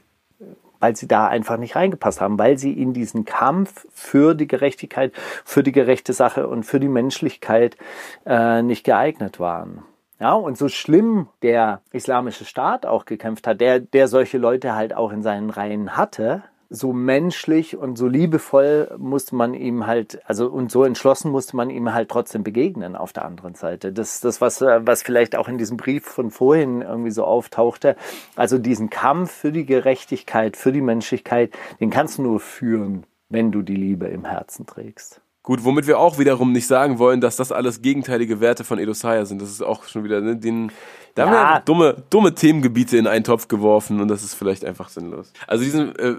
weil 0.81 0.97
sie 0.97 1.09
da 1.09 1.29
einfach 1.29 1.57
nicht 1.57 1.77
reingepasst 1.77 2.21
haben, 2.21 2.39
weil 2.39 2.59
sie 2.59 2.73
in 2.73 2.93
diesen 2.93 3.25
Kampf 3.25 3.87
für 3.91 4.35
die 4.35 4.47
Gerechtigkeit, 4.47 5.13
für 5.45 5.63
die 5.63 5.73
gerechte 5.73 6.13
Sache 6.13 6.47
und 6.47 6.65
für 6.65 6.79
die 6.79 6.89
Menschlichkeit 6.89 7.79
äh, 8.27 8.61
nicht 8.61 8.85
geeignet 8.85 9.41
waren. 9.41 9.83
Ja, 10.21 10.35
und 10.35 10.57
so 10.57 10.69
schlimm 10.69 11.29
der 11.43 11.81
islamische 11.93 12.45
Staat 12.45 12.87
auch 12.87 13.05
gekämpft 13.05 13.47
hat, 13.47 13.61
der, 13.61 13.81
der 13.81 14.09
solche 14.09 14.39
Leute 14.39 14.75
halt 14.75 14.95
auch 14.95 15.13
in 15.13 15.23
seinen 15.23 15.51
Reihen 15.51 15.97
hatte, 15.97 16.45
so 16.71 16.93
menschlich 16.93 17.77
und 17.77 17.97
so 17.97 18.07
liebevoll 18.07 18.95
musste 18.99 19.37
man 19.37 19.55
ihm 19.55 19.87
halt, 19.87 20.21
also 20.27 20.49
und 20.49 20.71
so 20.71 20.85
entschlossen 20.85 21.31
musste 21.31 21.57
man 21.57 21.71
ihm 21.71 21.93
halt 21.93 22.09
trotzdem 22.09 22.43
begegnen 22.43 22.97
auf 22.97 23.13
der 23.13 23.25
anderen 23.25 23.55
Seite. 23.55 23.93
Das 23.93 24.21
das, 24.21 24.41
was, 24.41 24.61
äh, 24.61 24.81
was 24.87 25.03
vielleicht 25.03 25.37
auch 25.37 25.49
in 25.49 25.59
diesem 25.59 25.77
Brief 25.77 26.05
von 26.05 26.31
vorhin 26.31 26.83
irgendwie 26.83 27.11
so 27.11 27.25
auftauchte. 27.25 27.97
Also 28.37 28.59
diesen 28.59 28.91
Kampf 28.91 29.31
für 29.31 29.53
die 29.53 29.67
Gerechtigkeit, 29.67 30.57
für 30.57 30.73
die 30.73 30.81
Menschlichkeit, 30.81 31.53
den 31.81 31.91
kannst 31.91 32.19
du 32.19 32.23
nur 32.23 32.41
führen, 32.41 33.05
wenn 33.29 33.53
du 33.53 33.63
die 33.63 33.77
Liebe 33.77 34.07
im 34.07 34.25
Herzen 34.25 34.67
trägst. 34.67 35.21
Gut, 35.45 35.63
womit 35.63 35.87
wir 35.87 35.99
auch 35.99 36.19
wiederum 36.19 36.53
nicht 36.53 36.67
sagen 36.67 36.99
wollen, 36.99 37.21
dass 37.21 37.37
das 37.37 37.53
alles 37.53 37.83
gegenteilige 37.83 38.41
Werte 38.41 38.65
von 38.65 38.79
Edosaya 38.79 39.27
sind. 39.27 39.43
Das 39.43 39.51
ist 39.51 39.61
auch 39.63 39.85
schon 39.85 40.03
wieder, 40.03 40.23
ne, 40.23 40.37
den, 40.37 40.73
da 41.15 41.27
haben 41.27 41.33
wir 41.33 41.39
Ja. 41.39 41.61
dumme, 41.61 42.03
dumme 42.09 42.35
Themengebiete 42.35 42.97
in 42.97 43.07
einen 43.07 43.25
Topf 43.25 43.47
geworfen 43.47 44.01
und 44.01 44.09
das 44.09 44.25
ist 44.25 44.33
vielleicht 44.35 44.65
einfach 44.65 44.89
sinnlos. 44.89 45.35
Also 45.47 45.63
diesen, 45.63 45.95
äh, 45.97 46.15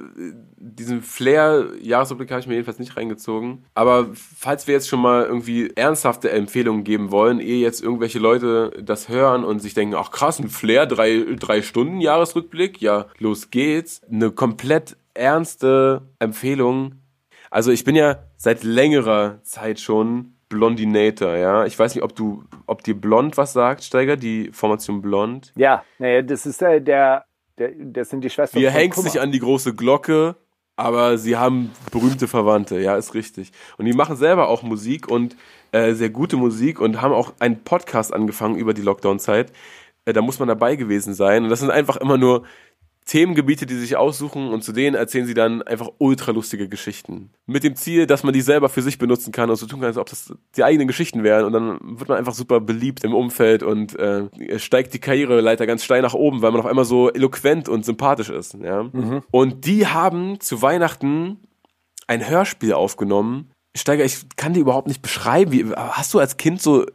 diesen 0.57 1.01
Flair-Jahresrückblick 1.01 2.29
habe 2.29 2.41
ich 2.41 2.45
mir 2.47 2.53
jedenfalls 2.53 2.77
nicht 2.77 2.95
reingezogen. 2.97 3.65
Aber 3.73 4.09
falls 4.13 4.67
wir 4.67 4.75
jetzt 4.75 4.87
schon 4.87 5.01
mal 5.01 5.23
irgendwie 5.25 5.71
ernsthafte 5.75 6.29
Empfehlungen 6.29 6.83
geben 6.83 7.09
wollen, 7.09 7.39
ehe 7.39 7.57
jetzt 7.59 7.81
irgendwelche 7.81 8.19
Leute 8.19 8.73
das 8.83 9.09
hören 9.09 9.43
und 9.43 9.57
sich 9.59 9.73
denken, 9.73 9.95
ach 9.95 10.11
krass, 10.11 10.37
ein 10.37 10.49
Flair, 10.49 10.85
drei, 10.85 11.25
drei 11.39 11.63
Stunden 11.63 11.99
Jahresrückblick, 11.99 12.79
ja, 12.79 13.07
los 13.17 13.49
geht's. 13.49 14.01
Eine 14.11 14.29
komplett 14.29 14.97
ernste 15.15 16.03
Empfehlung 16.19 17.01
also 17.51 17.71
ich 17.71 17.83
bin 17.83 17.95
ja 17.95 18.23
seit 18.37 18.63
längerer 18.63 19.39
Zeit 19.43 19.79
schon 19.79 20.35
Blondinator, 20.49 21.35
ja. 21.35 21.65
Ich 21.65 21.77
weiß 21.77 21.95
nicht, 21.95 22.03
ob 22.03 22.15
du, 22.15 22.43
ob 22.67 22.83
dir 22.83 22.95
Blond 22.95 23.37
was 23.37 23.53
sagt, 23.53 23.83
Steiger, 23.83 24.15
die 24.15 24.51
Formation 24.51 25.01
Blond. 25.01 25.51
Ja, 25.55 25.83
naja, 25.97 26.21
das 26.21 26.45
ist 26.45 26.61
der, 26.61 26.79
der, 26.79 27.25
der 27.57 27.71
das 27.77 28.09
sind 28.09 28.21
die 28.21 28.29
Schwestern. 28.29 28.61
Wir 28.61 28.71
von 28.71 28.79
hängt 28.79 28.95
sich 28.95 29.19
an 29.19 29.31
die 29.31 29.39
große 29.39 29.73
Glocke, 29.73 30.35
aber 30.75 31.17
sie 31.17 31.37
haben 31.37 31.71
berühmte 31.91 32.27
Verwandte, 32.27 32.79
ja, 32.79 32.95
ist 32.95 33.13
richtig. 33.13 33.51
Und 33.77 33.85
die 33.85 33.93
machen 33.93 34.17
selber 34.17 34.49
auch 34.49 34.61
Musik 34.61 35.07
und 35.09 35.35
äh, 35.71 35.93
sehr 35.93 36.09
gute 36.09 36.37
Musik 36.37 36.79
und 36.79 37.01
haben 37.01 37.13
auch 37.13 37.33
einen 37.39 37.63
Podcast 37.63 38.13
angefangen 38.13 38.55
über 38.55 38.73
die 38.73 38.81
Lockdown-Zeit. 38.81 39.51
Äh, 40.05 40.13
da 40.13 40.21
muss 40.21 40.39
man 40.39 40.47
dabei 40.47 40.75
gewesen 40.75 41.13
sein. 41.13 41.43
Und 41.43 41.49
das 41.49 41.59
sind 41.59 41.71
einfach 41.71 41.97
immer 41.97 42.17
nur 42.17 42.43
Themengebiete, 43.05 43.67
die 43.67 43.75
sie 43.75 43.81
sich 43.81 43.97
aussuchen 43.97 44.49
und 44.49 44.63
zu 44.63 44.71
denen 44.71 44.95
erzählen 44.95 45.27
sie 45.27 45.35
dann 45.35 45.61
einfach 45.61 45.89
ultra 45.99 46.31
lustige 46.31 46.67
Geschichten. 46.67 47.29
Mit 47.45 47.63
dem 47.63 47.75
Ziel, 47.75 48.07
dass 48.07 48.23
man 48.23 48.33
die 48.33 48.41
selber 48.41 48.67
für 48.67 48.81
sich 48.81 48.97
benutzen 48.97 49.31
kann 49.31 49.49
und 49.49 49.57
so 49.57 49.67
tun 49.67 49.79
kann, 49.79 49.89
als 49.89 49.97
ob 49.97 50.09
das 50.09 50.33
die 50.55 50.63
eigenen 50.63 50.87
Geschichten 50.87 51.23
wären 51.23 51.45
und 51.45 51.53
dann 51.53 51.79
wird 51.99 52.09
man 52.09 52.17
einfach 52.17 52.33
super 52.33 52.59
beliebt 52.59 53.03
im 53.03 53.13
Umfeld 53.13 53.61
und 53.61 53.97
äh, 53.99 54.57
steigt 54.57 54.93
die 54.95 54.99
Karriereleiter 54.99 55.67
ganz 55.67 55.83
steil 55.83 56.01
nach 56.01 56.15
oben, 56.15 56.41
weil 56.41 56.51
man 56.51 56.61
auf 56.61 56.65
einmal 56.65 56.85
so 56.85 57.11
eloquent 57.11 57.69
und 57.69 57.85
sympathisch 57.85 58.29
ist. 58.29 58.55
Ja? 58.55 58.89
Und 59.29 59.65
die 59.65 59.85
haben 59.85 60.39
zu 60.39 60.63
Weihnachten 60.63 61.37
ein 62.07 62.27
Hörspiel 62.27 62.73
aufgenommen. 62.73 63.51
Steiger, 63.75 64.05
ich 64.05 64.25
kann 64.35 64.53
dir 64.53 64.61
überhaupt 64.61 64.87
nicht 64.87 65.01
beschreiben. 65.01 65.51
Wie, 65.51 65.65
hast 65.75 66.13
du 66.13 66.19
als 66.19 66.37
Kind 66.37 66.61
so 66.61 66.85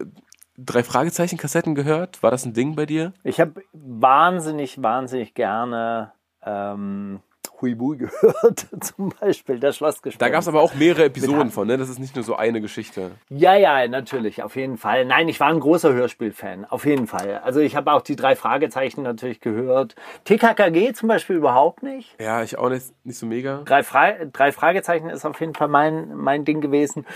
drei 0.64 0.82
Fragezeichen-Kassetten 0.82 1.74
gehört? 1.74 2.22
War 2.22 2.30
das 2.30 2.44
ein 2.44 2.52
Ding 2.52 2.76
bei 2.76 2.86
dir? 2.86 3.12
Ich 3.24 3.40
habe 3.40 3.62
wahnsinnig, 3.72 4.82
wahnsinnig 4.82 5.34
gerne 5.34 6.12
ähm, 6.44 7.20
Huibui 7.61 7.96
gehört, 7.98 8.66
zum 8.80 9.12
Beispiel, 9.20 9.58
das 9.58 9.76
Schlossgespenst. 9.76 10.20
Da 10.20 10.28
gab 10.28 10.40
es 10.40 10.48
aber 10.48 10.61
auch 10.61 10.74
mehrere 10.74 11.04
Episoden 11.04 11.50
von, 11.50 11.66
ne? 11.66 11.76
Das 11.76 11.88
ist 11.88 11.98
nicht 11.98 12.14
nur 12.14 12.24
so 12.24 12.36
eine 12.36 12.61
Geschichte. 12.61 13.12
Ja, 13.28 13.54
ja, 13.54 13.86
natürlich, 13.88 14.42
auf 14.42 14.56
jeden 14.56 14.78
Fall. 14.78 15.04
Nein, 15.04 15.28
ich 15.28 15.40
war 15.40 15.48
ein 15.48 15.61
großer 15.61 15.92
Hörspielfan, 15.92 16.64
auf 16.64 16.84
jeden 16.84 17.06
Fall. 17.06 17.40
Also 17.44 17.61
ich 17.61 17.76
habe 17.76 17.92
auch 17.92 18.02
die 18.02 18.16
drei 18.16 18.36
Fragezeichen 18.36 19.02
natürlich 19.02 19.40
gehört. 19.40 19.94
TKKG 20.24 20.92
zum 20.92 21.08
Beispiel 21.08 21.36
überhaupt 21.36 21.82
nicht. 21.82 22.16
Ja, 22.20 22.42
ich 22.42 22.58
auch 22.58 22.70
nicht, 22.70 22.86
nicht 23.04 23.18
so 23.18 23.26
mega. 23.26 23.62
Drei, 23.64 23.82
Fra 23.82 24.12
drei 24.32 24.52
Fragezeichen 24.52 25.11
ist 25.11 25.24
auf 25.24 25.40
jeden 25.40 25.54
Fall 25.54 25.68
mein, 25.68 26.14
mein 26.14 26.44
Ding 26.44 26.61
gewesen. 26.61 27.06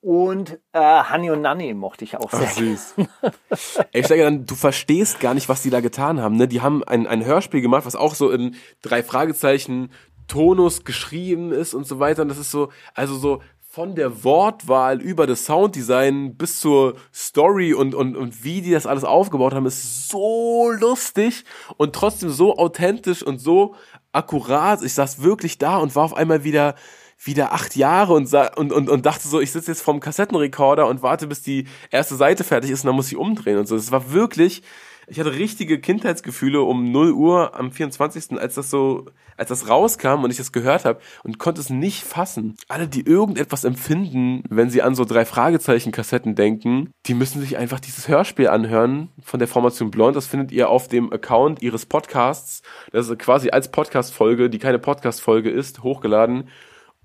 Und 0.00 0.60
äh, 0.72 0.78
Hani 0.78 1.30
und 1.30 1.42
Nanny 1.42 1.74
mochte 1.74 2.04
ich 2.04 2.16
auch 2.16 2.30
sehr. 2.30 2.46
süß. 2.46 2.94
Ey, 3.92 4.04
Steiger, 4.04 4.24
dann, 4.24 4.46
du 4.46 4.54
verstehst 4.54 5.18
gar 5.18 5.34
nicht, 5.34 5.48
was 5.48 5.62
die 5.62 5.70
da 5.70 5.80
getan 5.80 6.20
haben, 6.20 6.36
ne? 6.36 6.46
Die 6.46 6.60
haben 6.60 6.84
ein, 6.84 7.06
ein 7.08 7.24
Hörspiel 7.24 7.60
gemacht, 7.60 7.84
was 7.84 7.96
auch 7.96 8.14
so 8.14 8.30
in 8.30 8.54
drei 8.80 9.02
Fragezeichen 9.02 9.90
Tonus 10.28 10.84
geschrieben 10.84 11.50
ist 11.50 11.74
und 11.74 11.86
so 11.86 11.98
weiter. 11.98 12.22
Und 12.22 12.28
das 12.28 12.38
ist 12.38 12.52
so, 12.52 12.70
also 12.94 13.16
so 13.16 13.42
von 13.70 13.94
der 13.94 14.24
Wortwahl 14.24 15.00
über 15.00 15.26
das 15.26 15.46
Sounddesign 15.46 16.36
bis 16.36 16.60
zur 16.60 16.96
Story 17.12 17.74
und, 17.74 17.94
und, 17.94 18.16
und 18.16 18.42
wie 18.44 18.62
die 18.62 18.70
das 18.70 18.86
alles 18.86 19.04
aufgebaut 19.04 19.52
haben, 19.52 19.66
ist 19.66 20.08
so 20.08 20.70
lustig 20.70 21.44
und 21.76 21.94
trotzdem 21.94 22.30
so 22.30 22.56
authentisch 22.56 23.22
und 23.22 23.38
so 23.38 23.74
akkurat. 24.12 24.82
Ich 24.82 24.94
saß 24.94 25.22
wirklich 25.22 25.58
da 25.58 25.76
und 25.78 25.94
war 25.94 26.04
auf 26.04 26.16
einmal 26.16 26.44
wieder 26.44 26.76
wieder 27.18 27.52
acht 27.52 27.76
Jahre 27.76 28.14
und, 28.14 28.32
und, 28.32 28.72
und, 28.72 28.88
und 28.88 29.06
dachte 29.06 29.26
so, 29.28 29.40
ich 29.40 29.50
sitze 29.50 29.72
jetzt 29.72 29.82
vorm 29.82 30.00
Kassettenrekorder 30.00 30.86
und 30.86 31.02
warte, 31.02 31.26
bis 31.26 31.42
die 31.42 31.66
erste 31.90 32.16
Seite 32.16 32.44
fertig 32.44 32.70
ist 32.70 32.84
und 32.84 32.88
dann 32.88 32.96
muss 32.96 33.10
ich 33.10 33.16
umdrehen 33.16 33.58
und 33.58 33.66
so. 33.66 33.76
Es 33.76 33.90
war 33.90 34.12
wirklich, 34.12 34.62
ich 35.08 35.18
hatte 35.18 35.32
richtige 35.32 35.80
Kindheitsgefühle 35.80 36.62
um 36.62 36.92
0 36.92 37.12
Uhr 37.12 37.58
am 37.58 37.72
24., 37.72 38.38
als 38.38 38.54
das 38.54 38.70
so, 38.70 39.06
als 39.36 39.48
das 39.48 39.68
rauskam 39.68 40.22
und 40.22 40.30
ich 40.30 40.36
das 40.36 40.52
gehört 40.52 40.84
habe 40.84 41.00
und 41.24 41.38
konnte 41.38 41.60
es 41.60 41.70
nicht 41.70 42.04
fassen. 42.04 42.56
Alle, 42.68 42.88
die 42.88 43.06
irgendetwas 43.06 43.64
empfinden, 43.64 44.42
wenn 44.48 44.70
sie 44.70 44.82
an 44.82 44.94
so 44.94 45.04
drei 45.04 45.24
Fragezeichen-Kassetten 45.24 46.34
denken, 46.34 46.90
die 47.06 47.14
müssen 47.14 47.40
sich 47.40 47.56
einfach 47.56 47.80
dieses 47.80 48.06
Hörspiel 48.06 48.48
anhören 48.48 49.08
von 49.22 49.38
der 49.38 49.48
Formation 49.48 49.90
Blond. 49.90 50.14
Das 50.14 50.26
findet 50.26 50.52
ihr 50.52 50.68
auf 50.68 50.88
dem 50.88 51.12
Account 51.12 51.62
ihres 51.62 51.86
Podcasts. 51.86 52.62
Das 52.92 53.08
ist 53.08 53.18
quasi 53.18 53.50
als 53.50 53.70
Podcast-Folge, 53.70 54.50
die 54.50 54.58
keine 54.58 54.78
Podcast-Folge 54.78 55.50
ist, 55.50 55.82
hochgeladen. 55.82 56.48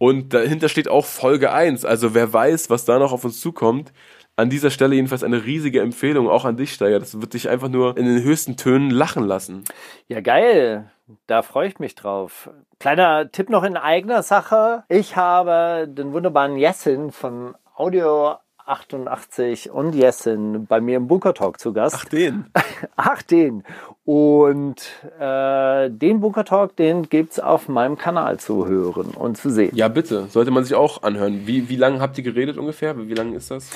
Und 0.03 0.33
dahinter 0.33 0.67
steht 0.67 0.89
auch 0.89 1.05
Folge 1.05 1.53
1. 1.53 1.85
Also 1.85 2.13
wer 2.13 2.33
weiß, 2.33 2.69
was 2.69 2.83
da 2.83 2.99
noch 2.99 3.13
auf 3.13 3.23
uns 3.23 3.39
zukommt. 3.39 3.93
An 4.35 4.49
dieser 4.49 4.69
Stelle 4.69 4.95
jedenfalls 4.95 5.23
eine 5.23 5.45
riesige 5.45 5.79
Empfehlung, 5.79 6.27
auch 6.27 6.43
an 6.43 6.57
dich, 6.57 6.73
Steiger. 6.73 6.99
Das 6.99 7.21
wird 7.21 7.33
dich 7.33 7.47
einfach 7.47 7.69
nur 7.69 7.95
in 7.95 8.03
den 8.03 8.21
höchsten 8.21 8.57
Tönen 8.57 8.89
lachen 8.89 9.23
lassen. 9.23 9.63
Ja, 10.09 10.19
geil. 10.19 10.91
Da 11.25 11.41
freue 11.41 11.69
ich 11.69 11.79
mich 11.79 11.95
drauf. 11.95 12.49
Kleiner 12.81 13.31
Tipp 13.31 13.49
noch 13.49 13.63
in 13.63 13.77
eigener 13.77 14.23
Sache. 14.23 14.83
Ich 14.89 15.15
habe 15.15 15.87
den 15.87 16.11
wunderbaren 16.11 16.57
Jessin 16.57 17.13
von 17.13 17.55
Audio 17.73 18.35
88 18.66 19.72
und 19.72 19.93
Jessin 19.93 20.66
bei 20.66 20.80
mir 20.80 20.97
im 20.97 21.07
Bunker 21.07 21.34
Talk 21.34 21.59
zu 21.59 21.74
Gast. 21.74 22.11
den. 22.11 22.45
Ach, 22.95 23.22
den. 23.22 23.64
Und 24.05 24.82
äh, 25.20 25.89
den 25.89 26.20
Bunker 26.22 26.45
Talk, 26.45 26.76
den 26.76 27.09
gibt's 27.09 27.39
auf 27.39 27.68
meinem 27.68 27.97
Kanal 27.97 28.39
zu 28.39 28.66
hören 28.68 29.11
und 29.11 29.38
zu 29.38 29.49
sehen. 29.49 29.76
Ja, 29.76 29.88
bitte. 29.88 30.28
Sollte 30.28 30.51
man 30.51 30.64
sich 30.64 30.76
auch 30.76 31.03
anhören. 31.03 31.45
Wie, 31.45 31.70
wie 31.70 31.76
lange 31.76 31.99
habt 31.99 32.18
ihr 32.18 32.24
geredet 32.24 32.57
ungefähr? 32.57 32.97
Wie 32.97 33.14
lange 33.14 33.36
ist 33.36 33.51
das? 33.51 33.70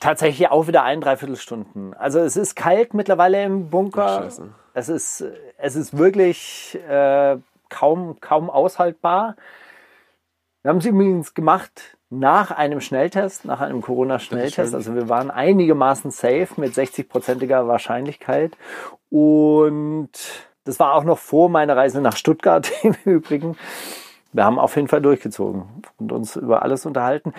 Tatsächlich 0.00 0.48
auch 0.50 0.66
wieder 0.66 0.82
ein, 0.82 1.00
dreiviertel 1.00 1.36
Stunden. 1.36 1.94
Also 1.94 2.18
es 2.20 2.36
ist 2.36 2.54
kalt 2.54 2.94
mittlerweile 2.94 3.42
im 3.44 3.70
Bunker. 3.70 4.06
Ach, 4.06 4.22
scheiße. 4.24 4.48
es 4.74 4.88
ist, 4.88 5.24
es 5.58 5.76
ist 5.76 5.96
wirklich 5.96 6.78
äh, 6.88 7.38
kaum, 7.70 8.20
kaum 8.20 8.50
aushaltbar. 8.50 9.36
Wir 10.62 10.70
haben 10.70 10.78
es 10.78 10.86
übrigens 10.86 11.34
gemacht 11.34 11.96
nach 12.18 12.50
einem 12.50 12.80
Schnelltest, 12.80 13.44
nach 13.44 13.60
einem 13.60 13.80
Corona-Schnelltest. 13.80 14.74
Also 14.74 14.94
wir 14.94 15.08
waren 15.08 15.30
einigermaßen 15.30 16.10
safe 16.10 16.48
mit 16.56 16.74
60-prozentiger 16.74 17.66
Wahrscheinlichkeit. 17.66 18.56
Und 19.10 20.10
das 20.64 20.80
war 20.80 20.94
auch 20.94 21.04
noch 21.04 21.18
vor 21.18 21.48
meiner 21.48 21.76
Reise 21.76 22.00
nach 22.00 22.16
Stuttgart 22.16 22.70
im 22.82 22.94
Übrigen. 23.04 23.56
Wir 24.34 24.44
haben 24.44 24.58
auf 24.58 24.74
jeden 24.74 24.88
Fall 24.88 25.00
durchgezogen 25.00 25.62
und 25.96 26.10
uns 26.10 26.34
über 26.34 26.62
alles 26.62 26.86
unterhalten. 26.86 27.32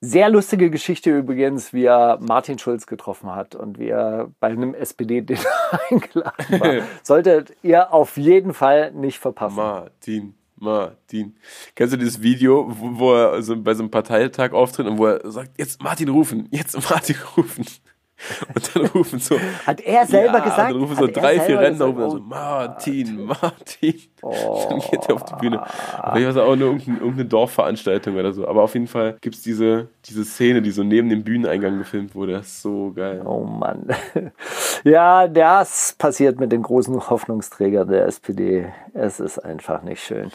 Sehr 0.00 0.28
lustige 0.28 0.70
Geschichte 0.70 1.10
übrigens, 1.10 1.72
wie 1.72 1.86
er 1.86 2.18
Martin 2.20 2.60
Schulz 2.60 2.86
getroffen 2.86 3.34
hat 3.34 3.56
und 3.56 3.80
wie 3.80 3.88
er 3.88 4.30
bei 4.38 4.46
einem 4.46 4.72
SPD-Dinner 4.72 5.40
eingeladen 5.90 6.60
war. 6.60 6.84
Solltet 7.02 7.56
ihr 7.62 7.92
auf 7.92 8.16
jeden 8.16 8.54
Fall 8.54 8.92
nicht 8.92 9.18
verpassen. 9.18 9.56
Martin. 9.56 10.34
Martin. 10.56 11.36
Kennst 11.74 11.94
du 11.94 11.98
dieses 11.98 12.20
Video, 12.20 12.66
wo, 12.68 12.98
wo 12.98 13.14
er 13.14 13.42
so 13.42 13.56
bei 13.56 13.74
so 13.74 13.82
einem 13.82 13.90
Parteitag 13.90 14.52
auftritt 14.52 14.86
und 14.86 14.98
wo 14.98 15.06
er 15.06 15.30
sagt, 15.30 15.58
jetzt 15.58 15.82
Martin 15.82 16.08
rufen, 16.08 16.48
jetzt 16.50 16.74
Martin 16.90 17.16
rufen. 17.36 17.66
Und 18.54 18.74
dann 18.74 18.86
rufen 18.86 19.18
so. 19.18 19.38
Hat 19.66 19.80
er 19.82 20.06
selber 20.06 20.38
ja, 20.38 20.44
gesagt? 20.44 20.70
Dann 20.70 20.80
rufen 20.80 20.96
so 20.96 21.06
drei, 21.06 21.38
vier 21.40 21.60
Rentner 21.60 21.86
rufen 21.86 22.10
so, 22.10 22.16
Oh, 22.16 22.20
Martin, 22.20 23.24
Martin. 23.26 23.94
Oh. 24.22 24.66
Dann 24.70 24.80
geht 24.80 25.08
er 25.08 25.14
auf 25.14 25.24
die 25.24 25.34
Bühne. 25.34 25.62
Vielleicht 25.66 26.24
war 26.24 26.30
es 26.30 26.36
auch 26.36 26.56
nur 26.56 26.68
irgendeine, 26.68 26.98
irgendeine 26.98 27.28
Dorfveranstaltung 27.28 28.16
oder 28.16 28.32
so. 28.32 28.48
Aber 28.48 28.62
auf 28.62 28.72
jeden 28.74 28.86
Fall 28.86 29.18
gibt's 29.20 29.42
diese, 29.42 29.88
diese 30.08 30.24
Szene, 30.24 30.62
die 30.62 30.70
so 30.70 30.82
neben 30.82 31.08
dem 31.08 31.24
Bühneneingang 31.24 31.78
gefilmt 31.78 32.14
wurde. 32.14 32.32
Das 32.32 32.46
ist 32.46 32.62
so 32.62 32.92
geil. 32.92 33.22
Oh 33.24 33.44
Mann. 33.44 33.88
Ja, 34.84 35.26
das 35.26 35.96
passiert 35.98 36.38
mit 36.38 36.52
den 36.52 36.62
großen 36.62 37.10
Hoffnungsträgern 37.10 37.88
der 37.88 38.06
SPD. 38.06 38.72
Es 38.94 39.18
ist 39.18 39.38
einfach 39.40 39.82
nicht 39.82 40.00
schön. 40.00 40.30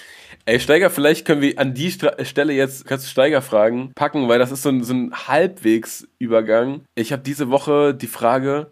Ey, 0.46 0.60
Steiger, 0.60 0.90
vielleicht 0.90 1.26
können 1.26 1.42
wir 1.42 1.58
an 1.58 1.74
die 1.74 1.90
Stra 1.90 2.12
Stelle 2.26 2.52
jetzt, 2.52 2.86
kannst 2.86 3.06
du 3.06 3.10
Steiger 3.10 3.42
fragen, 3.42 3.94
packen, 3.96 4.28
weil 4.28 4.40
das 4.40 4.52
ist 4.52 4.64
so 4.64 4.70
ein, 4.70 4.84
so 4.84 4.94
ein 4.94 5.14
Halbwegsübergang. 5.14 6.82
Ich 6.96 7.14
habe 7.14 7.22
diese 7.22 7.50
Woche 7.50 7.94
die 7.94 8.08
Frage, 8.08 8.72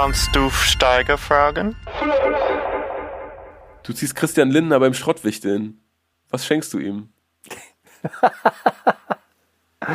Kannst 0.00 0.36
du 0.36 0.48
Steiger 0.50 1.18
fragen? 1.18 1.74
Du 3.82 3.92
ziehst 3.92 4.14
Christian 4.14 4.48
Lindner 4.48 4.78
beim 4.78 4.94
Schrottwichteln. 4.94 5.80
Was 6.30 6.46
schenkst 6.46 6.72
du 6.72 6.78
ihm? 6.78 7.08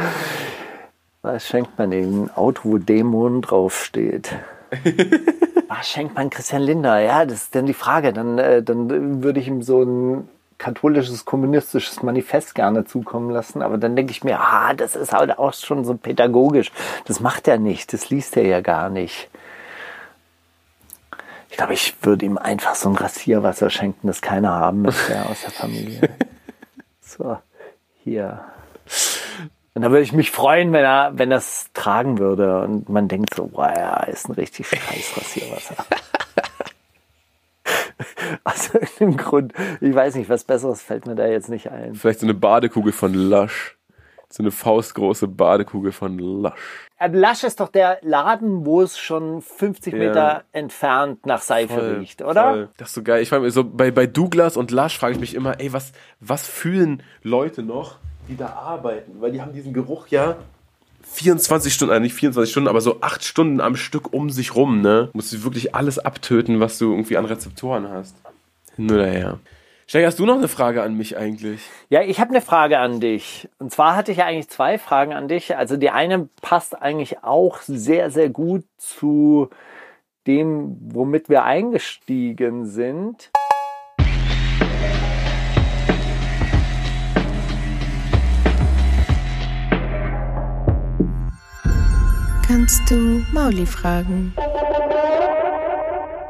Was 1.22 1.48
schenkt 1.48 1.80
man 1.80 1.94
ihm? 1.94 2.24
Ein 2.24 2.32
Auto, 2.36 2.64
wo 2.66 2.78
Dämon 2.80 3.42
draufsteht. 3.42 4.36
Was 5.70 5.88
schenkt 5.88 6.16
man 6.16 6.30
Christian 6.30 6.64
Linder? 6.64 7.00
Ja, 7.00 7.24
das 7.24 7.44
ist 7.44 7.56
dann 7.56 7.66
die 7.66 7.74
Frage. 7.74 8.12
Dann, 8.12 8.38
äh, 8.38 8.62
dann 8.62 9.24
würde 9.24 9.40
ich 9.40 9.48
ihm 9.48 9.62
so 9.62 9.84
ein 9.84 10.28
katholisches, 10.58 11.24
kommunistisches 11.24 12.04
Manifest 12.04 12.56
gerne 12.56 12.84
zukommen 12.84 13.30
lassen. 13.30 13.62
Aber 13.62 13.78
dann 13.78 13.96
denke 13.96 14.12
ich 14.12 14.26
mir, 14.26 14.42
ah, 14.42 14.74
das 14.74 14.98
ist 14.98 15.14
halt 15.14 15.40
auch 15.40 15.54
schon 15.54 15.86
so 15.86 15.96
pädagogisch. 15.96 16.74
Das 17.06 17.22
macht 17.22 17.48
er 17.48 17.58
nicht. 17.58 17.94
Das 17.94 18.10
liest 18.10 18.36
er 18.36 18.46
ja 18.46 18.60
gar 18.60 18.90
nicht. 18.90 19.30
Ich 21.54 21.58
glaube, 21.58 21.74
ich 21.74 21.94
würde 22.02 22.26
ihm 22.26 22.40
einfach 22.40 22.74
so 22.74 22.90
ein 22.90 22.96
Rasierwasser 22.96 23.70
schenken, 23.70 24.08
das 24.08 24.24
keiner 24.24 24.54
haben 24.54 24.82
möchte 24.82 25.24
aus 25.24 25.42
der 25.42 25.52
Familie. 25.52 26.02
So, 27.00 27.38
hier. 28.04 28.44
Und 29.76 29.84
da 29.84 29.92
würde 29.92 30.02
ich 30.02 30.14
mich 30.14 30.32
freuen, 30.32 30.74
wenn 30.74 30.84
er, 30.84 31.12
wenn 31.14 31.32
es 31.32 31.70
tragen 31.76 32.18
würde. 32.18 32.64
Und 32.64 32.90
man 32.90 33.08
denkt 33.08 33.36
so, 33.36 33.46
boah, 33.46 33.72
ja, 33.72 34.02
ist 34.06 34.30
ein 34.30 34.32
richtig 34.32 34.68
scheiß 34.68 35.16
Rasierwasser. 35.16 35.86
Aus 38.46 38.74
irgendeinem 38.74 39.18
Grund. 39.18 39.54
Ich 39.80 39.94
weiß 39.94 40.16
nicht, 40.16 40.30
was 40.30 40.46
Besseres 40.46 40.82
fällt 40.82 41.06
mir 41.06 41.14
da 41.14 41.28
jetzt 41.28 41.50
nicht 41.50 41.70
ein. 41.70 41.94
Vielleicht 41.94 42.22
so 42.22 42.26
eine 42.26 42.34
Badekugel 42.34 42.94
von 42.94 43.14
Lush. 43.14 43.78
So 44.34 44.42
eine 44.42 44.50
faustgroße 44.50 45.28
Badekugel 45.28 45.92
von 45.92 46.18
Lush. 46.18 46.54
Äh, 46.98 47.10
Lush 47.10 47.44
ist 47.44 47.60
doch 47.60 47.70
der 47.70 48.00
Laden, 48.02 48.66
wo 48.66 48.82
es 48.82 48.98
schon 48.98 49.44
50 49.44 49.94
Ja. 49.94 50.00
Meter 50.00 50.44
entfernt 50.54 51.24
nach 51.28 51.44
Seife 51.44 52.00
riecht, 52.00 52.24
oder? 52.24 52.50
Voll. 52.50 52.70
Das 52.78 52.88
ist 52.88 52.96
so 52.96 53.04
geil. 53.04 53.22
Ich 53.22 53.30
frage 53.30 53.44
mich 53.44 53.54
so, 53.54 53.64
bei, 53.64 53.92
bei 53.92 54.08
Douglas 54.08 54.58
und 54.58 54.72
Lush 54.72 54.98
frage 54.98 55.14
ich 55.14 55.20
mich 55.20 55.36
immer, 55.36 55.60
ey, 55.60 55.72
was, 55.72 55.92
was 56.20 56.48
fühlen 56.48 57.04
Leute 57.22 57.62
noch, 57.62 57.98
die 58.28 58.36
da 58.36 58.48
arbeiten? 58.48 59.22
Weil 59.22 59.34
die 59.34 59.40
haben 59.40 59.54
diesen 59.54 59.72
Geruch 59.72 60.08
ja 60.08 60.38
24 61.04 61.72
Stunden, 61.72 61.94
äh, 61.94 62.00
nicht 62.00 62.16
24 62.16 62.52
Stunden, 62.52 62.70
aber 62.70 62.82
so 62.82 63.02
8 63.02 63.24
Stunden 63.24 63.62
am 63.62 63.76
Stück 63.76 64.14
um 64.14 64.32
sich 64.32 64.56
rum, 64.56 64.82
ne? 64.82 65.10
Musst 65.14 65.32
du 65.32 65.44
wirklich 65.44 65.76
alles 65.76 66.00
abtöten, 66.00 66.60
was 66.60 66.80
du 66.80 66.90
irgendwie 66.90 67.18
an 67.18 67.26
Rezeptoren 67.26 67.88
hast. 67.88 68.16
Hin 68.78 68.90
oder 68.90 69.06
her. 69.06 69.38
Steiger, 69.86 70.08
hast 70.08 70.18
du 70.18 70.26
noch 70.26 70.38
eine 70.38 70.48
Frage 70.48 70.82
an 70.82 70.96
mich 70.96 71.18
eigentlich? 71.18 71.62
Ja, 71.90 72.02
ich 72.02 72.22
habe 72.22 72.30
eine 72.30 72.42
Frage 72.42 72.80
an 72.80 73.02
dich. 73.02 73.50
Und 73.60 73.72
zwar 73.72 73.98
hatte 73.98 74.14
ich 74.14 74.20
ja 74.20 74.26
eigentlich 74.26 74.50
zwei 74.50 74.78
Fragen 74.78 75.12
an 75.12 75.28
dich. 75.28 75.58
Also 75.58 75.76
die 75.76 75.90
eine 75.90 76.30
passt 76.42 76.82
eigentlich 76.82 77.24
auch 77.24 77.60
sehr, 77.62 78.10
sehr 78.10 78.30
gut 78.30 78.64
zu 78.78 79.50
dem, 80.26 80.78
womit 80.94 81.28
wir 81.28 81.44
eingestiegen 81.44 82.66
sind. 82.66 83.30
Kannst 92.48 92.90
du 92.90 93.22
Mauli 93.34 93.66
fragen? 93.66 94.34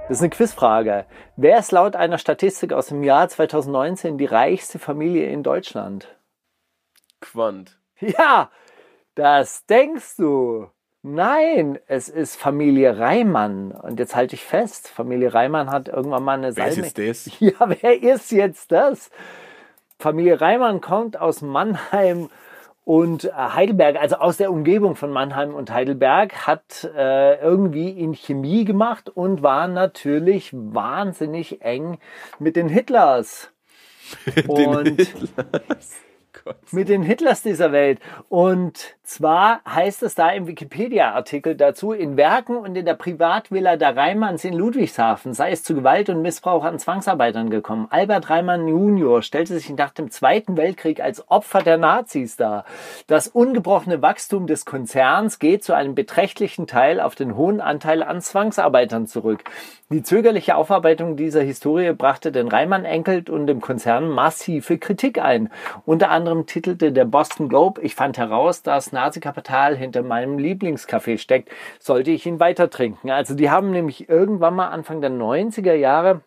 Das 0.07 0.17
ist 0.17 0.21
eine 0.21 0.29
Quizfrage. 0.29 1.05
Wer 1.37 1.59
ist 1.59 1.71
laut 1.71 1.95
einer 1.95 2.17
Statistik 2.17 2.73
aus 2.73 2.87
dem 2.87 3.03
Jahr 3.03 3.29
2019 3.29 4.17
die 4.17 4.25
reichste 4.25 4.77
Familie 4.79 5.29
in 5.29 5.43
Deutschland? 5.43 6.07
Quant. 7.21 7.77
Ja, 7.99 8.51
das 9.15 9.65
denkst 9.65 10.17
du. 10.17 10.67
Nein, 11.03 11.79
es 11.87 12.09
ist 12.09 12.35
Familie 12.37 12.97
Reimann. 12.97 13.71
Und 13.71 13.99
jetzt 13.99 14.15
halte 14.15 14.35
ich 14.35 14.43
fest, 14.43 14.87
Familie 14.89 15.33
Reimann 15.33 15.69
hat 15.69 15.87
irgendwann 15.89 16.23
mal 16.23 16.33
eine 16.37 16.55
Wer 16.55 16.67
ist 16.67 16.75
Salmi- 16.75 16.87
jetzt 16.87 17.27
das? 17.27 17.39
Ja, 17.39 17.53
wer 17.81 18.03
ist 18.03 18.31
jetzt 18.31 18.71
das? 18.71 19.09
Familie 19.99 20.41
Reimann 20.41 20.81
kommt 20.81 21.17
aus 21.19 21.41
Mannheim 21.41 22.29
und 22.85 23.25
äh, 23.25 23.31
Heidelberg, 23.31 23.95
also 23.97 24.17
aus 24.17 24.37
der 24.37 24.51
Umgebung 24.51 24.95
von 24.95 25.11
Mannheim 25.11 25.53
und 25.53 25.71
Heidelberg, 25.71 26.47
hat 26.47 26.89
äh, 26.95 27.39
irgendwie 27.39 27.89
in 27.89 28.13
Chemie 28.13 28.65
gemacht 28.65 29.09
und 29.09 29.41
war 29.41 29.67
natürlich 29.67 30.51
wahnsinnig 30.53 31.61
eng 31.61 31.99
mit 32.39 32.55
den 32.55 32.69
Hitlers. 32.69 33.49
Und 34.47 34.97
Gott. 34.97 35.07
Mit 36.71 36.89
den 36.89 37.03
Hitlers 37.03 37.43
dieser 37.43 37.71
Welt. 37.71 37.99
Und 38.29 38.95
zwar 39.03 39.61
heißt 39.67 40.03
es 40.03 40.15
da 40.15 40.29
im 40.29 40.47
Wikipedia-Artikel 40.47 41.55
dazu, 41.55 41.91
in 41.91 42.17
Werken 42.17 42.57
und 42.57 42.75
in 42.75 42.85
der 42.85 42.93
Privatvilla 42.95 43.75
der 43.75 43.95
Reimanns 43.95 44.43
in 44.45 44.53
Ludwigshafen 44.53 45.33
sei 45.33 45.51
es 45.51 45.63
zu 45.63 45.75
Gewalt 45.75 46.09
und 46.09 46.21
Missbrauch 46.21 46.63
an 46.63 46.79
Zwangsarbeitern 46.79 47.49
gekommen. 47.49 47.87
Albert 47.89 48.29
Reimann 48.29 48.67
Junior 48.67 49.21
stellte 49.21 49.53
sich 49.53 49.69
nach 49.69 49.91
dem 49.91 50.09
Zweiten 50.09 50.57
Weltkrieg 50.57 51.01
als 51.01 51.29
Opfer 51.29 51.61
der 51.61 51.77
Nazis 51.77 52.35
dar. 52.35 52.65
Das 53.07 53.27
ungebrochene 53.27 54.01
Wachstum 54.01 54.47
des 54.47 54.65
Konzerns 54.65 55.39
geht 55.39 55.63
zu 55.63 55.73
einem 55.73 55.95
beträchtlichen 55.95 56.67
Teil 56.67 56.99
auf 56.99 57.15
den 57.15 57.35
hohen 57.35 57.61
Anteil 57.61 58.03
an 58.03 58.21
Zwangsarbeitern 58.21 59.07
zurück. 59.07 59.43
Die 59.89 60.01
zögerliche 60.01 60.55
Aufarbeitung 60.55 61.17
dieser 61.17 61.41
Historie 61.41 61.93
brachte 61.93 62.31
den 62.31 62.47
Reimann-Enkel 62.47 63.29
und 63.29 63.45
dem 63.45 63.61
Konzern 63.61 64.09
massive 64.09 64.79
Kritik 64.79 65.19
ein. 65.19 65.51
Unter 65.85 66.09
anderem 66.09 66.32
titelte 66.41 66.91
der 66.91 67.05
Boston 67.05 67.49
Globe, 67.49 67.81
ich 67.81 67.95
fand 67.95 68.17
heraus, 68.17 68.63
dass 68.63 68.91
Nazi-Kapital 68.91 69.77
hinter 69.77 70.03
meinem 70.03 70.37
Lieblingskaffee 70.37 71.17
steckt. 71.17 71.49
Sollte 71.79 72.11
ich 72.11 72.25
ihn 72.25 72.39
weiter 72.39 72.69
trinken? 72.69 73.11
Also 73.11 73.35
die 73.35 73.49
haben 73.49 73.71
nämlich 73.71 74.09
irgendwann 74.09 74.55
mal 74.55 74.69
Anfang 74.69 75.01
der 75.01 75.11
90er 75.11 75.73
Jahre 75.73 76.21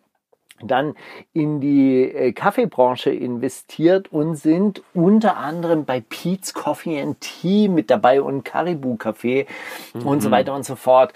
dann 0.62 0.94
in 1.32 1.60
die 1.60 2.02
äh, 2.02 2.32
Kaffeebranche 2.32 3.10
investiert 3.10 4.12
und 4.12 4.36
sind 4.36 4.82
unter 4.94 5.36
anderem 5.36 5.84
bei 5.84 6.00
Pete's 6.00 6.54
Coffee 6.54 7.00
and 7.00 7.20
Tea 7.20 7.68
mit 7.68 7.90
dabei 7.90 8.22
und 8.22 8.44
Caribou 8.44 8.94
Café 8.94 9.46
und 10.04 10.22
so 10.22 10.30
weiter 10.30 10.54
und 10.54 10.64
so 10.64 10.76
fort. 10.76 11.12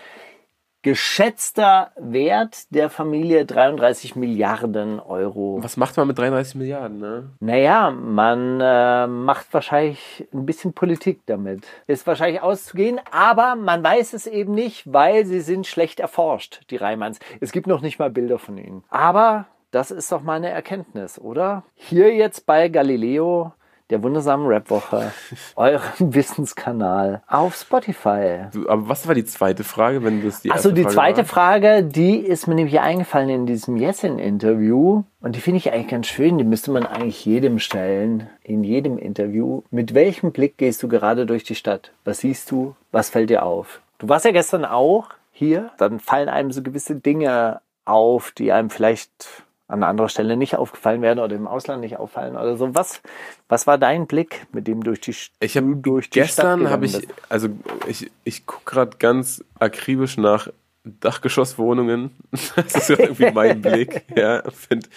Geschätzter 0.83 1.93
Wert 1.97 2.75
der 2.75 2.89
Familie 2.89 3.45
33 3.45 4.17
Milliarden 4.17 4.99
Euro. 4.99 5.59
Was 5.61 5.77
macht 5.77 5.99
man 5.99 6.07
mit 6.07 6.19
33 6.19 6.55
Milliarden, 6.55 6.99
ne? 6.99 7.31
Naja, 7.39 7.91
man 7.91 8.61
äh, 8.63 9.07
macht 9.07 9.53
wahrscheinlich 9.53 10.27
ein 10.33 10.47
bisschen 10.47 10.73
Politik 10.73 11.21
damit. 11.27 11.67
Ist 11.87 12.07
wahrscheinlich 12.07 12.41
auszugehen, 12.41 12.99
aber 13.11 13.57
man 13.57 13.85
weiß 13.85 14.15
es 14.15 14.27
eben 14.27 14.55
nicht, 14.55 14.91
weil 14.91 15.27
sie 15.27 15.41
sind 15.41 15.67
schlecht 15.67 16.01
erforscht, 16.01 16.63
die 16.71 16.77
Reimanns. 16.77 17.19
Es 17.41 17.53
gibt 17.53 17.67
noch 17.67 17.83
nicht 17.83 17.99
mal 17.99 18.09
Bilder 18.09 18.39
von 18.39 18.57
ihnen. 18.57 18.83
Aber 18.89 19.49
das 19.73 19.91
ist 19.91 20.11
doch 20.11 20.23
mal 20.23 20.37
eine 20.37 20.49
Erkenntnis, 20.49 21.19
oder? 21.19 21.63
Hier 21.75 22.15
jetzt 22.15 22.47
bei 22.47 22.69
Galileo, 22.69 23.53
der 23.91 24.03
wundersamen 24.03 24.47
Rapwoche, 24.47 25.13
eurem 25.57 26.15
Wissenskanal 26.15 27.23
auf 27.27 27.55
Spotify. 27.55 28.47
Aber 28.69 28.89
was 28.89 29.07
war 29.07 29.15
die 29.15 29.25
zweite 29.25 29.65
Frage, 29.65 30.03
wenn 30.05 30.25
das 30.25 30.43
die 30.43 30.49
erste 30.49 30.73
die 30.73 30.83
Frage 30.83 30.95
zweite 30.95 31.19
war? 31.19 31.25
Frage, 31.25 31.83
die 31.83 32.17
ist 32.19 32.47
mir 32.47 32.55
nämlich 32.55 32.81
eingefallen 32.81 33.29
in 33.29 33.47
diesem 33.47 33.77
Jessin-Interview. 33.77 35.03
Und 35.21 35.37
die 35.37 35.41
finde 35.41 35.59
ich 35.59 35.73
eigentlich 35.73 35.89
ganz 35.89 36.07
schön. 36.07 36.39
Die 36.39 36.45
müsste 36.45 36.71
man 36.71 36.87
eigentlich 36.87 37.25
jedem 37.25 37.59
stellen, 37.59 38.29
in 38.43 38.65
jedem 38.65 38.97
Interview. 38.97 39.63
Mit 39.71 39.95
welchem 39.95 40.33
Blick 40.33 40.57
gehst 40.57 40.83
du 40.83 40.89
gerade 40.89 41.27
durch 41.27 41.45
die 41.45 41.55
Stadt? 41.55 41.93
Was 42.05 42.21
siehst 42.21 42.51
du? 42.51 42.75
Was 42.93 43.11
fällt 43.11 43.31
dir 43.31 43.45
auf? 43.45 43.81
Du 43.99 44.09
warst 44.09 44.25
ja 44.25 44.33
gestern 44.33 44.65
auch 44.65 45.09
hier. 45.33 45.71
Dann 45.79 46.01
fallen 46.01 46.29
einem 46.29 46.53
so 46.53 46.63
gewisse 46.63 46.97
Dinge 46.97 47.61
auf, 47.85 48.31
die 48.31 48.53
einem 48.53 48.71
vielleicht 48.71 49.45
an 49.71 49.83
anderer 49.83 50.09
Stelle 50.09 50.37
nicht 50.37 50.57
aufgefallen 50.57 51.03
werden 51.03 51.21
oder 51.21 51.37
im 51.37 51.47
Ausland 51.47 51.81
nicht 51.81 51.99
auffallen 51.99 52.37
oder 52.37 52.57
so. 52.57 52.75
Was, 52.75 53.01
was 53.49 53.67
war 53.67 53.79
dein 53.79 54.07
Blick, 54.07 54.47
mit 54.53 54.67
dem 54.67 54.83
durch 54.83 55.01
die, 55.01 55.15
Ich 55.41 55.57
habe 55.57 55.67
du 55.67 55.75
durch 55.75 56.11
die 56.11 56.21
gestern 56.21 56.69
habe 56.69 56.87
ich 56.87 57.07
also 57.29 57.49
ich 57.87 58.11
ich 58.25 58.47
gucke 58.47 58.65
gerade 58.65 58.97
ganz 58.99 59.45
akribisch 59.59 60.17
nach 60.17 60.49
Dachgeschosswohnungen. 60.85 62.11
Das 62.57 62.75
ist 62.75 62.89
ja 62.89 62.99
irgendwie 62.99 63.31
mein 63.33 63.61
Blick, 63.63 64.05
ja, 64.17 64.43
find. 64.51 64.89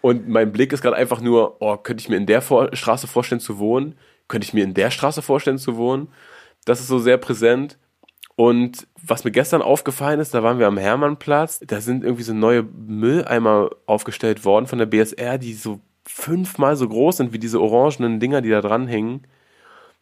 Und 0.00 0.28
mein 0.28 0.52
Blick 0.52 0.72
ist 0.72 0.82
gerade 0.82 0.96
einfach 0.96 1.20
nur, 1.20 1.56
oh, 1.60 1.76
könnte 1.78 2.02
ich 2.02 2.08
mir 2.08 2.16
in 2.16 2.26
der 2.26 2.42
Vor 2.42 2.74
Straße 2.76 3.06
vorstellen 3.06 3.40
zu 3.40 3.58
wohnen? 3.58 3.96
Könnte 4.28 4.46
ich 4.46 4.52
mir 4.52 4.64
in 4.64 4.74
der 4.74 4.90
Straße 4.90 5.22
vorstellen 5.22 5.58
zu 5.58 5.76
wohnen? 5.76 6.08
Das 6.66 6.80
ist 6.80 6.88
so 6.88 6.98
sehr 6.98 7.16
präsent. 7.16 7.78
Und 8.36 8.88
was 9.00 9.24
mir 9.24 9.30
gestern 9.30 9.62
aufgefallen 9.62 10.18
ist, 10.18 10.34
da 10.34 10.42
waren 10.42 10.58
wir 10.58 10.66
am 10.66 10.78
Hermannplatz, 10.78 11.60
da 11.60 11.80
sind 11.80 12.02
irgendwie 12.02 12.24
so 12.24 12.34
neue 12.34 12.62
Mülleimer 12.62 13.70
aufgestellt 13.86 14.44
worden 14.44 14.66
von 14.66 14.78
der 14.78 14.86
BSR, 14.86 15.38
die 15.38 15.54
so 15.54 15.80
fünfmal 16.06 16.76
so 16.76 16.88
groß 16.88 17.18
sind 17.18 17.32
wie 17.32 17.38
diese 17.38 17.60
orangenen 17.60 18.20
Dinger, 18.20 18.40
die 18.40 18.50
da 18.50 18.60
dranhängen. 18.60 19.26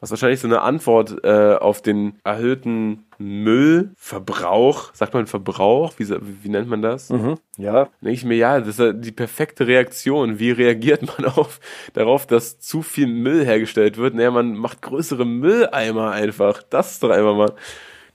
Was 0.00 0.10
wahrscheinlich 0.10 0.40
so 0.40 0.48
eine 0.48 0.62
Antwort 0.62 1.22
äh, 1.22 1.54
auf 1.54 1.80
den 1.80 2.14
erhöhten 2.24 3.04
Müllverbrauch, 3.18 4.92
sagt 4.94 5.14
man 5.14 5.28
Verbrauch, 5.28 5.92
wie, 5.98 6.08
wie 6.42 6.48
nennt 6.48 6.68
man 6.68 6.82
das? 6.82 7.10
Mhm. 7.10 7.36
Ja, 7.56 7.84
denke 8.00 8.14
ich 8.14 8.24
mir, 8.24 8.34
ja, 8.34 8.58
das 8.58 8.80
ist 8.80 8.94
die 8.96 9.12
perfekte 9.12 9.68
Reaktion. 9.68 10.40
Wie 10.40 10.50
reagiert 10.50 11.06
man 11.06 11.26
auf, 11.36 11.60
darauf, 11.92 12.26
dass 12.26 12.58
zu 12.58 12.82
viel 12.82 13.06
Müll 13.06 13.44
hergestellt 13.44 13.96
wird? 13.96 14.14
Naja, 14.14 14.32
man 14.32 14.56
macht 14.56 14.82
größere 14.82 15.24
Mülleimer 15.24 16.10
einfach. 16.10 16.64
Das 16.68 16.92
ist 16.92 17.04
doch 17.04 17.10
einfach 17.10 17.36
mal 17.36 17.52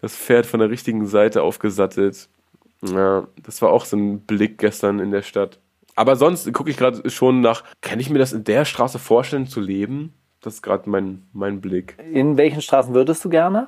das 0.01 0.15
Pferd 0.15 0.45
von 0.45 0.59
der 0.59 0.69
richtigen 0.69 1.07
Seite 1.07 1.41
aufgesattelt. 1.43 2.29
Ja, 2.81 3.27
das 3.41 3.61
war 3.61 3.71
auch 3.71 3.85
so 3.85 3.97
ein 3.97 4.21
Blick 4.21 4.57
gestern 4.59 4.99
in 4.99 5.11
der 5.11 5.23
Stadt. 5.23 5.59
Aber 5.95 6.15
sonst 6.15 6.51
gucke 6.53 6.69
ich 6.69 6.77
gerade 6.77 7.09
schon 7.09 7.41
nach, 7.41 7.63
kann 7.81 7.99
ich 7.99 8.09
mir 8.09 8.19
das 8.19 8.33
in 8.33 8.43
der 8.43 8.65
Straße 8.65 8.99
vorstellen 8.99 9.47
zu 9.47 9.59
leben? 9.59 10.13
Das 10.41 10.55
ist 10.55 10.61
gerade 10.61 10.87
mein, 10.89 11.23
mein 11.33 11.59
Blick. 11.59 11.97
In 12.11 12.37
welchen 12.37 12.61
Straßen 12.61 12.93
würdest 12.93 13.25
du 13.25 13.29
gerne? 13.29 13.67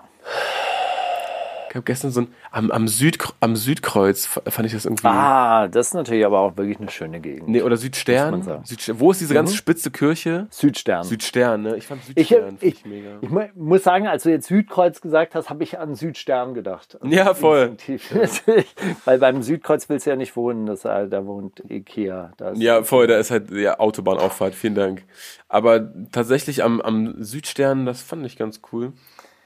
Ich 1.69 1.75
habe 1.75 1.83
gestern 1.83 2.09
so 2.11 2.21
ein, 2.21 2.27
am, 2.51 2.71
am, 2.71 2.87
Süd, 2.87 3.19
am 3.41 3.55
Südkreuz 3.55 4.25
fand 4.25 4.65
ich 4.65 4.73
das 4.73 4.85
irgendwie. 4.85 5.07
Ah, 5.07 5.67
das 5.67 5.87
ist 5.89 5.93
natürlich 5.93 6.25
aber 6.25 6.39
auch 6.39 6.57
wirklich 6.57 6.79
eine 6.79 6.89
schöne 6.89 7.19
Gegend. 7.19 7.47
Nee, 7.47 7.61
oder 7.61 7.77
Südstern. 7.77 8.41
Südstern. 8.63 8.99
Wo 8.99 9.11
ist 9.11 9.21
diese 9.21 9.33
ganz 9.35 9.53
spitze 9.53 9.91
Kirche? 9.91 10.47
Südstern. 10.49 11.03
Südstern, 11.03 11.61
ne? 11.61 11.75
Ich 11.77 11.85
fand 11.85 12.01
ich, 12.15 12.27
Südstern 12.27 12.45
fand 12.49 12.63
ich, 12.63 12.75
ich 12.79 12.85
mega. 12.85 13.09
ich 13.21 13.29
mu- 13.29 13.47
muss 13.55 13.83
sagen, 13.83 14.07
als 14.07 14.23
du 14.23 14.29
jetzt 14.31 14.47
Südkreuz 14.47 14.99
gesagt 15.01 15.35
hast, 15.35 15.49
habe 15.51 15.63
ich 15.63 15.77
an 15.77 15.95
Südstern 15.95 16.53
gedacht. 16.53 16.97
Ja, 17.09 17.33
voll. 17.33 17.69
Natürlich. 17.69 18.09
Weil 19.05 19.19
beim 19.19 19.41
Südkreuz 19.43 19.89
willst 19.89 20.05
du 20.05 20.09
ja 20.11 20.15
nicht 20.15 20.35
wohnen, 20.35 20.65
das, 20.65 20.85
äh, 20.85 21.07
da 21.07 21.25
wohnt 21.25 21.63
Ikea. 21.69 22.31
Da 22.37 22.53
Ja, 22.53 22.83
voll, 22.83 23.07
da 23.07 23.17
ist 23.17 23.29
halt 23.31 23.51
ja, 23.51 23.79
Autobahnauffahrt, 23.79 24.55
vielen 24.55 24.75
Dank. 24.75 25.03
Aber 25.47 25.91
tatsächlich 26.11 26.63
am, 26.63 26.81
am 26.81 27.15
Südstern, 27.23 27.85
das 27.85 28.01
fand 28.01 28.25
ich 28.25 28.37
ganz 28.37 28.61
cool. 28.71 28.93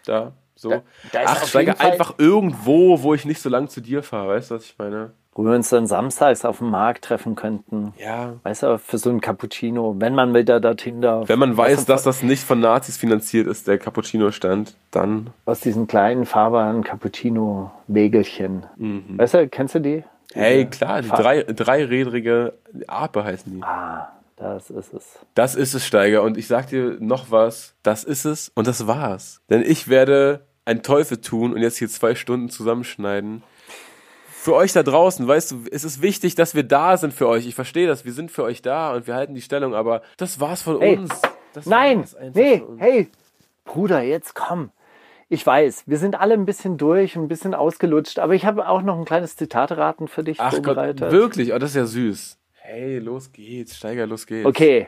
Da, 0.05 0.33
so. 0.63 0.69
Da- 0.69 0.81
da 1.11 1.19
Ach, 1.25 1.45
steige 1.45 1.79
einfach 1.79 2.15
irgendwo, 2.17 3.03
wo 3.03 3.13
ich 3.13 3.25
nicht 3.25 3.41
so 3.41 3.49
lang 3.49 3.67
zu 3.69 3.79
dir 3.81 4.01
fahre, 4.01 4.29
weißt 4.29 4.49
du, 4.51 4.55
was 4.55 4.65
ich 4.65 4.75
meine? 4.79 5.11
Wo 5.35 5.43
wir 5.43 5.53
uns 5.55 5.69
dann 5.69 5.87
samstags 5.87 6.45
auf 6.45 6.59
dem 6.59 6.69
Markt 6.69 7.05
treffen 7.05 7.33
könnten. 7.35 7.93
Ja. 7.97 8.33
Weißt 8.43 8.61
du, 8.63 8.77
für 8.77 8.99
so 8.99 9.09
ein 9.09 9.19
Cappuccino, 9.19 9.95
wenn 9.97 10.13
man 10.13 10.33
wieder 10.35 10.59
dorthin 10.59 11.01
darf. 11.01 11.27
Wenn 11.27 11.39
man 11.39 11.57
weiß, 11.57 11.85
dass 11.85 12.03
das 12.03 12.21
nicht 12.21 12.43
von 12.43 12.59
Nazis 12.59 12.97
finanziert 12.97 13.47
ist, 13.47 13.67
der 13.67 13.79
Cappuccino-Stand, 13.79 14.75
dann. 14.91 15.31
Aus 15.45 15.59
diesen 15.61 15.87
kleinen 15.87 16.25
fahrbaren 16.27 16.83
Cappuccino-Wägelchen. 16.83 18.65
Weißt 19.17 19.33
du, 19.33 19.47
kennst 19.49 19.75
du 19.75 19.79
die? 19.79 19.97
Mhm. 19.97 20.03
Hey, 20.39 20.65
klar, 20.65 21.01
die 21.01 21.07
Fahr- 21.09 21.21
drei, 21.21 21.43
dreirädrige 21.43 22.53
Ape 22.87 23.23
heißen 23.23 23.53
die. 23.53 23.63
Ah, 23.63 24.09
das 24.35 24.69
ist 24.69 24.93
es. 24.93 25.19
Das 25.35 25.55
ist 25.55 25.73
es, 25.73 25.85
Steiger. 25.85 26.23
Und 26.23 26.37
ich 26.37 26.47
sag 26.47 26.67
dir 26.67 26.97
noch 26.99 27.31
was. 27.31 27.75
Das 27.83 28.03
ist 28.03 28.25
es 28.25 28.51
und 28.55 28.67
das 28.67 28.87
war's. 28.87 29.41
Denn 29.49 29.61
ich 29.63 29.87
werde 29.89 30.41
einen 30.65 30.83
Teufel 30.83 31.19
tun 31.21 31.53
und 31.53 31.61
jetzt 31.61 31.77
hier 31.77 31.89
zwei 31.89 32.15
Stunden 32.15 32.49
zusammenschneiden. 32.49 33.43
Für 34.29 34.55
euch 34.55 34.73
da 34.73 34.83
draußen, 34.83 35.25
weißt 35.27 35.51
du, 35.51 35.63
es 35.71 35.83
ist 35.85 36.01
wichtig, 36.01 36.35
dass 36.35 36.53
wir 36.53 36.63
da 36.63 36.97
sind 36.97 37.13
für 37.13 37.27
euch. 37.27 37.45
Ich 37.47 37.55
verstehe 37.55 37.87
das. 37.87 38.03
Wir 38.03 38.11
sind 38.13 38.29
für 38.29 38.43
euch 38.43 38.61
da 38.61 38.93
und 38.93 39.07
wir 39.07 39.15
halten 39.15 39.33
die 39.35 39.41
Stellung, 39.41 39.73
aber 39.73 40.01
das 40.17 40.39
war's 40.39 40.61
von 40.61 40.79
Hey, 40.81 40.97
uns. 40.97 41.21
Das 41.53 41.65
Nein, 41.65 42.03
nee, 42.33 42.61
uns. 42.61 42.81
hey, 42.81 43.09
Bruder, 43.63 44.01
jetzt 44.01 44.35
komm. 44.35 44.71
Ich 45.29 45.45
weiß, 45.47 45.83
wir 45.87 45.97
sind 45.97 46.19
alle 46.19 46.33
ein 46.33 46.45
bisschen 46.45 46.77
durch, 46.77 47.15
ein 47.15 47.27
bisschen 47.27 47.53
ausgelutscht, 47.55 48.19
aber 48.19 48.33
ich 48.35 48.45
habe 48.45 48.67
auch 48.67 48.81
noch 48.81 48.97
ein 48.99 49.05
kleines 49.05 49.35
Zitateraten 49.37 50.07
für 50.07 50.23
dich 50.23 50.39
Ach 50.39 50.51
Gott, 50.51 50.65
vorbereitet. 50.65 51.11
wirklich? 51.11 51.53
Oh, 51.53 51.57
das 51.59 51.69
ist 51.71 51.75
ja 51.77 51.85
süß. 51.85 52.37
Hey, 52.53 52.99
los 52.99 53.31
geht's, 53.31 53.77
Steiger, 53.77 54.05
los 54.07 54.25
geht's. 54.27 54.45
Okay, 54.45 54.87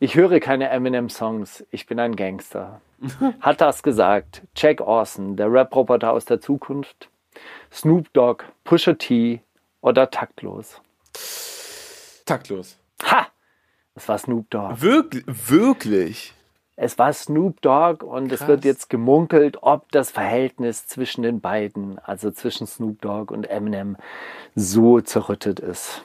ich 0.00 0.14
höre 0.14 0.40
keine 0.40 0.68
Eminem-Songs, 0.70 1.64
ich 1.70 1.86
bin 1.86 1.98
ein 1.98 2.16
Gangster. 2.16 2.80
Hat 3.40 3.60
das 3.60 3.82
gesagt 3.82 4.42
Jack 4.56 4.80
Orson, 4.80 5.36
der 5.36 5.52
Rap-Roboter 5.52 6.12
aus 6.12 6.24
der 6.24 6.40
Zukunft? 6.40 7.08
Snoop 7.72 8.12
Dogg, 8.12 8.44
Pusha 8.64 8.94
T 8.94 9.42
oder 9.80 10.10
Taktlos? 10.10 10.80
Taktlos. 12.24 12.78
Ha! 13.04 13.28
Es 13.94 14.08
war 14.08 14.18
Snoop 14.18 14.50
Dogg. 14.50 14.80
Wirklich? 14.80 15.24
Wirklich? 15.26 16.34
Es 16.76 16.98
war 16.98 17.12
Snoop 17.12 17.62
Dogg 17.62 18.04
und 18.04 18.30
es 18.30 18.40
Krass. 18.40 18.48
wird 18.48 18.64
jetzt 18.66 18.90
gemunkelt, 18.90 19.58
ob 19.62 19.90
das 19.92 20.10
Verhältnis 20.10 20.86
zwischen 20.86 21.22
den 21.22 21.40
beiden, 21.40 21.98
also 22.00 22.30
zwischen 22.30 22.66
Snoop 22.66 23.00
Dogg 23.00 23.32
und 23.32 23.48
Eminem, 23.48 23.96
so 24.54 25.00
zerrüttet 25.00 25.58
ist. 25.58 26.02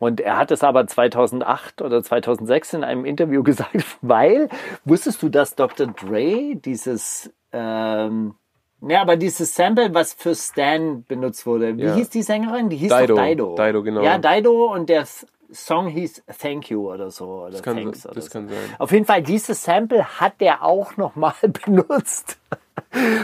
Und 0.00 0.20
er 0.20 0.36
hat 0.38 0.50
es 0.50 0.64
aber 0.64 0.86
2008 0.88 1.82
oder 1.82 2.02
2006 2.02 2.72
in 2.74 2.82
einem 2.84 3.04
Interview 3.04 3.42
gesagt, 3.44 3.84
weil, 4.02 4.48
wusstest 4.84 5.22
du, 5.22 5.28
dass 5.28 5.54
Dr. 5.54 5.86
Dre 5.88 6.56
dieses, 6.56 7.32
ähm, 7.52 8.34
ja, 8.80 9.02
aber 9.02 9.16
dieses 9.16 9.54
Sample, 9.54 9.92
was 9.94 10.14
für 10.14 10.34
Stan 10.34 11.04
benutzt 11.06 11.44
wurde, 11.46 11.76
wie 11.76 11.82
Ja. 11.82 11.94
hieß 11.94 12.08
die 12.08 12.22
Sängerin? 12.22 12.70
Die 12.70 12.76
hieß 12.78 12.90
Dido. 12.98 13.14
Dido. 13.22 13.54
Dido, 13.56 13.82
genau. 13.82 14.00
Ja, 14.02 14.16
Dido 14.18 14.72
und 14.72 14.88
der 14.88 15.04
Song 15.52 15.88
hieß 15.88 16.22
Thank 16.40 16.70
You 16.70 16.90
oder 16.92 17.10
so. 17.10 17.44
Oder 17.44 17.60
kann- 17.60 17.76
Thanks 17.76 18.06
oder 18.06 18.14
das 18.14 18.24
so. 18.26 18.30
kann 18.30 18.48
sein. 18.48 18.56
Auf 18.78 18.92
jeden 18.92 19.04
Fall, 19.04 19.22
dieses 19.22 19.62
Sample 19.64 20.18
hat 20.18 20.34
er 20.38 20.62
auch 20.64 20.96
nochmal 20.96 21.34
benutzt 21.66 22.38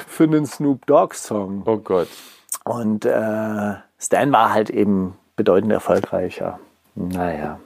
für 0.06 0.24
einen 0.24 0.44
Snoop 0.44 0.84
Dogg-Song. 0.86 1.62
Oh 1.64 1.78
Gott. 1.78 2.08
Und 2.64 3.06
äh, 3.06 3.74
Stan 3.98 4.30
war 4.32 4.52
halt 4.52 4.68
eben 4.68 5.16
bedeutend 5.36 5.72
erfolgreicher. 5.72 6.58
Naja. 6.96 7.60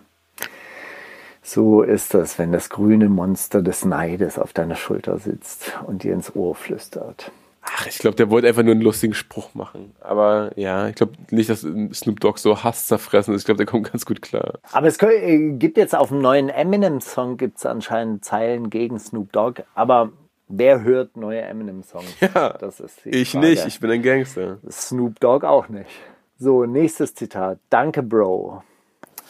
So 1.42 1.82
ist 1.82 2.14
das, 2.14 2.38
wenn 2.38 2.52
das 2.52 2.68
grüne 2.68 3.08
Monster 3.08 3.62
des 3.62 3.84
Neides 3.84 4.38
auf 4.38 4.52
deiner 4.52 4.76
Schulter 4.76 5.18
sitzt 5.18 5.72
und 5.86 6.02
dir 6.02 6.12
ins 6.12 6.36
Ohr 6.36 6.54
flüstert. 6.54 7.32
Ach, 7.62 7.86
ich 7.86 7.98
glaube, 7.98 8.16
der 8.16 8.30
wollte 8.30 8.48
einfach 8.48 8.62
nur 8.62 8.72
einen 8.72 8.80
lustigen 8.82 9.14
Spruch 9.14 9.54
machen. 9.54 9.94
Aber 10.00 10.50
ja, 10.56 10.88
ich 10.88 10.94
glaube 10.94 11.12
nicht, 11.30 11.50
dass 11.50 11.60
Snoop 11.60 12.20
Dogg 12.20 12.38
so 12.38 12.62
Hass 12.62 12.86
zerfressen 12.86 13.34
ist. 13.34 13.42
Ich 13.42 13.44
glaube, 13.46 13.58
der 13.58 13.66
kommt 13.66 13.90
ganz 13.92 14.06
gut 14.06 14.22
klar. 14.22 14.58
Aber 14.72 14.86
es 14.86 15.00
äh, 15.02 15.52
gibt 15.52 15.76
jetzt 15.76 15.94
auf 15.94 16.08
dem 16.08 16.20
neuen 16.20 16.48
Eminem-Song 16.48 17.36
gibt's 17.36 17.66
anscheinend 17.66 18.24
Zeilen 18.24 18.70
gegen 18.70 18.98
Snoop 18.98 19.32
Dogg. 19.32 19.62
Aber 19.74 20.10
wer 20.48 20.82
hört 20.82 21.16
neue 21.16 21.42
Eminem-Songs? 21.42 22.16
Ja, 22.20 22.50
das 22.50 22.80
ist 22.80 22.98
Ich 23.04 23.32
Frage. 23.32 23.46
nicht, 23.46 23.66
ich 23.66 23.80
bin 23.80 23.90
ein 23.90 24.02
Gangster. 24.02 24.58
Snoop 24.70 25.20
Dogg 25.20 25.46
auch 25.46 25.68
nicht. 25.68 25.90
So, 26.38 26.64
nächstes 26.64 27.14
Zitat. 27.14 27.58
Danke, 27.68 28.02
Bro. 28.02 28.62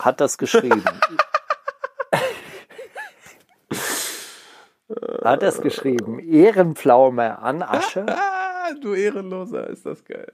Hat 0.00 0.20
das 0.20 0.38
geschrieben. 0.38 0.82
Hat 5.22 5.42
das 5.42 5.60
geschrieben. 5.60 6.18
Ehrenpflaume 6.18 7.38
an 7.38 7.62
Asche, 7.62 8.06
Ah, 8.08 8.72
du 8.80 8.94
Ehrenloser, 8.94 9.68
ist 9.68 9.86
das 9.86 10.04
geil. 10.04 10.32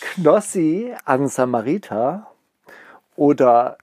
Knossi 0.00 0.94
an 1.04 1.28
Samariter 1.28 2.26
oder 3.16 3.78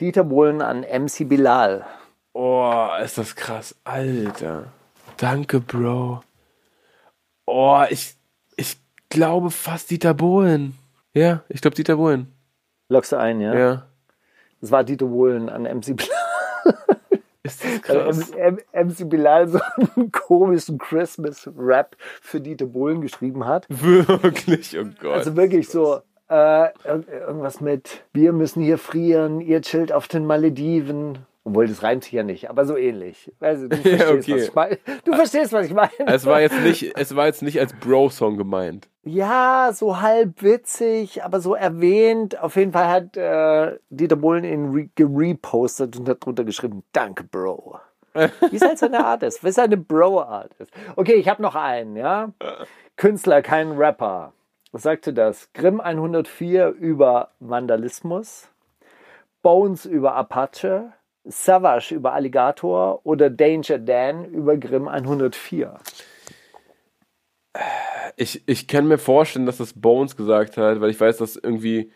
Dieter 0.00 0.24
Bohlen 0.24 0.60
an 0.60 0.80
MC 0.82 1.26
Bilal. 1.28 1.86
Oh, 2.34 2.88
ist 3.02 3.16
das 3.16 3.34
krass. 3.36 3.74
Alter. 3.84 4.66
Danke, 5.16 5.60
Bro. 5.60 6.22
Oh, 7.46 7.84
ich, 7.88 8.16
ich 8.56 8.76
glaube 9.08 9.50
fast 9.50 9.90
Dieter 9.90 10.12
Bohlen. 10.12 10.76
Ja, 11.14 11.42
ich 11.48 11.62
glaube 11.62 11.76
Dieter 11.76 11.96
Bohlen. 11.96 12.30
Lockst 12.88 13.12
du 13.12 13.16
ein, 13.16 13.40
ja? 13.40 13.54
Ja. 13.54 13.86
Das 14.64 14.72
war 14.72 14.82
Dieter 14.82 15.04
Bohlen 15.04 15.50
an 15.50 15.64
MC 15.64 15.94
Bilal. 15.94 16.08
Ist 17.42 17.62
das 17.62 17.82
krass? 17.82 18.30
M- 18.32 18.58
M- 18.72 18.86
MC 18.88 19.06
Bilal 19.10 19.46
so 19.46 19.58
einen 19.94 20.10
komischen 20.10 20.78
Christmas-Rap 20.78 21.94
für 22.22 22.40
Dieter 22.40 22.64
Bohlen 22.64 23.02
geschrieben 23.02 23.44
hat. 23.46 23.66
Wirklich, 23.68 24.74
oh 24.78 24.86
Gott. 25.02 25.16
Also 25.16 25.36
wirklich 25.36 25.68
so 25.68 25.96
äh, 26.30 26.34
ir- 26.34 27.06
irgendwas 27.26 27.60
mit 27.60 28.04
wir 28.14 28.32
müssen 28.32 28.62
hier 28.62 28.78
frieren, 28.78 29.42
ihr 29.42 29.60
chillt 29.60 29.92
auf 29.92 30.08
den 30.08 30.24
Malediven. 30.24 31.18
Obwohl, 31.44 31.66
das 31.68 31.82
reimt 31.82 32.04
sich 32.04 32.14
ja 32.14 32.22
nicht, 32.22 32.48
aber 32.48 32.64
so 32.64 32.78
ähnlich. 32.78 33.30
Also, 33.40 33.68
du, 33.68 33.76
verstehst, 33.82 34.08
okay. 34.10 34.32
was 34.32 34.42
ich 34.48 34.54
meine. 34.54 34.78
du 35.04 35.12
verstehst, 35.12 35.52
was 35.52 35.66
ich 35.66 35.74
meine. 35.74 35.90
es 36.06 36.24
war 36.24 36.40
jetzt 36.40 36.58
nicht, 36.62 36.94
es 36.96 37.14
war 37.14 37.26
jetzt 37.26 37.42
nicht 37.42 37.60
als 37.60 37.74
Bro-Song 37.74 38.38
gemeint. 38.38 38.88
Ja, 39.04 39.70
so 39.74 40.00
halb 40.00 40.42
witzig, 40.42 41.22
aber 41.22 41.40
so 41.40 41.54
erwähnt. 41.54 42.40
Auf 42.40 42.56
jeden 42.56 42.72
Fall 42.72 42.88
hat 42.88 43.16
äh, 43.16 43.78
Dieter 43.90 44.16
Bohlen 44.16 44.44
ihn 44.44 44.72
re 44.72 44.88
gerepostet 44.94 45.98
und 45.98 46.08
hat 46.08 46.24
drunter 46.24 46.44
geschrieben, 46.44 46.82
danke, 46.92 47.22
Bro. 47.24 47.80
Wie 48.14 48.56
es 48.56 48.62
halt 48.62 48.78
seine 48.78 49.04
Art 49.04 49.24
ist, 49.24 49.42
wie 49.42 49.50
seine 49.50 49.76
Bro-Art 49.76 50.54
ist. 50.60 50.72
Okay, 50.94 51.14
ich 51.14 51.28
habe 51.28 51.42
noch 51.42 51.56
einen, 51.56 51.96
ja. 51.96 52.32
Künstler, 52.96 53.42
kein 53.42 53.72
Rapper. 53.72 54.32
Was 54.70 54.82
sagte 54.82 55.12
das? 55.12 55.52
Grimm 55.52 55.80
104 55.80 56.68
über 56.68 57.30
Vandalismus, 57.40 58.48
Bones 59.42 59.84
über 59.84 60.14
Apache, 60.14 60.92
Savage 61.24 61.94
über 61.94 62.12
Alligator 62.12 63.00
oder 63.04 63.30
Danger 63.30 63.78
Dan 63.78 64.24
über 64.26 64.56
Grimm 64.56 64.86
104. 64.86 65.80
Ich, 68.16 68.42
ich 68.46 68.68
kann 68.68 68.86
mir 68.86 68.98
vorstellen, 68.98 69.46
dass 69.46 69.58
das 69.58 69.72
Bones 69.72 70.16
gesagt 70.16 70.56
hat, 70.56 70.80
weil 70.80 70.90
ich 70.90 71.00
weiß, 71.00 71.18
dass 71.18 71.36
irgendwie 71.36 71.90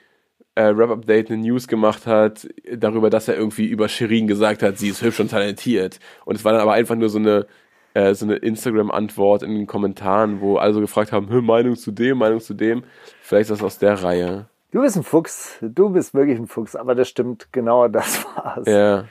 äh, 0.55 0.63
Rap 0.65 0.91
Update 0.91 1.31
eine 1.31 1.41
News 1.43 1.69
gemacht 1.69 2.07
hat 2.07 2.49
darüber, 2.73 3.11
dass 3.11 3.29
er 3.29 3.37
irgendwie 3.37 3.67
über 3.67 3.89
Shirin 3.89 4.27
gesagt 4.27 4.63
hat, 4.63 4.79
sie 4.79 4.89
ist 4.89 5.03
hübsch 5.03 5.21
und 5.21 5.31
talentiert. 5.31 6.01
Und 6.25 6.35
es 6.37 6.45
war 6.45 6.53
dann 6.53 6.61
aber 6.61 6.73
einfach 6.73 6.97
nur 6.97 7.09
so 7.09 7.19
eine, 7.19 7.47
äh, 7.95 8.15
so 8.15 8.25
eine 8.27 8.37
Instagram-Antwort 8.37 9.43
in 9.45 9.55
den 9.55 9.67
Kommentaren, 9.67 10.41
wo 10.41 10.57
alle 10.57 10.75
so 10.75 10.81
gefragt 10.81 11.13
haben, 11.13 11.29
"Hä, 11.29 11.41
Meinung 11.41 11.77
zu 11.77 11.93
dem, 11.93 12.19
Meinung 12.19 12.41
zu 12.41 12.55
dem. 12.55 12.83
Vielleicht 13.23 13.51
ist 13.51 13.61
das 13.61 13.63
aus 13.65 13.79
der 13.79 14.03
Reihe. 14.03 14.49
Du 14.73 14.83
bist 14.83 14.97
ein 14.97 15.03
Fuchs, 15.05 15.59
du 15.63 15.91
bist 15.91 16.13
wirklich 16.15 16.39
ein 16.39 16.47
Fuchs, 16.47 16.77
aber 16.77 16.95
das 16.95 17.09
stimmt, 17.09 17.49
genau 17.53 17.89
das 17.89 18.25
war's. 18.37 18.67
Ja. 18.67 19.05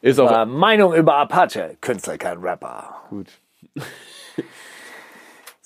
Ist 0.00 0.18
auch 0.18 0.46
Meinung 0.46 0.94
über 0.94 1.16
Apache, 1.16 1.76
Künstler, 1.80 2.18
kein 2.18 2.38
Rapper. 2.38 3.02
gut. 3.10 3.28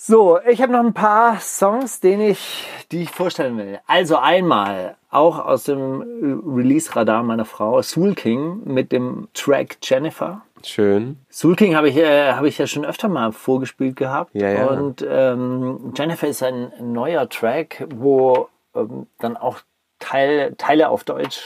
So, 0.04 0.40
ich 0.50 0.60
habe 0.60 0.72
noch 0.72 0.80
ein 0.80 0.94
paar 0.94 1.38
Songs, 1.38 2.00
den 2.00 2.20
ich, 2.20 2.66
die 2.90 3.02
ich 3.02 3.10
vorstellen 3.10 3.56
will. 3.56 3.78
Also 3.86 4.16
einmal 4.16 4.96
auch 5.10 5.38
aus 5.38 5.62
dem 5.62 6.02
äh, 6.02 6.56
Release-Radar 6.56 7.22
meiner 7.22 7.44
Frau, 7.44 7.80
Soul 7.82 8.16
King 8.16 8.62
mit 8.64 8.90
dem 8.90 9.28
Track 9.32 9.76
Jennifer. 9.80 10.42
Schön. 10.64 11.18
Soul 11.30 11.54
King 11.54 11.76
habe 11.76 11.88
ich, 11.88 11.96
äh, 11.98 12.32
habe 12.32 12.48
ich 12.48 12.58
ja 12.58 12.66
schon 12.66 12.84
öfter 12.84 13.06
mal 13.06 13.30
vorgespielt 13.30 13.94
gehabt. 13.94 14.34
Ja, 14.34 14.48
ja. 14.48 14.66
Und 14.66 15.06
ähm, 15.08 15.92
Jennifer 15.96 16.26
ist 16.26 16.42
ein 16.42 16.72
neuer 16.80 17.28
Track, 17.28 17.86
wo 17.94 18.48
ähm, 18.74 19.06
dann 19.20 19.36
auch 19.36 19.60
Teil, 20.00 20.56
Teile 20.58 20.88
auf 20.88 21.04
Deutsch 21.04 21.42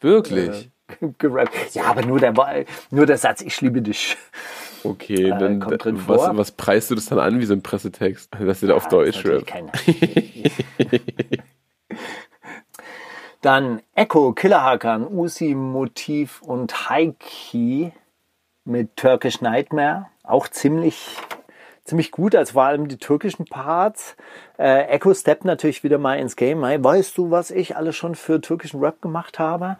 Wirklich? 0.00 0.70
gerappt. 1.16 1.54
Ja, 1.72 1.84
aber 1.84 2.02
nur 2.02 2.20
der, 2.20 2.34
nur 2.90 3.06
der 3.06 3.16
Satz, 3.16 3.40
ich 3.40 3.62
liebe 3.62 3.80
dich. 3.80 4.18
Okay, 4.84 5.30
Äh, 5.30 5.38
dann 5.38 5.60
kommt 5.60 5.84
drin 5.84 6.00
was, 6.06 6.36
was 6.36 6.52
preist 6.52 6.90
du 6.90 6.94
das 6.94 7.06
dann 7.06 7.18
an 7.18 7.40
wie 7.40 7.46
so 7.46 7.54
ein 7.54 7.62
Pressetext? 7.62 8.30
Dass 8.38 8.60
du 8.60 8.66
da 8.66 8.74
auf 8.74 8.88
Deutsch 8.88 9.22
Das 9.22 9.42
ist 9.42 9.52
rappt. 9.52 9.52
Dann 13.40 13.82
Echo, 13.94 14.32
Killerhakan, 14.32 15.06
Usi, 15.06 15.54
Motiv 15.54 16.40
und 16.40 16.88
Haiki 16.88 17.92
mit 18.64 18.96
Turkish 18.96 19.42
Nightmare. 19.42 20.06
Auch 20.22 20.48
ziemlich, 20.48 21.18
ziemlich 21.84 22.10
gut, 22.10 22.34
also 22.34 22.54
vor 22.54 22.62
allem 22.62 22.88
die 22.88 22.96
türkischen 22.96 23.44
Parts. 23.44 24.16
Äh, 24.58 24.84
Echo 24.86 25.12
steppt 25.12 25.44
natürlich 25.44 25.84
wieder 25.84 25.98
mal 25.98 26.18
ins 26.18 26.36
Game. 26.36 26.64
Hey, 26.64 26.82
weißt 26.82 27.18
du, 27.18 27.30
was 27.30 27.50
ich 27.50 27.76
alles 27.76 27.96
schon 27.96 28.14
für 28.14 28.40
türkischen 28.40 28.80
Rap 28.80 29.02
gemacht 29.02 29.38
habe? 29.38 29.76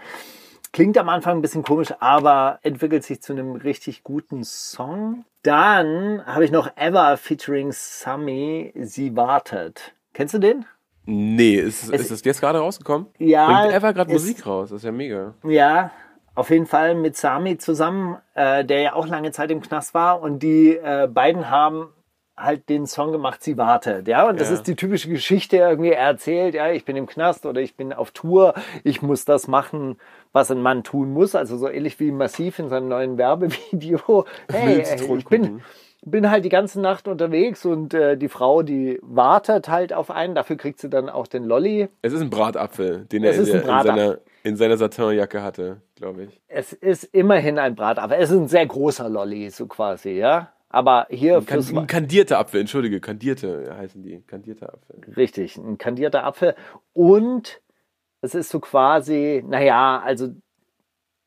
Klingt 0.74 0.98
am 0.98 1.08
Anfang 1.08 1.38
ein 1.38 1.40
bisschen 1.40 1.62
komisch, 1.62 1.94
aber 2.00 2.58
entwickelt 2.62 3.04
sich 3.04 3.22
zu 3.22 3.32
einem 3.32 3.54
richtig 3.54 4.02
guten 4.02 4.42
Song. 4.42 5.24
Dann 5.44 6.20
habe 6.26 6.44
ich 6.44 6.50
noch 6.50 6.76
Ever 6.76 7.16
featuring 7.16 7.70
Sami, 7.70 8.72
Sie 8.80 9.14
wartet. 9.14 9.94
Kennst 10.14 10.34
du 10.34 10.40
den? 10.40 10.64
Nee, 11.06 11.54
ist, 11.54 11.84
Es- 11.84 12.00
ist 12.00 12.10
das 12.10 12.24
jetzt 12.24 12.40
gerade 12.40 12.58
rausgekommen? 12.58 13.06
Ja, 13.18 13.60
Bringt 13.60 13.72
Ever 13.72 13.92
gerade 13.92 14.12
Musik 14.12 14.44
raus? 14.44 14.70
Das 14.70 14.78
ist 14.78 14.84
ja 14.84 14.90
mega. 14.90 15.34
Ja, 15.44 15.92
auf 16.34 16.50
jeden 16.50 16.66
Fall 16.66 16.96
mit 16.96 17.16
Sami 17.16 17.56
zusammen, 17.56 18.16
äh, 18.34 18.64
der 18.64 18.80
ja 18.80 18.92
auch 18.94 19.06
lange 19.06 19.30
Zeit 19.30 19.52
im 19.52 19.60
Knast 19.60 19.94
war. 19.94 20.22
Und 20.22 20.40
die 20.40 20.70
äh, 20.76 21.06
beiden 21.06 21.50
haben 21.50 21.90
halt 22.36 22.68
den 22.68 22.86
Song 22.86 23.12
gemacht, 23.12 23.42
Sie 23.42 23.56
wartet. 23.56 24.08
Ja, 24.08 24.28
und 24.28 24.40
das 24.40 24.48
Ja. 24.48 24.54
ist 24.54 24.66
die 24.66 24.74
typische 24.76 25.08
Geschichte 25.08 25.56
irgendwie. 25.56 25.90
Er 25.90 26.06
erzählt, 26.08 26.54
ja, 26.54 26.70
ich 26.70 26.84
bin 26.84 26.96
im 26.96 27.06
Knast 27.06 27.46
oder 27.46 27.60
ich 27.60 27.76
bin 27.76 27.92
auf 27.92 28.10
Tour, 28.10 28.54
ich 28.82 29.02
muss 29.02 29.24
das 29.24 29.46
machen, 29.46 29.96
was 30.32 30.50
ein 30.50 30.60
Mann 30.60 30.82
tun 30.82 31.12
muss. 31.12 31.34
Also 31.34 31.56
so 31.56 31.68
ähnlich 31.68 32.00
wie 32.00 32.10
Massiv 32.10 32.58
in 32.58 32.68
seinem 32.68 32.88
neuen 32.88 33.18
Werbevideo. 33.18 34.24
Hey, 34.52 34.76
Milz 34.76 34.90
äh, 35.00 35.14
ich 35.16 35.24
bin, 35.26 35.62
bin 36.04 36.30
halt 36.30 36.44
die 36.44 36.48
ganze 36.48 36.80
Nacht 36.80 37.06
unterwegs 37.08 37.64
und 37.64 37.94
äh, 37.94 38.16
die 38.16 38.28
Frau, 38.28 38.62
die 38.62 38.98
wartet 39.02 39.68
halt 39.68 39.92
auf 39.92 40.10
einen. 40.10 40.34
Dafür 40.34 40.56
kriegt 40.56 40.80
sie 40.80 40.88
dann 40.90 41.08
auch 41.08 41.26
den 41.28 41.44
Lolli. 41.44 41.88
Es 42.02 42.12
ist 42.12 42.20
ein 42.20 42.30
Bratapfel, 42.30 43.06
den 43.12 43.24
er 43.24 43.30
Es 43.30 43.36
in, 43.38 43.42
ist 43.44 43.54
ein 43.54 43.62
der, 43.66 43.78
in, 43.78 43.82
seiner, 43.84 44.18
in 44.42 44.56
seiner 44.56 44.76
Satinjacke 44.76 45.42
hatte, 45.42 45.82
glaube 45.94 46.24
ich. 46.24 46.40
Es 46.48 46.72
ist 46.72 47.04
immerhin 47.04 47.58
ein 47.60 47.76
Bratapfel. 47.76 48.18
Es 48.18 48.30
ist 48.30 48.36
ein 48.36 48.48
sehr 48.48 48.66
großer 48.66 49.08
Lolli, 49.08 49.50
so 49.50 49.66
quasi, 49.66 50.10
ja. 50.18 50.48
Aber 50.74 51.06
hier 51.08 51.34
Kan 51.34 51.62
fürs 51.62 51.72
ein 51.72 51.86
kandierter 51.86 52.40
Apfel, 52.40 52.60
entschuldige, 52.60 53.00
kandierte 53.00 53.76
heißen 53.78 54.02
die. 54.02 54.20
Kandierter 54.26 54.74
Apfel. 54.74 55.14
richtig, 55.16 55.56
ein 55.56 55.78
kandierter 55.78 56.24
Apfel. 56.24 56.56
Und 56.92 57.62
es 58.22 58.34
ist 58.34 58.48
so 58.48 58.58
quasi, 58.58 59.44
naja, 59.46 60.02
also 60.04 60.30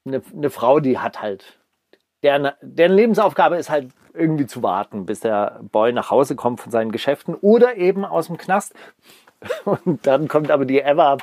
eine, 0.06 0.22
eine 0.36 0.50
Frau, 0.50 0.82
die 0.82 1.00
hat 1.00 1.22
halt, 1.22 1.62
deren, 2.24 2.52
deren 2.62 2.92
Lebensaufgabe 2.92 3.56
ist 3.56 3.70
halt 3.70 3.92
irgendwie 4.14 4.48
zu 4.48 4.64
warten, 4.64 5.06
bis 5.06 5.22
der 5.22 5.62
Boy 5.72 5.94
nach 5.94 6.12
Hause 6.12 6.36
kommt 6.36 6.60
von 6.60 6.74
seinen 6.74 6.92
Geschäften 6.92 7.34
oder 7.34 7.78
eben 7.78 8.04
aus 8.04 8.28
dem 8.28 8.36
Knast. 8.36 8.76
Und 9.64 10.06
dann 10.06 10.28
kommt 10.28 10.52
aber 10.52 10.66
die 10.66 10.80
Eva, 10.80 11.20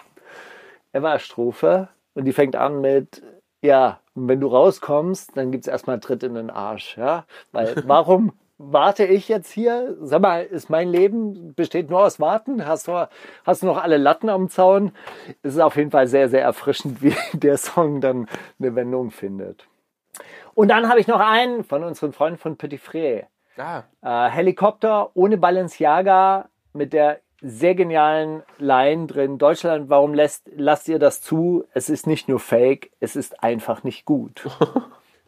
Eva-Strophe 0.95 1.91
und 2.15 2.25
die 2.25 2.33
fängt 2.33 2.57
an 2.57 2.81
mit, 2.81 3.23
ja, 3.65 3.99
und 4.15 4.29
wenn 4.29 4.41
du 4.41 4.49
rauskommst, 4.49 5.37
dann 5.37 5.51
gibt's 5.51 5.67
erstmal 5.67 5.99
Tritt 5.99 6.23
in 6.23 6.35
den 6.35 6.51
Arsch, 6.51 6.99
ja. 6.99 7.25
Weil 7.51 7.75
warum 7.87 8.33
warte 8.59 9.05
ich 9.07 9.29
jetzt 9.29 9.51
hier? 9.51 9.97
Sag 10.03 10.21
mal, 10.21 10.45
ist 10.45 10.69
mein 10.69 10.89
Leben 10.89 11.55
besteht 11.55 11.89
nur 11.89 12.05
aus 12.05 12.21
Warten? 12.21 12.67
Hast 12.67 12.89
du, 12.89 13.09
hast 13.45 13.63
du 13.63 13.67
noch 13.67 13.83
alle 13.83 13.97
Latten 13.97 14.29
am 14.29 14.51
Zaun? 14.51 14.93
Es 15.43 15.55
ist 15.55 15.61
auf 15.61 15.77
jeden 15.77 15.91
Fall 15.91 16.07
sehr, 16.07 16.29
sehr 16.29 16.43
erfrischend, 16.43 17.03
wie 17.03 17.17
der 17.33 17.57
Song 17.57 18.03
dann 18.03 18.29
eine 18.59 18.75
Wendung 18.75 19.11
findet. 19.11 19.67
Und 20.55 20.69
dann 20.69 20.89
habe 20.89 21.01
ich 21.01 21.09
noch 21.09 21.21
einen 21.21 21.65
von 21.65 21.83
unseren 21.83 22.13
Freunden 22.13 22.39
von 22.39 22.57
Petit 22.57 22.81
Fré. 22.81 23.25
Ah, 23.57 23.85
Äh, 24.03 24.31
Helikopter 24.31 25.11
ohne 25.15 25.39
Balenciaga 25.39 26.49
mit 26.75 26.93
der 26.93 27.21
sehr 27.45 27.75
genialen 27.75 28.43
Line 28.59 29.07
drin. 29.07 29.39
Deutschland, 29.39 29.91
warum 29.91 30.15
lässt, 30.15 30.49
lasst 30.57 30.89
ihr 30.89 30.99
das 30.99 31.21
zu? 31.21 31.65
Es 31.75 31.91
ist 31.91 32.07
nicht 32.07 32.27
nur 32.27 32.41
fake, 32.41 32.91
es 33.01 33.17
ist 33.17 33.43
einfach 33.43 33.85
nicht 33.85 34.05
gut. 34.05 34.49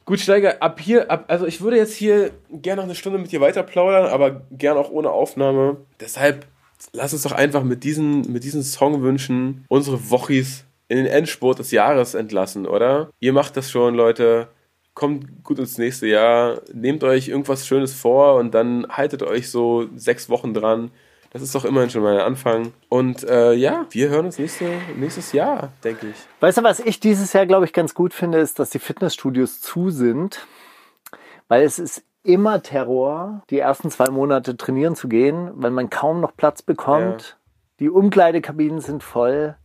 Gut, 0.06 0.20
Steiger, 0.20 0.62
ab 0.62 0.78
hier, 0.78 1.10
ab, 1.10 1.24
also 1.26 1.46
ich 1.46 1.62
würde 1.62 1.78
jetzt 1.78 1.96
hier 1.96 2.30
gerne 2.52 2.76
noch 2.76 2.84
eine 2.84 2.94
Stunde 2.94 3.18
mit 3.18 3.32
dir 3.32 3.40
weiter 3.40 3.64
plaudern, 3.64 4.06
aber 4.06 4.42
gern 4.52 4.76
auch 4.76 4.88
ohne 4.88 5.10
Aufnahme. 5.10 5.78
Deshalb 5.98 6.46
lass 6.92 7.12
uns 7.12 7.22
doch 7.22 7.32
einfach 7.32 7.64
mit 7.64 7.82
diesen, 7.82 8.20
mit 8.32 8.44
diesen 8.44 8.62
Songwünschen 8.62 9.64
unsere 9.68 10.08
Wochis 10.08 10.64
in 10.86 10.98
den 10.98 11.06
Endspurt 11.06 11.58
des 11.58 11.72
Jahres 11.72 12.14
entlassen, 12.14 12.66
oder? 12.66 13.10
Ihr 13.18 13.32
macht 13.32 13.56
das 13.56 13.68
schon, 13.68 13.96
Leute. 13.96 14.46
Kommt 14.94 15.42
gut 15.42 15.58
ins 15.58 15.76
nächste 15.76 16.06
Jahr. 16.06 16.60
Nehmt 16.72 17.02
euch 17.02 17.26
irgendwas 17.26 17.66
Schönes 17.66 17.92
vor 17.92 18.36
und 18.36 18.54
dann 18.54 18.86
haltet 18.88 19.24
euch 19.24 19.50
so 19.50 19.88
sechs 19.96 20.28
Wochen 20.30 20.54
dran. 20.54 20.92
Das 21.30 21.42
ist 21.42 21.54
doch 21.54 21.64
immerhin 21.64 21.90
schon 21.90 22.02
mal 22.02 22.14
ein 22.14 22.24
Anfang. 22.24 22.72
Und 22.88 23.24
äh, 23.24 23.52
ja, 23.52 23.86
wir 23.90 24.08
hören 24.08 24.26
uns 24.26 24.38
nächste, 24.38 24.70
nächstes 24.96 25.32
Jahr, 25.32 25.72
denke 25.84 26.08
ich. 26.08 26.16
Weißt 26.40 26.58
du, 26.58 26.62
was 26.62 26.80
ich 26.80 27.00
dieses 27.00 27.32
Jahr, 27.32 27.46
glaube 27.46 27.64
ich, 27.64 27.72
ganz 27.72 27.94
gut 27.94 28.14
finde, 28.14 28.38
ist, 28.38 28.58
dass 28.58 28.70
die 28.70 28.78
Fitnessstudios 28.78 29.60
zu 29.60 29.90
sind. 29.90 30.46
Weil 31.48 31.62
es 31.62 31.78
ist 31.78 32.02
immer 32.22 32.62
Terror, 32.62 33.42
die 33.50 33.58
ersten 33.58 33.90
zwei 33.90 34.10
Monate 34.10 34.56
trainieren 34.56 34.96
zu 34.96 35.08
gehen, 35.08 35.50
weil 35.54 35.70
man 35.70 35.90
kaum 35.90 36.20
noch 36.20 36.36
Platz 36.36 36.62
bekommt. 36.62 37.36
Die 37.78 37.90
Umkleidekabinen 37.90 38.80
sind 38.80 39.02
voll. 39.02 39.56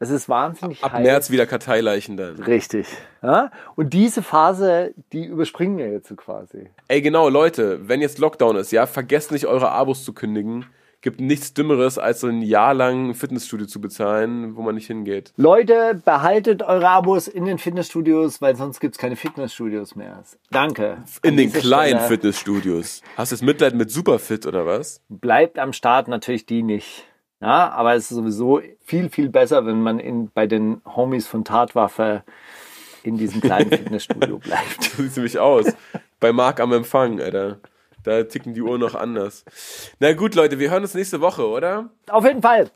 Es 0.00 0.10
ist 0.10 0.28
wahnsinnig 0.28 0.82
Ab 0.84 0.92
heiß. 0.92 1.02
März 1.02 1.30
wieder 1.30 1.46
Karteileichen 1.46 2.16
dann. 2.16 2.36
Richtig. 2.36 2.86
Ja? 3.20 3.50
Und 3.74 3.92
diese 3.92 4.22
Phase, 4.22 4.94
die 5.12 5.24
überspringen 5.24 5.76
wir 5.76 5.90
jetzt 5.90 6.08
so 6.08 6.14
quasi. 6.14 6.70
Ey, 6.86 7.02
genau, 7.02 7.28
Leute, 7.28 7.88
wenn 7.88 8.00
jetzt 8.00 8.18
Lockdown 8.18 8.56
ist, 8.56 8.70
ja, 8.70 8.86
vergesst 8.86 9.32
nicht, 9.32 9.46
eure 9.46 9.70
Abos 9.70 10.04
zu 10.04 10.12
kündigen. 10.12 10.66
Gibt 11.00 11.20
nichts 11.20 11.54
Dümmeres, 11.54 11.96
als 11.96 12.20
so 12.20 12.26
ein 12.26 12.42
Jahr 12.42 12.74
lang 12.74 13.10
ein 13.10 13.14
Fitnessstudio 13.14 13.66
zu 13.66 13.80
bezahlen, 13.80 14.56
wo 14.56 14.62
man 14.62 14.74
nicht 14.74 14.88
hingeht. 14.88 15.32
Leute, 15.36 16.00
behaltet 16.04 16.62
eure 16.64 16.88
Abos 16.88 17.28
in 17.28 17.44
den 17.44 17.58
Fitnessstudios, 17.58 18.42
weil 18.42 18.56
sonst 18.56 18.80
gibt's 18.80 18.98
keine 18.98 19.14
Fitnessstudios 19.14 19.94
mehr. 19.94 20.24
Danke. 20.50 20.98
In 21.22 21.36
den 21.36 21.52
kleinen 21.52 21.98
Stelle 21.98 22.08
Fitnessstudios. 22.08 23.02
Hast 23.16 23.30
du 23.30 23.36
jetzt 23.36 23.42
Mitleid 23.42 23.74
mit 23.74 23.92
Superfit 23.92 24.44
oder 24.44 24.66
was? 24.66 25.00
Bleibt 25.08 25.60
am 25.60 25.72
Start 25.72 26.08
natürlich 26.08 26.46
die 26.46 26.64
nicht. 26.64 27.04
Ja, 27.40 27.70
aber 27.70 27.94
es 27.94 28.10
ist 28.10 28.16
sowieso 28.16 28.60
viel, 28.84 29.10
viel 29.10 29.28
besser, 29.28 29.64
wenn 29.64 29.80
man 29.80 30.00
in, 30.00 30.30
bei 30.32 30.46
den 30.46 30.82
Homies 30.84 31.26
von 31.28 31.44
Tatwaffe 31.44 32.24
in 33.04 33.16
diesem 33.16 33.40
kleinen 33.40 33.70
Fitnessstudio 33.70 34.38
bleibt. 34.38 34.82
So 34.82 35.02
sieht's 35.02 35.16
nämlich 35.16 35.38
aus. 35.38 35.66
Bei 36.18 36.32
Marc 36.32 36.60
am 36.60 36.72
Empfang, 36.72 37.20
Alter. 37.20 37.58
Da 38.02 38.22
ticken 38.24 38.54
die 38.54 38.62
Uhren 38.62 38.80
noch 38.80 38.94
anders. 38.94 39.44
Na 40.00 40.12
gut, 40.14 40.34
Leute, 40.34 40.58
wir 40.58 40.70
hören 40.70 40.82
uns 40.82 40.94
nächste 40.94 41.20
Woche, 41.20 41.46
oder? 41.46 41.90
Auf 42.08 42.24
jeden 42.24 42.42
Fall. 42.42 42.70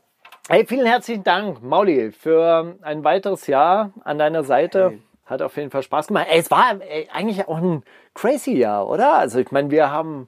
Hey, 0.49 0.65
vielen 0.65 0.85
herzlichen 0.85 1.23
Dank, 1.23 1.63
Mauli, 1.63 2.11
für 2.11 2.77
ein 2.81 3.03
weiteres 3.03 3.47
Jahr 3.47 3.93
an 4.03 4.17
deiner 4.17 4.43
Seite. 4.43 4.99
Hat 5.25 5.41
auf 5.41 5.55
jeden 5.55 5.71
Fall 5.71 5.83
Spaß 5.83 6.07
gemacht. 6.07 6.27
Ey, 6.29 6.39
es 6.39 6.51
war 6.51 6.81
ey, 6.81 7.07
eigentlich 7.11 7.47
auch 7.47 7.57
ein 7.57 7.83
crazy 8.13 8.57
Jahr, 8.57 8.89
oder? 8.89 9.13
Also 9.15 9.39
ich 9.39 9.51
meine, 9.51 9.71
wir 9.71 9.89
haben 9.89 10.27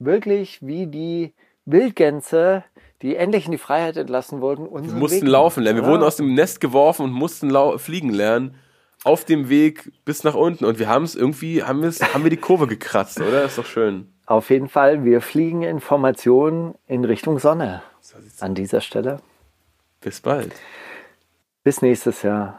wirklich 0.00 0.58
wie 0.60 0.88
die 0.88 1.34
Wildgänse, 1.66 2.64
die 3.04 3.16
endlich 3.16 3.44
in 3.44 3.52
die 3.52 3.58
Freiheit 3.58 3.98
entlassen 3.98 4.40
wurden, 4.40 4.64
Wir 4.64 4.72
unseren 4.72 4.98
mussten 4.98 5.26
Weg 5.26 5.28
laufen 5.28 5.62
lernen. 5.62 5.76
Wir 5.76 5.82
gemacht, 5.82 5.92
wurden 5.92 6.06
aus 6.06 6.16
dem 6.16 6.34
Nest 6.34 6.60
geworfen 6.62 7.04
und 7.04 7.12
mussten 7.12 7.52
fliegen 7.78 8.08
lernen. 8.08 8.54
Auf 9.04 9.26
dem 9.26 9.50
Weg 9.50 9.92
bis 10.06 10.24
nach 10.24 10.34
unten. 10.34 10.64
Und 10.64 10.78
wir 10.78 10.88
haben 10.88 11.04
es 11.04 11.14
irgendwie, 11.14 11.62
haben, 11.62 11.82
wir's, 11.82 12.00
haben 12.00 12.24
wir 12.24 12.30
die 12.30 12.38
Kurve 12.38 12.66
gekratzt, 12.66 13.20
oder? 13.20 13.44
Ist 13.44 13.58
doch 13.58 13.66
schön. 13.66 14.10
Auf 14.24 14.48
jeden 14.48 14.70
Fall, 14.70 15.04
wir 15.04 15.20
fliegen 15.20 15.62
Informationen 15.62 16.76
in 16.86 17.04
Richtung 17.04 17.38
Sonne. 17.38 17.82
An 18.40 18.54
dieser 18.54 18.80
Stelle. 18.80 19.20
Bis 20.00 20.22
bald. 20.22 20.54
Bis 21.62 21.82
nächstes 21.82 22.22
Jahr. 22.22 22.58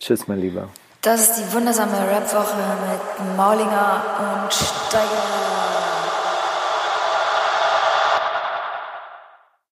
Tschüss, 0.00 0.26
mein 0.26 0.40
Lieber. 0.40 0.70
Das 1.02 1.20
ist 1.20 1.36
die 1.36 1.54
wundersame 1.54 1.92
Rap-Woche 1.92 2.56
mit 2.90 3.36
Maulinger 3.36 4.42
und 4.42 4.52
Steiger. 4.52 5.53